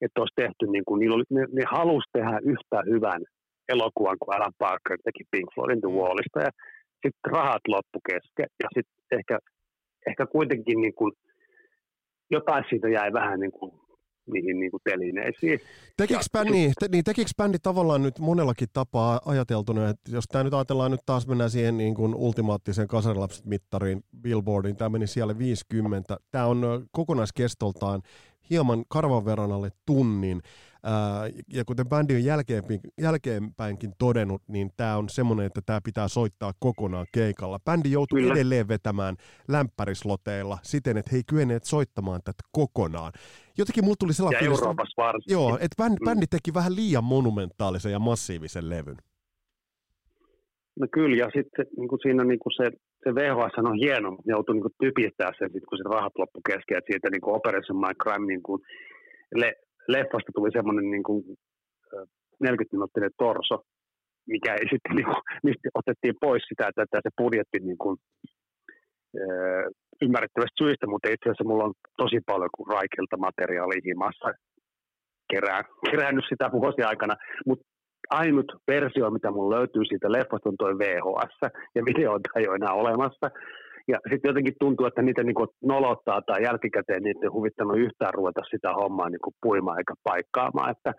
että 0.00 0.20
olisi 0.20 0.40
tehty, 0.42 0.66
niin 0.66 0.84
kuin, 0.84 0.98
niillä 1.00 1.16
oli, 1.16 1.24
ne, 1.30 1.46
ne 1.52 1.64
halusi 1.70 2.08
tehdä 2.12 2.38
yhtä 2.42 2.78
hyvän 2.92 3.22
elokuvan 3.68 4.16
kuin 4.20 4.36
Alan 4.36 4.58
Parker 4.58 4.98
teki 5.04 5.24
Pink 5.30 5.48
Floydin 5.54 5.80
The 5.80 5.88
Wallista, 5.88 6.40
ja 6.40 6.50
sitten 7.02 7.32
rahat 7.32 7.64
loppu 7.68 7.98
kesken, 8.10 8.48
ja 8.62 8.68
sitten 8.74 9.18
ehkä, 9.18 9.38
ehkä 10.08 10.26
kuitenkin 10.26 10.80
niin 10.80 10.94
kuin, 10.94 11.12
jotain 12.30 12.64
siitä 12.70 12.88
jäi 12.88 13.12
vähän 13.12 13.40
niin 13.40 13.52
kuin 13.52 13.72
niihin 14.26 14.60
niin 14.60 14.70
kuin 14.70 14.80
telineisiin. 14.84 15.60
Tekikö 15.96 16.20
bändi, 16.32 16.52
niin, 16.52 16.72
te, 16.80 16.88
niin, 16.92 17.04
tekikö 17.04 17.30
bändi 17.36 17.58
tavallaan 17.58 18.02
nyt 18.02 18.18
monellakin 18.18 18.68
tapaa 18.72 19.20
ajateltuna, 19.24 19.88
että 19.88 20.10
jos 20.10 20.24
tämä 20.28 20.44
nyt 20.44 20.54
ajatellaan 20.54 20.90
nyt 20.90 21.00
taas 21.06 21.26
mennään 21.26 21.50
siihen 21.50 21.76
niin 21.76 21.94
kuin 21.94 22.14
ultimaattiseen 22.14 22.88
kasarilapset-mittariin, 22.88 24.04
Billboardiin, 24.20 24.76
tämä 24.76 24.88
meni 24.88 25.06
siellä 25.06 25.38
50, 25.38 26.16
tämä 26.30 26.46
on 26.46 26.86
kokonaiskestoltaan 26.92 28.02
hieman 28.50 28.84
karvan 28.88 29.24
verran 29.24 29.52
alle 29.52 29.70
tunnin. 29.86 30.42
Ja 31.52 31.64
kuten 31.64 31.88
bändi 31.88 32.14
on 32.14 32.24
jälkeenpäin, 32.24 32.80
jälkeenpäinkin 33.00 33.92
todennut, 33.98 34.42
niin 34.48 34.70
tämä 34.76 34.96
on 34.96 35.08
semmoinen, 35.08 35.46
että 35.46 35.60
tämä 35.66 35.80
pitää 35.84 36.08
soittaa 36.08 36.52
kokonaan 36.58 37.06
keikalla. 37.12 37.58
Bändi 37.58 37.92
joutuu 37.92 38.18
Kyllä. 38.18 38.34
edelleen 38.34 38.68
vetämään 38.68 39.16
lämpärisloteilla 39.48 40.58
siten, 40.62 40.96
että 40.96 41.10
he 41.12 41.16
ei 41.16 41.22
kyenneet 41.28 41.64
soittamaan 41.64 42.20
tätä 42.24 42.42
kokonaan. 42.52 43.12
Jotenkin 43.58 43.84
mulla 43.84 43.96
tuli 43.98 44.12
sellainen 44.12 44.40
fiilis, 44.40 44.58
Euroopassa 44.58 45.02
varsinkin. 45.02 45.32
Joo, 45.32 45.54
että 45.54 45.76
bändi, 45.76 45.96
mm. 46.00 46.04
bändi 46.04 46.26
teki 46.30 46.54
vähän 46.54 46.76
liian 46.76 47.04
monumentaalisen 47.04 47.92
ja 47.92 47.98
massiivisen 47.98 48.70
levyn. 48.70 48.96
No 50.80 50.86
kyllä, 50.92 51.16
ja 51.16 51.30
sitten 51.36 51.66
niin 51.76 51.88
kuin 51.88 52.00
siinä 52.02 52.24
niin 52.24 52.38
kuin 52.38 52.52
se, 52.56 52.64
se 53.04 53.14
VHS 53.14 53.58
on 53.58 53.78
hieno, 53.84 54.10
mutta 54.10 54.30
joutui 54.30 54.54
niin 54.54 54.78
typistää 54.80 55.30
sen, 55.38 55.50
sit, 55.52 55.64
kun 55.68 55.78
se 55.78 55.84
rahat 55.84 56.12
loppu 56.18 56.40
kesken, 56.46 56.78
että 56.78 56.90
siitä 56.92 57.10
niin 57.10 57.20
kuin 57.20 57.36
Operation 57.36 57.80
My 57.80 57.94
Crime 58.02 58.26
niin 58.26 58.42
kuin, 58.42 58.62
le, 59.34 59.54
leffasta 59.88 60.32
tuli 60.34 60.50
semmoinen 60.52 60.90
niin 60.90 61.02
kuin, 61.02 61.22
40-minuuttinen 62.44 63.10
torso, 63.18 63.56
mikä 64.26 64.54
ei 64.54 64.68
sitten, 64.72 64.96
niin 64.96 65.04
kuin, 65.04 65.22
mistä 65.42 65.68
otettiin 65.74 66.14
pois 66.20 66.42
sitä, 66.48 66.68
että, 66.68 66.82
että 66.82 67.00
se 67.02 67.10
budjetti 67.20 67.58
niin 67.58 67.78
kuin, 67.78 67.96
ymmärrettävästä 70.02 70.60
syistä, 70.62 70.86
mutta 70.86 71.08
itse 71.08 71.26
asiassa 71.26 71.48
mulla 71.48 71.64
on 71.64 71.74
tosi 71.96 72.18
paljon 72.26 72.50
kuin 72.56 72.66
Raikelta 72.74 73.16
materiaalia 73.16 73.86
himassa 73.86 74.28
kerään, 75.32 75.64
kerännyt 75.90 76.24
sitä 76.28 76.50
vuosia 76.52 76.88
aikana, 76.88 77.14
mutta 77.46 77.64
ainut 78.10 78.52
versio, 78.68 79.10
mitä 79.10 79.30
mun 79.30 79.50
löytyy 79.50 79.84
siitä 79.84 80.12
leffasta, 80.12 80.48
on 80.48 80.56
toi 80.58 80.78
VHS, 80.78 81.36
ja 81.74 81.82
videoita 81.84 82.28
ei 82.36 82.48
ole 82.48 82.56
enää 82.56 82.72
olemassa. 82.72 83.26
Ja 83.88 83.98
sitten 84.10 84.28
jotenkin 84.28 84.54
tuntuu, 84.60 84.86
että 84.86 85.02
niitä 85.02 85.22
niinku 85.22 85.46
nolottaa 85.64 86.22
tai 86.22 86.42
jälkikäteen 86.42 87.02
niitä 87.02 87.20
ei 87.22 87.34
huvittanut 87.36 87.78
yhtään 87.78 88.14
ruveta 88.14 88.40
sitä 88.50 88.72
hommaa 88.72 89.10
niinku 89.10 89.30
puimaan 89.42 89.78
eikä 89.78 89.94
paikkaamaan, 90.04 90.70
että 90.70 90.92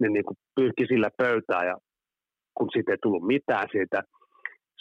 ne 0.00 0.08
niinku 0.08 0.34
pyyhki 0.56 0.86
sillä 0.86 1.10
pöytää 1.18 1.64
ja 1.64 1.76
kun 2.56 2.68
siitä 2.72 2.92
ei 2.92 2.98
tullut 3.02 3.26
mitään 3.26 3.68
siitä 3.72 4.02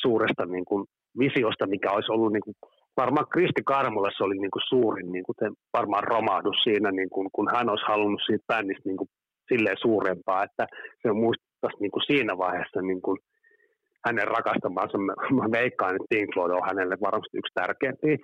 suuresta 0.01 0.45
niinku 0.45 0.85
visiosta, 1.19 1.67
mikä 1.67 1.91
olisi 1.91 2.11
ollut 2.11 2.33
niinku 2.33 2.51
varmaan 2.97 3.27
Kristi 3.33 3.63
Karmolle 3.65 4.09
se 4.17 4.23
oli 4.23 4.37
niinku 4.37 4.59
suurin 4.69 5.11
niinku 5.11 5.33
varmaan 5.73 6.03
romahdus 6.03 6.57
siinä, 6.63 6.91
niinku, 6.91 7.29
kun 7.31 7.49
hän 7.55 7.69
olisi 7.69 7.85
halunnut 7.87 8.21
siitä 8.25 8.43
bändistä 8.47 8.89
niinku 8.89 9.07
silleen 9.51 9.77
suurempaa, 9.81 10.43
että 10.43 10.67
se 11.01 11.09
on 11.09 11.17
muist, 11.17 11.45
muistaisi 11.65 11.81
niin 11.81 11.91
kuin 11.91 12.05
siinä 12.07 12.37
vaiheessa 12.37 12.81
niin 12.81 13.01
kuin 13.01 13.17
hänen 14.05 14.27
rakastamansa. 14.27 14.97
Mä 15.39 15.47
veikkaan, 15.59 15.95
että 15.95 16.09
Pink 16.09 16.29
Floyd 16.33 16.51
on 16.51 16.67
hänelle 16.69 16.97
varmasti 17.01 17.37
yksi 17.37 17.53
tärkeimpiä 17.53 18.17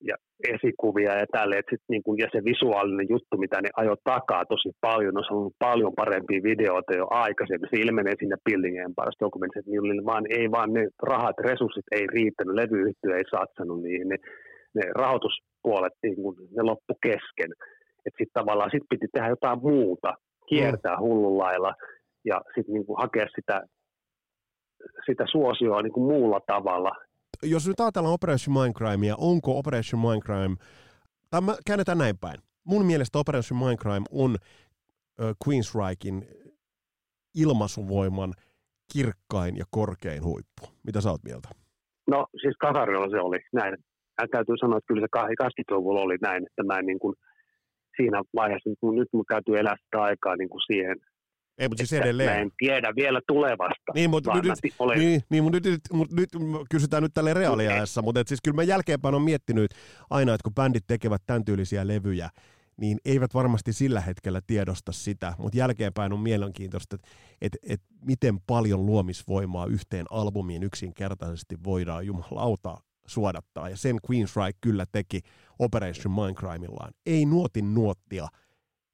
ja 0.00 0.16
esikuvia 0.54 1.12
ja 1.20 1.26
tälle, 1.32 1.54
että 1.58 1.70
sit 1.70 1.84
niin 1.88 2.02
kuin, 2.02 2.18
ja 2.18 2.28
se 2.32 2.44
visuaalinen 2.44 3.06
juttu, 3.10 3.34
mitä 3.38 3.60
ne 3.60 3.68
ajoi 3.76 3.96
takaa 4.04 4.44
tosi 4.44 4.70
paljon, 4.80 5.18
on 5.18 5.24
ollut 5.30 5.56
paljon 5.58 5.92
parempia 5.96 6.42
videoita 6.42 6.92
jo 6.96 7.06
aikaisemmin. 7.10 7.70
Se 7.70 7.80
ilmenee 7.80 8.14
siinä 8.18 8.36
Building 8.44 8.76
Empires 8.78 9.20
dokumentissa, 9.20 9.60
että 9.60 9.70
niillä 9.70 10.04
vaan, 10.04 10.24
ei 10.38 10.50
vaan 10.50 10.72
ne 10.72 10.88
rahat, 11.02 11.36
resurssit 11.38 11.88
ei 11.92 12.06
riittänyt, 12.06 12.54
levyyhtiö 12.54 13.16
ei 13.16 13.24
satsannut 13.30 13.82
niihin, 13.82 14.08
ne, 14.08 14.16
ne 14.74 14.82
rahoituspuolet, 14.94 15.96
niin 16.02 16.16
kuin, 16.16 16.36
ne 16.56 16.62
loppu 16.62 16.94
kesken. 17.02 17.50
Että 18.06 18.18
sitten 18.18 18.38
tavallaan 18.40 18.70
sit 18.70 18.86
piti 18.90 19.06
tehdä 19.12 19.28
jotain 19.28 19.60
muuta, 19.62 20.14
kiertää 20.48 20.96
mm. 20.96 21.02
hullun 21.02 21.38
lailla 21.38 21.72
ja 22.24 22.40
sitten 22.54 22.74
niin 22.74 22.84
hakea 22.96 23.26
sitä, 23.34 23.62
sitä 25.06 25.24
suosioa 25.32 25.82
niin 25.82 25.92
kuin 25.92 26.06
muulla 26.06 26.40
tavalla. 26.46 26.90
Jos 27.42 27.68
nyt 27.68 27.80
ajatellaan 27.80 28.14
Operation 28.14 28.56
Mindcrimea, 28.58 29.14
onko 29.18 29.58
Operation 29.58 30.02
Mindcrime, 30.02 30.56
tai 31.30 31.40
mä 31.40 31.54
käännetään 31.66 31.98
näin 31.98 32.18
päin. 32.18 32.40
Mun 32.64 32.86
mielestä 32.86 33.18
Operation 33.18 33.60
Mindcrime 33.60 34.06
on 34.10 34.36
äh, 35.20 35.34
Queensrykin 35.46 36.28
ilmaisuvoiman 37.34 38.32
kirkkain 38.92 39.56
ja 39.56 39.64
korkein 39.70 40.24
huippu. 40.24 40.62
Mitä 40.86 41.00
sä 41.00 41.10
oot 41.10 41.24
mieltä? 41.24 41.48
No 42.10 42.26
siis 42.40 42.56
kasarilla 42.60 43.10
se 43.10 43.20
oli 43.20 43.38
näin. 43.52 43.76
Hän 44.18 44.28
täytyy 44.30 44.56
sanoa, 44.56 44.78
että 44.78 44.88
kyllä 44.88 45.06
se 45.06 45.42
80-luvulla 45.44 46.00
oli 46.00 46.16
näin, 46.22 46.46
että 46.46 46.62
mä 46.62 46.82
niin 46.82 46.98
kuin 46.98 47.14
siinä 47.96 48.22
vaiheessa, 48.34 48.70
kun 48.80 48.94
nyt 48.94 49.08
mun 49.12 49.24
täytyy 49.28 49.58
elää 49.58 49.76
sitä 49.84 50.02
aikaa 50.02 50.36
niin 50.36 50.48
kuin 50.48 50.60
siihen 50.66 50.96
ei, 51.58 51.68
mutta 51.68 51.86
siis 51.86 52.02
edelleen. 52.02 52.30
Mä 52.30 52.36
en 52.36 52.50
tiedä 52.58 52.92
vielä 52.96 53.20
tulevasta. 53.26 53.92
Niin, 53.94 54.10
mutta 54.10 54.34
nyt, 54.34 54.52
olen... 54.78 54.98
niin, 54.98 55.22
niin, 55.30 55.44
mutta 55.44 55.60
nyt, 55.70 55.80
mutta 55.92 56.16
nyt 56.16 56.30
kysytään 56.70 57.02
nyt 57.02 57.14
tälle 57.14 57.34
reaaliajassa, 57.34 58.02
mutta 58.02 58.20
et 58.20 58.28
siis 58.28 58.40
kyllä 58.44 58.54
mä 58.54 58.62
jälkeenpäin 58.62 59.14
on 59.14 59.22
miettinyt 59.22 59.70
aina, 60.10 60.34
että 60.34 60.42
kun 60.44 60.54
bändit 60.54 60.84
tekevät 60.86 61.22
tämän 61.26 61.44
tyylisiä 61.44 61.86
levyjä, 61.86 62.30
niin 62.80 62.98
eivät 63.04 63.34
varmasti 63.34 63.72
sillä 63.72 64.00
hetkellä 64.00 64.40
tiedosta 64.46 64.92
sitä, 64.92 65.34
mutta 65.38 65.58
jälkeenpäin 65.58 66.12
on 66.12 66.20
mielenkiintoista, 66.20 66.96
että, 66.96 67.08
että, 67.40 67.58
että 67.68 67.86
miten 68.04 68.40
paljon 68.46 68.86
luomisvoimaa 68.86 69.66
yhteen 69.66 70.06
albumiin 70.10 70.62
yksinkertaisesti 70.62 71.56
voidaan 71.64 72.06
jumalauta 72.06 72.76
suodattaa, 73.06 73.68
ja 73.68 73.76
sen 73.76 73.96
Queensryche 74.10 74.58
kyllä 74.60 74.86
teki 74.92 75.20
Operation 75.58 76.14
Mindcrimeillaan. 76.14 76.92
Ei 77.06 77.24
nuotin 77.24 77.74
nuottia 77.74 78.28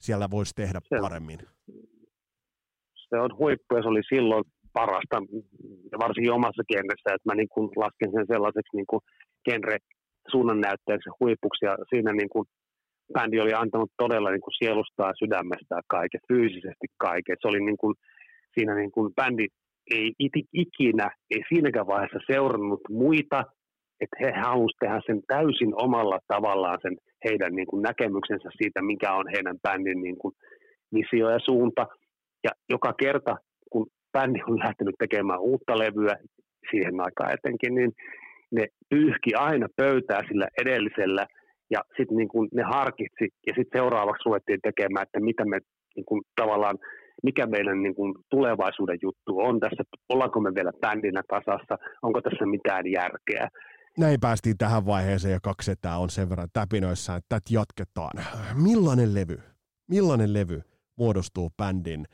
siellä 0.00 0.30
voisi 0.30 0.52
tehdä 0.54 0.80
paremmin 1.00 1.38
se 3.12 3.20
on 3.24 3.38
huippu 3.38 3.70
ja 3.76 3.82
se 3.82 3.88
oli 3.88 4.04
silloin 4.14 4.44
parasta, 4.72 5.16
varsinkin 6.04 6.36
omassa 6.38 6.62
genressä, 6.72 7.14
että 7.14 7.28
mä 7.28 7.34
niin 7.34 7.52
kuin 7.54 7.68
lasken 7.82 8.12
sen 8.14 8.26
sellaiseksi 8.32 8.76
niin 8.76 8.90
kuin 8.90 9.02
genre 9.46 9.76
suunnannäyttäjäksi 10.32 11.10
huipuksi 11.20 11.64
ja 11.68 11.74
siinä 11.90 12.12
niin 12.12 12.32
kuin 12.34 12.44
bändi 13.14 13.40
oli 13.40 13.54
antanut 13.54 13.90
todella 14.02 14.30
niin 14.30 14.46
kuin 14.46 14.58
sielustaa 14.60 15.10
ja 15.10 15.20
sydämestään 15.22 15.82
kaiken, 15.96 16.20
fyysisesti 16.28 16.86
kaiken. 16.98 17.36
Se 17.40 17.48
oli 17.48 17.60
niin 17.60 17.80
kuin, 17.82 17.94
siinä 18.54 18.74
niin 18.74 18.92
kuin 18.96 19.14
bändi 19.14 19.46
ei 19.94 20.12
ikinä, 20.64 21.10
ei 21.30 21.42
siinäkään 21.48 21.86
vaiheessa 21.86 22.26
seurannut 22.32 22.80
muita 22.90 23.42
että 24.02 24.16
he 24.20 24.32
halusivat 24.46 24.80
tehdä 24.80 25.00
sen 25.06 25.20
täysin 25.26 25.72
omalla 25.86 26.18
tavallaan 26.28 26.78
sen 26.82 26.96
heidän 27.24 27.52
niin 27.56 27.66
kuin 27.66 27.82
näkemyksensä 27.82 28.48
siitä, 28.58 28.82
mikä 28.82 29.12
on 29.12 29.26
heidän 29.34 29.58
bändin 29.62 30.02
niin 30.02 30.18
kuin 30.18 30.34
visio 30.94 31.30
ja 31.30 31.38
suunta. 31.38 31.86
Ja 32.44 32.50
joka 32.68 32.92
kerta, 32.92 33.36
kun 33.70 33.86
bändi 34.12 34.40
on 34.48 34.58
lähtenyt 34.58 34.94
tekemään 34.98 35.40
uutta 35.40 35.78
levyä, 35.78 36.16
siihen 36.70 37.00
aikaan 37.00 37.32
etenkin, 37.32 37.74
niin 37.74 37.92
ne 38.50 38.66
pyyhki 38.90 39.34
aina 39.34 39.66
pöytää 39.76 40.20
sillä 40.28 40.48
edellisellä 40.60 41.26
ja 41.70 41.80
sitten 41.96 42.16
niin 42.16 42.28
kuin 42.28 42.48
ne 42.54 42.62
harkitsi 42.62 43.24
ja 43.46 43.52
sitten 43.56 43.80
seuraavaksi 43.80 44.22
ruvettiin 44.26 44.60
tekemään, 44.62 45.02
että 45.02 45.20
mitä 45.20 45.44
me 45.44 45.58
niin 45.96 46.04
kuin 46.04 46.22
tavallaan, 46.40 46.78
mikä 47.22 47.46
meidän 47.46 47.82
niin 47.82 47.94
kuin 47.94 48.14
tulevaisuuden 48.30 48.98
juttu 49.02 49.38
on 49.38 49.60
tässä, 49.60 49.82
ollaanko 50.08 50.40
me 50.40 50.54
vielä 50.54 50.72
bändinä 50.80 51.22
kasassa, 51.28 51.78
onko 52.02 52.20
tässä 52.20 52.46
mitään 52.46 52.84
järkeä. 52.92 53.48
Näin 53.98 54.20
päästiin 54.20 54.58
tähän 54.58 54.86
vaiheeseen 54.86 55.32
ja 55.32 55.40
kaksi 55.42 55.66
setää 55.66 55.98
on 55.98 56.10
sen 56.10 56.30
verran 56.30 56.48
täpinöissä, 56.52 57.14
että 57.14 57.28
tätä 57.28 57.50
jatketaan. 57.50 58.24
Millainen 58.64 59.14
levy, 59.14 59.38
millainen 59.88 60.32
levy 60.32 60.62
muodostuu 60.98 61.50
bändin 61.56 62.04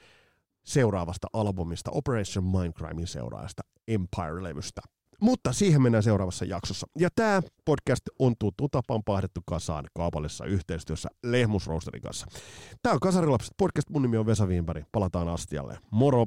seuraavasta 0.68 1.26
albumista 1.32 1.90
Operation 1.94 2.44
Mindcrimein 2.44 3.06
seuraajasta 3.06 3.62
Empire-levystä? 3.88 4.80
Mutta 5.20 5.52
siihen 5.52 5.82
mennään 5.82 6.02
seuraavassa 6.02 6.44
jaksossa. 6.44 6.86
Ja 6.98 7.08
tämä 7.14 7.42
podcast 7.64 8.02
on 8.18 8.34
tuttu 8.38 8.68
tapaan 8.68 9.02
pahdettu 9.04 9.40
kasaan 9.46 9.84
kaupallisessa 9.96 10.44
yhteistyössä 10.44 11.08
Lehmus 11.24 11.66
Roasterin 11.66 12.02
kanssa. 12.02 12.26
Tämä 12.82 12.92
on 12.92 13.00
Kasarilapset 13.00 13.54
podcast. 13.56 13.90
Mun 13.90 14.02
nimi 14.02 14.16
on 14.16 14.26
Vesa 14.26 14.46
Wienberg. 14.46 14.84
Palataan 14.92 15.28
astialle. 15.28 15.78
Moro! 15.90 16.24